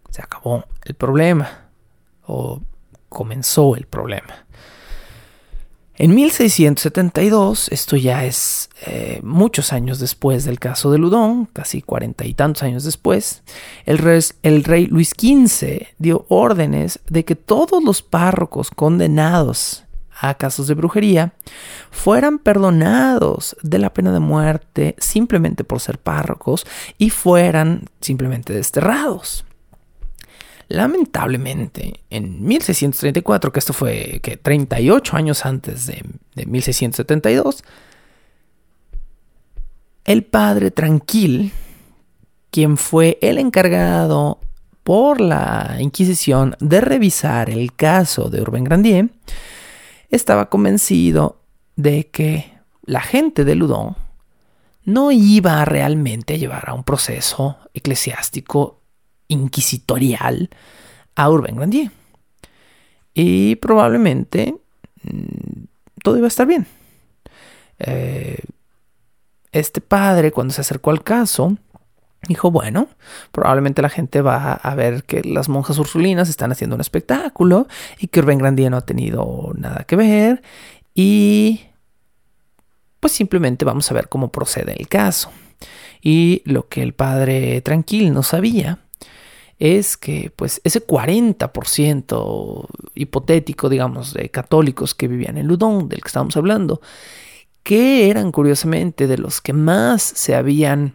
Se 0.10 0.22
acabó 0.22 0.66
el 0.84 0.96
problema, 0.96 1.66
o 2.28 2.62
comenzó 3.10 3.76
el 3.76 3.86
problema. 3.86 4.46
En 5.98 6.14
1672, 6.14 7.70
esto 7.72 7.96
ya 7.96 8.26
es 8.26 8.70
eh, 8.86 9.22
muchos 9.24 9.72
años 9.72 9.98
después 9.98 10.43
del 10.43 10.60
caso 10.60 10.91
de 10.91 10.98
Ludón, 10.98 11.46
casi 11.46 11.82
cuarenta 11.82 12.26
y 12.26 12.34
tantos 12.34 12.64
años 12.64 12.84
después, 12.84 13.43
el 13.86 14.00
rey, 14.00 14.20
el 14.43 14.66
rey 14.66 14.88
Luis 14.88 15.12
XV 15.12 15.88
dio 15.98 16.26
órdenes 16.28 17.00
de 17.08 17.24
que 17.24 17.38
todos 17.38 17.82
los 17.82 18.02
párrocos 18.02 18.72
condenados 18.72 19.85
a 20.30 20.38
casos 20.38 20.68
de 20.68 20.74
brujería 20.74 21.34
fueran 21.92 22.40
perdonados 22.40 23.56
de 23.62 23.80
la 23.80 23.94
pena 23.94 24.12
de 24.12 24.20
muerte 24.20 24.96
simplemente 24.98 25.64
por 25.64 25.80
ser 25.80 25.98
párrocos 25.98 26.66
y 26.98 27.10
fueran 27.10 27.90
simplemente 28.02 28.54
desterrados. 28.54 29.46
Lamentablemente, 30.68 32.02
en 32.10 32.44
1634, 32.44 33.52
que 33.52 33.60
esto 33.60 33.74
fue 33.74 34.20
que 34.24 34.36
38 34.36 35.16
años 35.16 35.46
antes 35.46 35.86
de, 35.86 36.04
de 36.34 36.46
1672, 36.46 37.64
el 40.06 40.24
padre 40.24 40.72
Tranquil, 40.72 41.52
quien 42.50 42.78
fue 42.78 43.20
el 43.22 43.38
encargado 43.38 44.40
por 44.84 45.20
la 45.20 45.78
Inquisición 45.80 46.56
de 46.60 46.80
revisar 46.80 47.50
el 47.50 47.74
caso 47.74 48.30
de 48.30 48.42
Urbain 48.42 48.64
Grandier, 48.64 49.10
estaba 50.10 50.49
convencido 50.49 51.41
de 51.76 52.08
que 52.08 52.53
la 52.84 53.01
gente 53.01 53.43
de 53.43 53.56
Ludon 53.56 53.95
no 54.84 55.12
iba 55.12 55.66
realmente 55.66 56.36
a 56.36 56.38
llevar 56.38 56.70
a 56.70 56.74
un 56.74 56.84
proceso 56.84 57.58
eclesiástico 57.74 58.82
inquisitorial 59.28 60.49
a 61.16 61.30
Urbain 61.30 61.56
Grandier. 61.56 61.91
Y 63.14 63.56
probablemente 63.56 64.56
mm, 65.03 65.64
todo 66.03 66.18
iba 66.18 66.28
a 66.28 66.30
estar 66.30 66.45
bien. 66.45 66.68
Eh, 67.80 68.43
este 69.51 69.82
padre, 69.82 70.32
cuando 70.32 70.53
se 70.53 70.62
acercó 70.62 70.91
al 70.91 71.03
caso, 71.03 71.58
dijo, 72.28 72.52
bueno, 72.52 72.88
probablemente 73.32 73.82
la 73.82 73.90
gente 73.90 74.22
va 74.22 74.54
a 74.54 74.76
ver 74.76 75.04
que 75.04 75.22
las 75.24 75.50
monjas 75.50 75.78
ursulinas 75.78 76.30
están 76.30 76.52
haciendo 76.52 76.76
un 76.76 76.82
espectáculo 76.82 77.68
y 78.00 78.08
que 78.08 78.20
Urbain 78.20 78.40
Grandier 78.40 78.72
no 78.72 78.78
ha 78.78 78.86
tenido 78.86 79.52
nada 79.56 79.84
que 79.88 79.96
ver 79.96 80.42
y 80.94 81.62
pues 83.00 83.14
simplemente 83.14 83.66
vamos 83.66 83.90
a 83.92 83.94
ver 83.94 84.10
cómo 84.10 84.32
procede 84.32 84.76
el 84.80 84.88
caso. 84.88 85.32
Y 86.02 86.42
lo 86.46 86.68
que 86.68 86.82
el 86.82 86.94
padre 86.94 87.62
tranquilo 87.62 88.14
no 88.14 88.24
sabía 88.24 88.80
es 89.60 89.98
que 89.98 90.32
pues 90.36 90.62
ese 90.64 90.86
40% 90.86 92.68
hipotético, 92.96 93.70
digamos, 93.70 94.14
de 94.14 94.30
católicos 94.30 94.94
que 94.96 95.08
vivían 95.08 95.38
en 95.38 95.48
Ludón, 95.48 95.88
del 95.90 96.02
que 96.02 96.08
estamos 96.08 96.36
hablando, 96.36 96.82
que 97.64 98.10
eran 98.10 98.32
curiosamente 98.32 99.08
de 99.08 99.18
los 99.18 99.42
que 99.42 99.54
más 99.54 100.02
se 100.04 100.36
habían, 100.36 100.94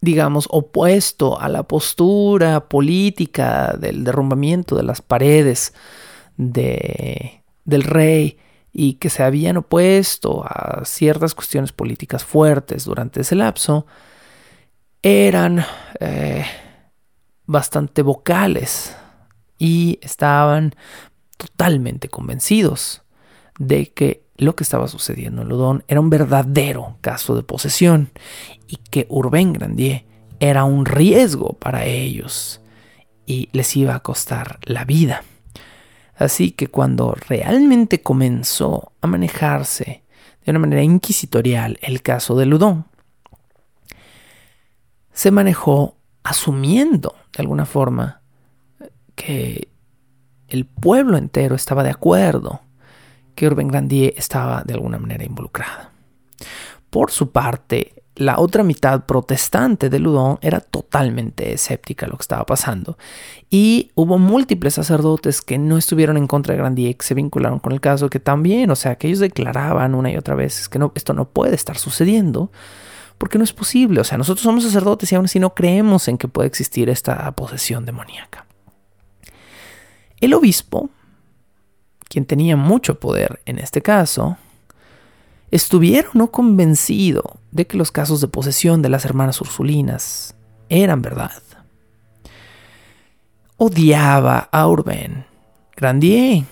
digamos, 0.00 0.46
opuesto 0.50 1.40
a 1.40 1.48
la 1.48 1.62
postura 1.64 2.68
política 2.68 3.74
del 3.78 4.04
derrumbamiento 4.04 4.76
de 4.76 4.82
las 4.82 5.02
paredes 5.02 5.74
de, 6.36 7.42
del 7.64 7.82
rey 7.82 8.38
y 8.72 8.94
que 8.94 9.10
se 9.10 9.22
habían 9.22 9.58
opuesto 9.58 10.44
a 10.44 10.84
ciertas 10.84 11.34
cuestiones 11.34 11.72
políticas 11.72 12.24
fuertes 12.24 12.84
durante 12.84 13.22
ese 13.22 13.34
lapso, 13.34 13.86
eran 15.02 15.64
eh, 15.98 16.44
bastante 17.46 18.02
vocales 18.02 18.96
y 19.58 19.98
estaban 20.02 20.74
totalmente 21.36 22.08
convencidos 22.08 23.02
de 23.58 23.92
que 23.92 24.19
lo 24.40 24.56
que 24.56 24.64
estaba 24.64 24.88
sucediendo 24.88 25.42
en 25.42 25.48
Ludón 25.48 25.84
era 25.86 26.00
un 26.00 26.08
verdadero 26.08 26.96
caso 27.02 27.36
de 27.36 27.42
posesión 27.42 28.10
y 28.66 28.76
que 28.76 29.06
Urbain 29.10 29.52
Grandier 29.52 30.06
era 30.40 30.64
un 30.64 30.86
riesgo 30.86 31.52
para 31.54 31.84
ellos 31.84 32.62
y 33.26 33.50
les 33.52 33.76
iba 33.76 33.94
a 33.94 34.00
costar 34.00 34.58
la 34.62 34.86
vida. 34.86 35.24
Así 36.16 36.52
que 36.52 36.68
cuando 36.68 37.14
realmente 37.28 38.00
comenzó 38.00 38.92
a 39.02 39.06
manejarse 39.06 40.04
de 40.44 40.50
una 40.50 40.60
manera 40.60 40.82
inquisitorial 40.82 41.78
el 41.82 42.00
caso 42.00 42.34
de 42.34 42.46
Ludón, 42.46 42.86
se 45.12 45.30
manejó 45.30 45.96
asumiendo 46.22 47.14
de 47.36 47.42
alguna 47.42 47.66
forma 47.66 48.22
que 49.14 49.68
el 50.48 50.64
pueblo 50.64 51.18
entero 51.18 51.54
estaba 51.54 51.82
de 51.82 51.90
acuerdo 51.90 52.62
que 53.34 53.46
Urbain 53.46 53.68
Grandier 53.68 54.14
estaba 54.16 54.62
de 54.64 54.74
alguna 54.74 54.98
manera 54.98 55.24
involucrada. 55.24 55.92
Por 56.90 57.10
su 57.10 57.30
parte, 57.30 57.94
la 58.16 58.38
otra 58.38 58.62
mitad 58.62 59.06
protestante 59.06 59.88
de 59.88 59.98
Ludon 59.98 60.38
era 60.42 60.60
totalmente 60.60 61.54
escéptica 61.54 62.04
a 62.04 62.08
lo 62.08 62.16
que 62.16 62.22
estaba 62.22 62.44
pasando 62.44 62.98
y 63.48 63.92
hubo 63.94 64.18
múltiples 64.18 64.74
sacerdotes 64.74 65.40
que 65.40 65.56
no 65.56 65.78
estuvieron 65.78 66.16
en 66.16 66.26
contra 66.26 66.54
de 66.54 66.58
Grandier, 66.58 66.96
que 66.96 67.06
se 67.06 67.14
vincularon 67.14 67.60
con 67.60 67.72
el 67.72 67.80
caso, 67.80 68.10
que 68.10 68.20
también, 68.20 68.70
o 68.70 68.76
sea, 68.76 68.96
que 68.96 69.06
ellos 69.06 69.20
declaraban 69.20 69.94
una 69.94 70.10
y 70.10 70.16
otra 70.16 70.34
vez 70.34 70.68
que 70.68 70.78
esto 70.94 71.14
no 71.14 71.28
puede 71.30 71.54
estar 71.54 71.78
sucediendo, 71.78 72.50
porque 73.16 73.38
no 73.38 73.44
es 73.44 73.52
posible. 73.52 74.00
O 74.00 74.04
sea, 74.04 74.18
nosotros 74.18 74.42
somos 74.42 74.64
sacerdotes 74.64 75.10
y 75.12 75.14
aún 75.14 75.26
así 75.26 75.38
no 75.38 75.54
creemos 75.54 76.08
en 76.08 76.18
que 76.18 76.28
pueda 76.28 76.46
existir 76.46 76.90
esta 76.90 77.30
posesión 77.32 77.86
demoníaca. 77.86 78.46
El 80.20 80.34
obispo, 80.34 80.90
quien 82.10 82.26
tenía 82.26 82.56
mucho 82.56 82.98
poder 82.98 83.40
en 83.46 83.60
este 83.60 83.80
caso, 83.80 84.36
estuviera 85.52 86.08
no 86.12 86.32
convencido 86.32 87.38
de 87.52 87.68
que 87.68 87.76
los 87.76 87.92
casos 87.92 88.20
de 88.20 88.26
posesión 88.26 88.82
de 88.82 88.88
las 88.88 89.04
hermanas 89.04 89.40
Ursulinas 89.40 90.34
eran 90.68 91.02
verdad. 91.02 91.42
Odiaba 93.56 94.48
a 94.50 94.66
Urbain 94.66 95.24
Grandier, 95.76 96.44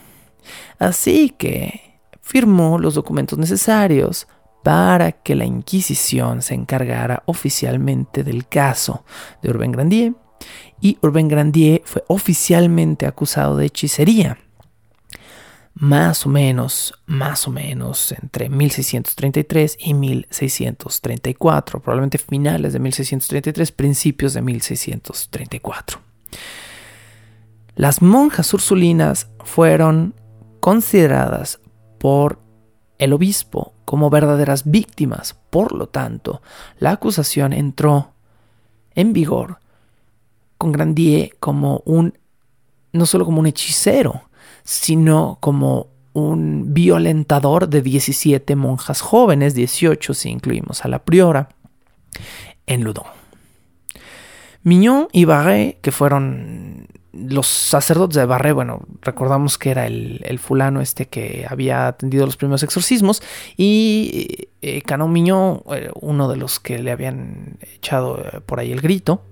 así 0.79 1.35
que 1.37 1.99
firmó 2.23 2.79
los 2.79 2.95
documentos 2.95 3.37
necesarios 3.37 4.29
para 4.63 5.11
que 5.11 5.35
la 5.35 5.45
Inquisición 5.45 6.41
se 6.41 6.55
encargara 6.55 7.25
oficialmente 7.27 8.23
del 8.23 8.47
caso 8.47 9.05
de 9.43 9.51
Urbain 9.51 9.73
Grandier 9.73 10.13
y 10.81 10.99
Urbain 11.03 11.27
Grandier 11.27 11.83
fue 11.85 12.05
oficialmente 12.07 13.07
acusado 13.07 13.57
de 13.57 13.67
hechicería. 13.67 14.39
Más 15.81 16.27
o 16.27 16.29
menos, 16.29 16.93
más 17.07 17.47
o 17.47 17.53
menos 17.53 18.11
entre 18.11 18.49
1633 18.49 19.77
y 19.79 19.95
1634, 19.95 21.81
probablemente 21.81 22.19
finales 22.19 22.73
de 22.73 22.81
1633, 22.81 23.71
principios 23.71 24.35
de 24.35 24.43
1634. 24.43 26.01
Las 27.77 28.03
monjas 28.03 28.53
ursulinas 28.53 29.31
fueron 29.45 30.17
consideradas 30.59 31.61
por 31.99 32.41
el 32.99 33.13
obispo 33.13 33.73
como 33.85 34.11
verdaderas 34.11 34.69
víctimas. 34.69 35.39
Por 35.49 35.71
lo 35.71 35.89
tanto, 35.89 36.43
la 36.81 36.91
acusación 36.91 37.53
entró 37.53 38.15
en 38.97 39.13
vigor 39.13 39.61
con 40.57 40.73
Grandier 40.73 41.37
como 41.39 41.83
un, 41.85 42.19
no 42.93 43.07
solo 43.07 43.25
como 43.25 43.39
un 43.39 43.47
hechicero, 43.47 44.28
sino 44.69 45.39
como 45.41 45.87
un 46.13 46.75
violentador 46.75 47.71
de 47.71 47.81
17 47.81 48.55
monjas 48.55 49.01
jóvenes, 49.01 49.55
18 49.55 50.13
si 50.13 50.29
incluimos 50.29 50.85
a 50.85 50.89
la 50.89 50.99
priora, 50.99 51.49
en 52.67 52.85
Ludon. 52.85 53.07
Mignon 54.65 55.09
y 55.11 55.25
Barré, 55.25 55.79
que 55.81 55.91
fueron 55.91 56.87
los 57.15 57.47
sacerdotes 57.47 58.17
de 58.17 58.27
Barré, 58.27 58.53
bueno, 58.53 58.83
recordamos 59.01 59.57
que 59.57 59.71
era 59.71 59.87
el, 59.87 60.39
fulano 60.39 60.83
este 60.83 61.07
que 61.07 61.47
había 61.49 61.87
atendido 61.87 62.27
los 62.27 62.37
primeros 62.37 62.63
exorcismos, 62.63 63.23
y 63.57 64.49
eh, 64.61 64.83
Canon 64.83 65.11
Mignon, 65.11 65.63
eh, 65.73 65.91
uno 65.95 66.29
de 66.29 66.37
los 66.37 66.61
que 66.61 66.79
le 66.79 66.91
habían 66.91 67.57
echado 67.75 68.19
eh, 68.19 68.41
por 68.45 68.61
ahí 68.61 68.71
el 68.71 68.83
grito. 68.83 69.23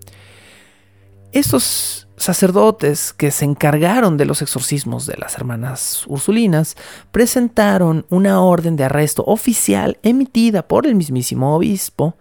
Estos 1.32 2.05
sacerdotes 2.16 3.12
que 3.12 3.30
se 3.30 3.44
encargaron 3.44 4.16
de 4.16 4.24
los 4.24 4.42
exorcismos 4.42 5.06
de 5.06 5.16
las 5.16 5.36
hermanas 5.36 6.04
Ursulinas 6.06 6.76
presentaron 7.12 8.06
una 8.08 8.40
orden 8.40 8.76
de 8.76 8.84
arresto 8.84 9.22
oficial 9.26 9.98
emitida 10.02 10.66
por 10.66 10.86
el 10.86 10.94
mismísimo 10.94 11.54
obispo 11.54 12.16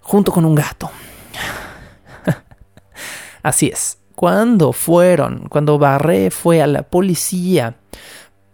junto 0.00 0.32
con 0.32 0.44
un 0.44 0.54
gato. 0.54 0.90
Así 3.42 3.68
es, 3.68 3.98
cuando 4.14 4.72
fueron, 4.72 5.48
cuando 5.48 5.78
Barré 5.78 6.30
fue 6.30 6.62
a 6.62 6.66
la 6.66 6.82
policía 6.82 7.76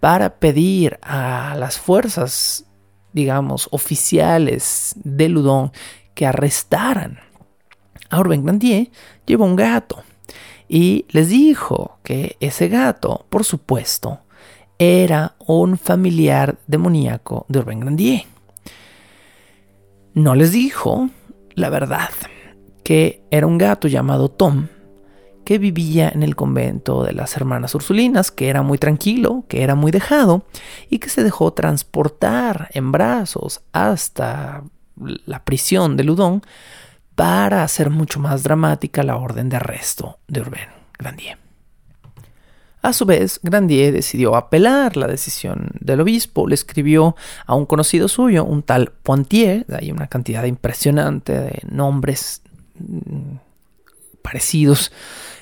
para 0.01 0.37
pedir 0.37 0.99
a 1.03 1.55
las 1.59 1.79
fuerzas, 1.79 2.67
digamos, 3.13 3.69
oficiales 3.73 4.95
de 5.03 5.29
Ludón 5.29 5.73
que 6.15 6.27
arrestaran 6.27 7.19
a 8.11 8.21
Urbain 8.21 8.45
Grandier, 8.45 8.91
llevó 9.27 9.45
un 9.45 9.57
gato 9.57 10.03
y 10.69 11.05
les 11.11 11.29
dijo 11.29 11.99
que 12.03 12.37
ese 12.41 12.69
gato, 12.69 13.27
por 13.29 13.45
supuesto, 13.45 14.21
era 14.79 15.37
un 15.47 15.79
familiar 15.79 16.59
demoníaco 16.67 17.47
de 17.49 17.59
Urbain 17.59 17.81
Grandier. 17.81 18.23
No 20.15 20.35
les 20.35 20.53
dijo 20.53 21.11
la 21.57 21.71
verdad, 21.71 22.11
que 22.85 23.25
era 23.31 23.47
un 23.47 23.59
gato 23.59 23.89
llamado 23.89 24.31
Tom, 24.31 24.69
que 25.45 25.59
vivía 25.59 26.09
en 26.09 26.23
el 26.23 26.37
convento 26.37 27.03
de 27.03 27.13
las 27.13 27.37
hermanas 27.37 27.75
Ursulinas, 27.75 28.31
que 28.31 28.49
era 28.49 28.63
muy 28.63 28.79
tranquilo, 28.79 29.45
que 29.49 29.63
era 29.63 29.75
muy 29.75 29.91
dejado, 29.91 30.45
y 30.91 30.99
que 30.99 31.09
se 31.09 31.25
dejó 31.25 31.53
transportar 31.53 32.69
en 32.75 32.93
brazos 32.93 33.63
hasta 33.73 34.65
la 34.97 35.45
prisión 35.45 35.97
de 35.97 36.05
Ludón 36.05 36.43
para 37.17 37.65
hacer 37.65 37.91
mucho 37.91 38.21
más 38.21 38.45
dramática 38.45 39.03
la 39.03 39.17
orden 39.17 39.49
de 39.49 39.57
arresto 39.57 40.19
de 40.29 40.43
Urbain 40.43 40.69
Grandier. 40.97 41.39
A 42.83 42.93
su 42.93 43.05
vez, 43.05 43.41
Grandier 43.43 43.93
decidió 43.93 44.37
apelar 44.37 44.97
la 44.97 45.09
decisión 45.09 45.71
del 45.81 46.03
obispo, 46.03 46.47
le 46.47 46.55
escribió 46.55 47.17
a 47.47 47.57
un 47.57 47.67
conocido 47.67 48.07
suyo, 48.07 48.45
un 48.45 48.63
tal 48.63 48.93
Pointier, 49.03 49.67
hay 49.77 49.91
una 49.91 50.07
cantidad 50.07 50.45
impresionante 50.45 51.33
de 51.33 51.63
nombres 51.69 52.43
mm, 52.79 53.39
parecidos 54.23 54.93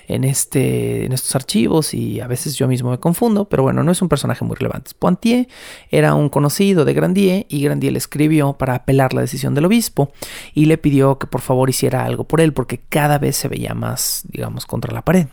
en, 0.07 0.25
este, 0.25 1.07
en 1.07 1.13
estos 1.13 1.35
archivos 1.35 1.95
y 1.95 2.21
a 2.21 2.27
veces 2.27 2.57
yo 2.57 2.69
mismo 2.69 2.91
me 2.91 2.99
confundo, 2.99 3.47
pero 3.47 3.63
bueno, 3.63 3.83
no 3.83 3.93
es 3.93 4.03
un 4.03 4.09
personaje 4.09 4.45
muy 4.45 4.57
relevante. 4.57 4.93
Pointier 4.99 5.49
era 5.91 6.15
un 6.15 6.29
conocido 6.29 6.85
de 6.85 6.95
Grandier 6.95 7.47
y 7.49 7.63
Grandier 7.63 7.93
le 7.93 7.99
escribió 7.99 8.55
para 8.55 8.75
apelar 8.75 9.15
la 9.15 9.21
decisión 9.21 9.55
del 9.55 9.67
obispo 9.67 10.13
y 10.55 10.67
le 10.67 10.79
pidió 10.79 11.19
que 11.19 11.27
por 11.27 11.41
favor 11.41 11.71
hiciera 11.71 12.05
algo 12.05 12.25
por 12.25 12.41
él 12.41 12.53
porque 12.53 12.81
cada 12.89 13.19
vez 13.19 13.37
se 13.37 13.49
veía 13.49 13.75
más, 13.75 14.25
digamos, 14.31 14.67
contra 14.67 14.93
la 14.93 15.03
pared. 15.03 15.29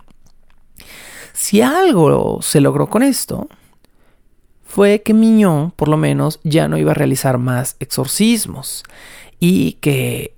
Si 1.34 1.61
algo 1.61 2.41
se 2.41 2.61
logró 2.61 2.89
con 2.89 3.03
esto, 3.03 3.47
fue 4.63 5.01
que 5.01 5.13
Miñón, 5.13 5.72
por 5.72 5.88
lo 5.88 5.97
menos, 5.97 6.39
ya 6.43 6.67
no 6.67 6.78
iba 6.78 6.91
a 6.91 6.95
realizar 6.95 7.38
más 7.38 7.76
exorcismos 7.80 8.84
y 9.39 9.74
que 9.74 10.36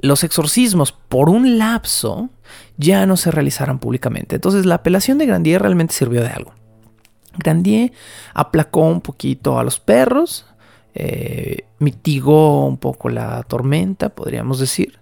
los 0.00 0.22
exorcismos 0.22 0.92
por 0.92 1.28
un 1.28 1.58
lapso 1.58 2.30
ya 2.78 3.04
no 3.04 3.16
se 3.16 3.30
realizaran 3.30 3.78
públicamente. 3.78 4.36
Entonces 4.36 4.64
la 4.64 4.76
apelación 4.76 5.18
de 5.18 5.26
Grandier 5.26 5.60
realmente 5.60 5.92
sirvió 5.92 6.22
de 6.22 6.28
algo. 6.28 6.54
Grandier 7.36 7.92
aplacó 8.34 8.80
un 8.86 9.00
poquito 9.00 9.58
a 9.58 9.64
los 9.64 9.78
perros, 9.78 10.46
eh, 10.94 11.66
mitigó 11.78 12.66
un 12.66 12.78
poco 12.78 13.10
la 13.10 13.42
tormenta, 13.42 14.08
podríamos 14.08 14.58
decir, 14.58 14.98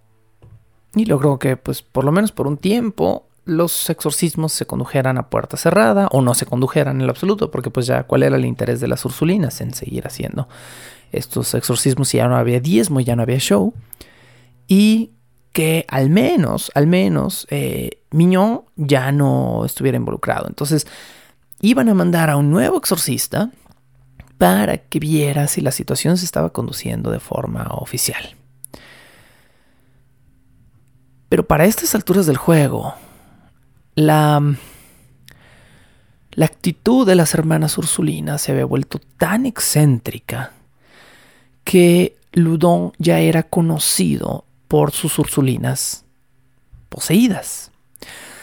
y 0.95 1.05
logró 1.05 1.39
que, 1.39 1.57
pues, 1.57 1.83
por 1.83 2.05
lo 2.05 2.12
menos 2.12 2.33
por 2.33 2.47
un 2.47 2.57
tiempo, 2.57 3.29
los 3.45 3.89
exorcismos 3.91 4.53
se 4.53 4.66
condujeran 4.66 5.18
a 5.18 5.31
puerta 5.31 5.57
cerrada 5.57 6.09
o 6.11 6.20
no 6.20 6.35
se 6.35 6.47
condujeran 6.47 7.01
en 7.01 7.07
lo 7.07 7.12
absoluto, 7.12 7.51
porque 7.51 7.70
pues 7.70 7.87
ya 7.87 8.03
cuál 8.03 8.24
era 8.24 8.37
el 8.37 8.45
interés 8.45 8.81
de 8.81 8.89
las 8.89 9.05
Ursulinas 9.05 9.61
en 9.61 9.72
seguir 9.72 10.07
haciendo 10.07 10.49
estos 11.12 11.55
exorcismos 11.55 12.09
si 12.09 12.16
ya 12.16 12.27
no 12.27 12.37
había 12.37 12.59
diezmo, 12.59 12.99
ya 13.01 13.14
no 13.14 13.22
había 13.22 13.39
show 13.39 13.72
y 14.66 15.12
que 15.57 15.87
al 15.89 16.11
menos, 16.11 16.71
al 16.75 16.87
menos, 16.87 17.47
eh, 17.49 18.03
Miñón 18.11 18.65
ya 18.77 19.11
no 19.11 19.65
estuviera 19.65 19.97
involucrado. 19.97 20.49
Entonces, 20.49 20.87
iban 21.63 21.89
a 21.89 21.95
mandar 21.95 22.29
a 22.29 22.37
un 22.37 22.51
nuevo 22.51 22.77
exorcista 22.77 23.51
para 24.37 24.77
que 24.77 24.99
viera 24.99 25.47
si 25.47 25.63
la 25.63 25.71
situación 25.71 26.19
se 26.19 26.27
estaba 26.27 26.51
conduciendo 26.51 27.11
de 27.11 27.21
forma 27.21 27.69
oficial. 27.71 28.37
Pero 31.31 31.47
para 31.47 31.65
estas 31.65 31.95
alturas 31.95 32.27
del 32.27 32.37
juego, 32.37 32.93
la, 33.95 34.43
la 36.33 36.45
actitud 36.45 37.07
de 37.07 37.15
las 37.15 37.33
hermanas 37.33 37.79
Ursulinas 37.79 38.43
se 38.43 38.53
había 38.53 38.67
vuelto 38.67 39.01
tan 39.17 39.47
excéntrica 39.47 40.53
que 41.65 42.19
Ludon 42.33 42.93
ya 42.99 43.21
era 43.21 43.45
conocido 43.45 44.46
por 44.69 44.93
sus 44.93 45.19
ursulinas 45.19 46.05
poseídas. 46.89 47.71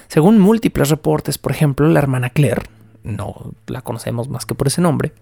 Según 0.08 0.40
múltiples 0.40 0.90
reportes, 0.90 1.38
por 1.38 1.52
ejemplo, 1.52 1.88
la 1.88 2.00
hermana 2.00 2.30
Claire, 2.30 2.64
no 3.04 3.54
la 3.68 3.82
conocemos 3.82 4.30
más 4.30 4.46
que 4.46 4.56
por 4.56 4.68
ese 4.68 4.82
nombre, 4.82 5.14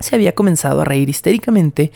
se 0.00 0.16
había 0.16 0.34
comenzado 0.34 0.80
a 0.80 0.84
reír 0.84 1.08
histéricamente 1.08 1.92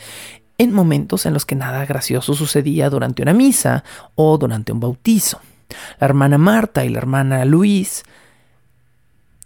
en 0.57 0.73
momentos 0.73 1.25
en 1.25 1.33
los 1.33 1.45
que 1.45 1.55
nada 1.55 1.85
gracioso 1.85 2.33
sucedía 2.33 2.89
durante 2.89 3.21
una 3.21 3.33
misa 3.33 3.83
o 4.15 4.37
durante 4.37 4.71
un 4.71 4.79
bautizo. 4.79 5.39
La 5.99 6.05
hermana 6.05 6.37
Marta 6.37 6.85
y 6.85 6.89
la 6.89 6.99
hermana 6.99 7.45
Luis 7.45 8.03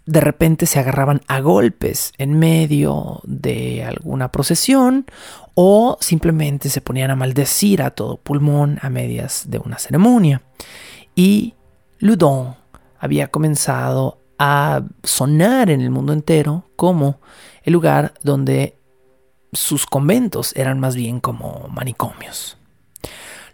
de 0.04 0.20
repente 0.20 0.66
se 0.66 0.78
agarraban 0.78 1.20
a 1.28 1.40
golpes 1.40 2.12
en 2.18 2.38
medio 2.38 3.20
de 3.24 3.84
alguna 3.84 4.32
procesión 4.32 5.06
o 5.54 5.96
simplemente 6.00 6.70
se 6.70 6.80
ponían 6.80 7.10
a 7.10 7.16
maldecir 7.16 7.82
a 7.82 7.90
todo 7.90 8.16
pulmón 8.16 8.78
a 8.82 8.90
medias 8.90 9.44
de 9.48 9.58
una 9.58 9.78
ceremonia. 9.78 10.42
Y 11.14 11.54
Ludon 11.98 12.56
había 12.98 13.28
comenzado 13.28 14.18
a 14.38 14.82
sonar 15.04 15.70
en 15.70 15.80
el 15.80 15.90
mundo 15.90 16.12
entero 16.12 16.64
como 16.74 17.20
el 17.62 17.72
lugar 17.72 18.14
donde 18.22 18.78
sus 19.52 19.86
conventos 19.86 20.52
eran 20.56 20.80
más 20.80 20.96
bien 20.96 21.20
como 21.20 21.68
manicomios. 21.70 22.58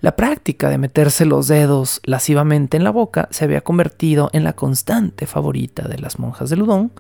La 0.01 0.15
práctica 0.15 0.71
de 0.71 0.79
meterse 0.79 1.25
los 1.25 1.49
dedos 1.49 2.01
lascivamente 2.05 2.77
en 2.77 2.85
la 2.85 2.91
boca 2.91 3.29
se 3.33 3.45
había 3.45 3.63
convertido 3.63 4.31
en 4.33 4.45
la 4.45 4.53
constante 4.53 5.27
favorita 5.27 5.89
de 5.89 5.99
las 5.99 6.21
monjas 6.21 6.51
de 6.51 6.57
Ludón, 6.57 6.93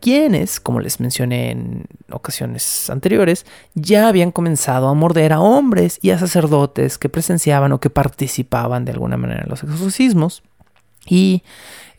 quienes, 0.00 0.60
como 0.60 0.80
les 0.80 1.00
mencioné 1.00 1.50
en 1.50 1.86
ocasiones 2.10 2.90
anteriores, 2.90 3.46
ya 3.74 4.08
habían 4.08 4.32
comenzado 4.32 4.88
a 4.88 4.94
morder 4.94 5.32
a 5.32 5.40
hombres 5.40 5.98
y 6.02 6.10
a 6.10 6.18
sacerdotes 6.18 6.98
que 6.98 7.08
presenciaban 7.08 7.72
o 7.72 7.80
que 7.80 7.88
participaban 7.88 8.84
de 8.84 8.92
alguna 8.92 9.16
manera 9.16 9.44
en 9.44 9.48
los 9.48 9.62
exorcismos. 9.62 10.42
Y 11.06 11.42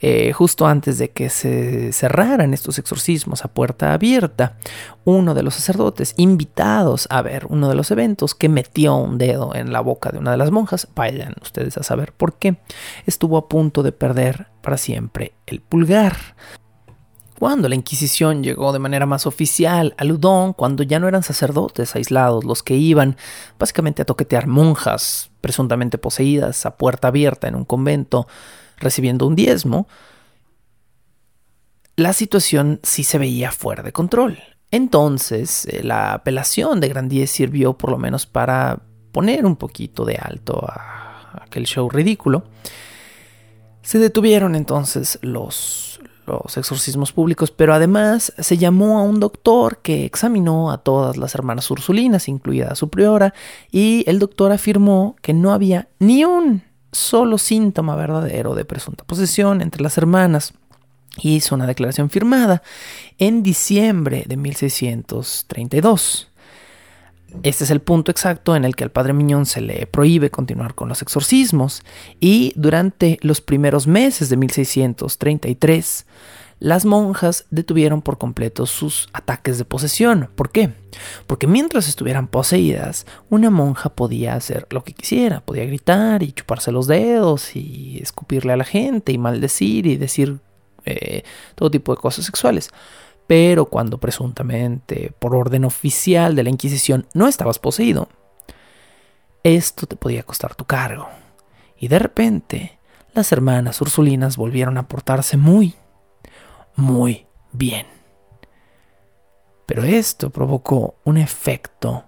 eh, 0.02 0.34
justo 0.34 0.68
antes 0.68 0.98
de 0.98 1.10
que 1.10 1.30
se 1.30 1.94
cerraran 1.94 2.54
estos 2.54 2.78
exorcismos 2.80 3.46
a 3.46 3.48
puerta 3.48 3.94
abierta, 3.94 4.58
uno 5.04 5.34
de 5.34 5.42
los 5.42 5.56
sacerdotes 5.56 6.14
invitados 6.18 7.08
a 7.10 7.22
ver 7.22 7.48
uno 7.50 7.70
de 7.70 7.76
los 7.76 7.92
eventos 7.92 8.36
que 8.36 8.50
metió 8.50 8.96
un 8.96 9.18
dedo 9.18 9.56
en 9.56 9.72
la 9.72 9.80
boca 9.80 10.12
de 10.12 10.20
una 10.20 10.32
de 10.32 10.38
las 10.38 10.52
monjas, 10.52 10.88
vayan 10.96 11.34
ustedes 11.42 11.78
a 11.78 11.84
saber 11.84 12.12
por 12.12 12.34
qué, 12.38 12.58
estuvo 13.06 13.38
a 13.38 13.48
punto 13.48 13.84
de 13.84 13.94
perder 13.94 14.48
para 14.62 14.78
siempre 14.78 15.34
el 15.48 15.62
pulgar. 15.62 16.18
Cuando 17.40 17.68
la 17.68 17.76
Inquisición 17.76 18.44
llegó 18.44 18.72
de 18.72 18.80
manera 18.80 19.06
más 19.06 19.26
oficial 19.26 19.94
a 19.98 20.06
Ludón, 20.06 20.54
cuando 20.54 20.84
ya 20.84 21.00
no 21.00 21.08
eran 21.08 21.24
sacerdotes 21.24 21.96
aislados 21.96 22.46
los 22.46 22.64
que 22.64 22.76
iban 22.76 23.18
básicamente 23.60 24.02
a 24.02 24.06
toquetear 24.06 24.48
monjas 24.48 25.32
presuntamente 25.42 25.98
poseídas 25.98 26.66
a 26.66 26.78
puerta 26.78 27.10
abierta 27.10 27.48
en 27.48 27.56
un 27.56 27.66
convento, 27.66 28.28
recibiendo 28.78 29.28
un 29.28 29.36
diezmo, 29.36 29.88
la 31.96 32.14
situación 32.14 32.80
sí 32.84 33.04
se 33.04 33.18
veía 33.18 33.52
fuera 33.52 33.84
de 33.84 33.92
control. 33.92 34.40
Entonces, 34.72 35.66
eh, 35.66 35.84
la 35.84 36.14
apelación 36.14 36.80
de 36.82 36.90
Grandier 36.90 37.28
sirvió 37.28 37.78
por 37.78 37.92
lo 37.92 37.98
menos 37.98 38.26
para 38.26 38.82
poner 39.12 39.46
un 39.46 39.56
poquito 39.56 40.04
de 40.04 40.16
alto 40.16 40.66
a 40.68 41.42
aquel 41.42 41.66
show 41.66 41.90
ridículo. 41.90 42.44
Se 43.82 44.00
detuvieron 44.00 44.56
entonces 44.56 45.20
los, 45.22 46.02
los 46.26 46.58
exorcismos 46.58 47.14
públicos, 47.14 47.52
pero 47.52 47.74
además 47.74 48.34
se 48.38 48.58
llamó 48.58 49.00
a 49.00 49.04
un 49.04 49.20
doctor 49.20 49.78
que 49.82 50.06
examinó 50.06 50.72
a 50.72 50.80
todas 50.80 51.18
las 51.18 51.36
hermanas 51.36 51.70
ursulinas, 51.72 52.28
incluida 52.28 52.76
su 52.76 52.90
priora, 52.90 53.34
y 53.72 54.04
el 54.08 54.20
doctor 54.20 54.52
afirmó 54.52 55.16
que 55.22 55.34
no 55.34 55.54
había 55.54 55.88
ni 56.00 56.26
un 56.26 56.64
solo 56.96 57.38
síntoma 57.38 57.96
verdadero 57.96 58.56
de 58.56 58.66
presunta 58.66 59.04
posesión 59.04 59.62
entre 59.62 59.84
las 59.84 59.98
hermanas 59.98 60.54
hizo 61.22 61.56
una 61.56 61.68
declaración 61.68 62.10
firmada 62.10 62.64
en 63.18 63.44
diciembre 63.44 64.24
de 64.28 64.38
1632. 64.38 66.30
Este 67.44 67.66
es 67.66 67.70
el 67.70 67.82
punto 67.82 68.12
exacto 68.12 68.56
en 68.56 68.64
el 68.64 68.76
que 68.78 68.86
al 68.86 68.92
padre 68.92 69.14
Miñón 69.14 69.46
se 69.46 69.60
le 69.60 69.88
prohíbe 69.88 70.32
continuar 70.32 70.74
con 70.74 70.88
los 70.88 71.02
exorcismos 71.02 71.84
y 72.20 72.54
durante 72.56 73.18
los 73.22 73.42
primeros 73.42 73.88
meses 73.88 74.30
de 74.30 74.38
1633 74.38 76.06
las 76.60 76.86
monjas 76.86 77.46
detuvieron 77.50 78.02
por 78.02 78.18
completo 78.18 78.66
sus 78.66 79.10
ataques 79.14 79.58
de 79.58 79.66
posesión. 79.66 80.30
¿Por 80.36 80.52
qué? 80.52 80.74
Porque 81.28 81.48
mientras 81.48 81.90
estuvieran 81.90 82.28
poseídas, 82.28 83.06
una 83.30 83.50
monja 83.50 83.90
podía 83.90 84.36
hacer 84.36 84.66
lo 84.70 84.84
que 84.84 84.94
quisiera, 84.94 85.42
podía 85.42 85.66
gritar 85.66 86.24
y 86.24 86.32
chuparse 86.32 86.72
los 86.72 86.88
dedos 86.88 87.56
y 87.56 88.00
escupirle 88.02 88.54
a 88.54 88.58
la 88.58 88.64
gente 88.64 89.12
y 89.12 89.18
maldecir 89.18 89.86
y 89.86 89.98
decir 89.98 90.40
eh, 90.86 91.24
todo 91.56 91.70
tipo 91.70 91.94
de 91.94 92.02
cosas 92.02 92.26
sexuales. 92.26 92.72
Pero 93.28 93.66
cuando 93.66 93.98
presuntamente, 93.98 95.14
por 95.20 95.36
orden 95.36 95.66
oficial 95.66 96.36
de 96.36 96.44
la 96.44 96.50
Inquisición, 96.50 97.08
no 97.14 97.28
estabas 97.28 97.60
poseído, 97.60 98.08
esto 99.44 99.88
te 99.88 99.96
podía 99.96 100.24
costar 100.24 100.56
tu 100.56 100.66
cargo. 100.66 101.10
Y 101.78 101.88
de 101.88 102.00
repente, 102.00 102.80
las 103.14 103.32
hermanas 103.32 103.82
ursulinas 103.82 104.38
volvieron 104.38 104.78
a 104.78 104.88
portarse 104.88 105.38
muy, 105.38 105.76
muy 106.76 107.26
bien. 107.52 107.88
Pero 109.66 109.84
esto 109.84 110.30
provocó 110.30 110.96
un 111.04 111.18
efecto 111.18 112.06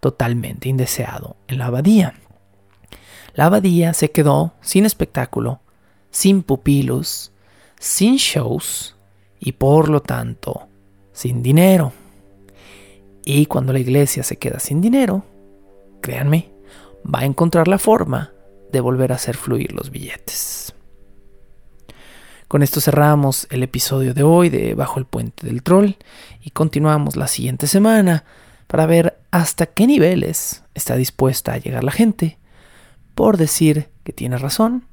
totalmente 0.00 0.68
indeseado 0.68 1.36
en 1.46 1.58
la 1.58 1.66
abadía. 1.66 2.14
La 3.34 3.46
abadía 3.46 3.94
se 3.94 4.10
quedó 4.10 4.54
sin 4.60 4.86
espectáculo, 4.86 5.60
sin 6.10 6.42
pupilos, 6.42 7.32
sin 7.78 8.16
shows 8.16 8.96
y 9.38 9.52
por 9.52 9.88
lo 9.88 10.02
tanto 10.02 10.68
sin 11.12 11.42
dinero. 11.42 11.92
Y 13.24 13.46
cuando 13.46 13.72
la 13.72 13.78
iglesia 13.78 14.22
se 14.22 14.36
queda 14.36 14.58
sin 14.58 14.80
dinero, 14.80 15.24
créanme, 16.00 16.50
va 17.04 17.20
a 17.20 17.24
encontrar 17.24 17.68
la 17.68 17.78
forma 17.78 18.32
de 18.72 18.80
volver 18.80 19.12
a 19.12 19.16
hacer 19.16 19.36
fluir 19.36 19.72
los 19.72 19.90
billetes. 19.90 20.74
Con 22.50 22.64
esto 22.64 22.80
cerramos 22.80 23.46
el 23.50 23.62
episodio 23.62 24.12
de 24.12 24.24
hoy 24.24 24.48
de 24.48 24.74
Bajo 24.74 24.98
el 24.98 25.04
Puente 25.04 25.46
del 25.46 25.62
Troll 25.62 25.92
y 26.42 26.50
continuamos 26.50 27.14
la 27.14 27.28
siguiente 27.28 27.68
semana 27.68 28.24
para 28.66 28.86
ver 28.86 29.20
hasta 29.30 29.66
qué 29.66 29.86
niveles 29.86 30.64
está 30.74 30.96
dispuesta 30.96 31.52
a 31.52 31.58
llegar 31.58 31.84
la 31.84 31.92
gente 31.92 32.38
por 33.14 33.36
decir 33.36 33.88
que 34.02 34.12
tiene 34.12 34.36
razón, 34.36 34.84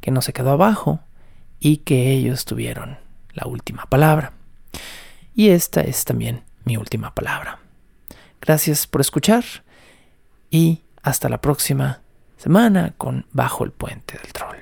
que 0.00 0.10
no 0.10 0.22
se 0.22 0.32
quedó 0.32 0.52
abajo 0.52 1.00
y 1.60 1.76
que 1.84 2.12
ellos 2.12 2.46
tuvieron 2.46 2.96
la 3.34 3.46
última 3.46 3.84
palabra. 3.84 4.32
Y 5.34 5.50
esta 5.50 5.82
es 5.82 6.06
también 6.06 6.44
mi 6.64 6.78
última 6.78 7.14
palabra. 7.14 7.58
Gracias 8.40 8.86
por 8.86 9.02
escuchar 9.02 9.44
y 10.48 10.80
hasta 11.02 11.28
la 11.28 11.42
próxima 11.42 12.00
semana 12.38 12.94
con 12.96 13.26
Bajo 13.32 13.64
el 13.64 13.70
Puente 13.70 14.16
del 14.16 14.32
Troll. 14.32 14.61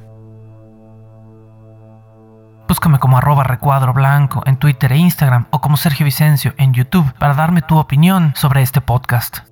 Búscame 2.71 2.99
como 2.99 3.17
arroba 3.17 3.43
recuadro 3.43 3.91
blanco 3.91 4.43
en 4.45 4.55
Twitter 4.55 4.93
e 4.93 4.97
Instagram 4.97 5.45
o 5.51 5.59
como 5.59 5.75
Sergio 5.75 6.05
Vicencio 6.05 6.53
en 6.55 6.73
YouTube 6.73 7.11
para 7.19 7.33
darme 7.33 7.61
tu 7.61 7.77
opinión 7.77 8.31
sobre 8.33 8.61
este 8.61 8.79
podcast. 8.79 9.50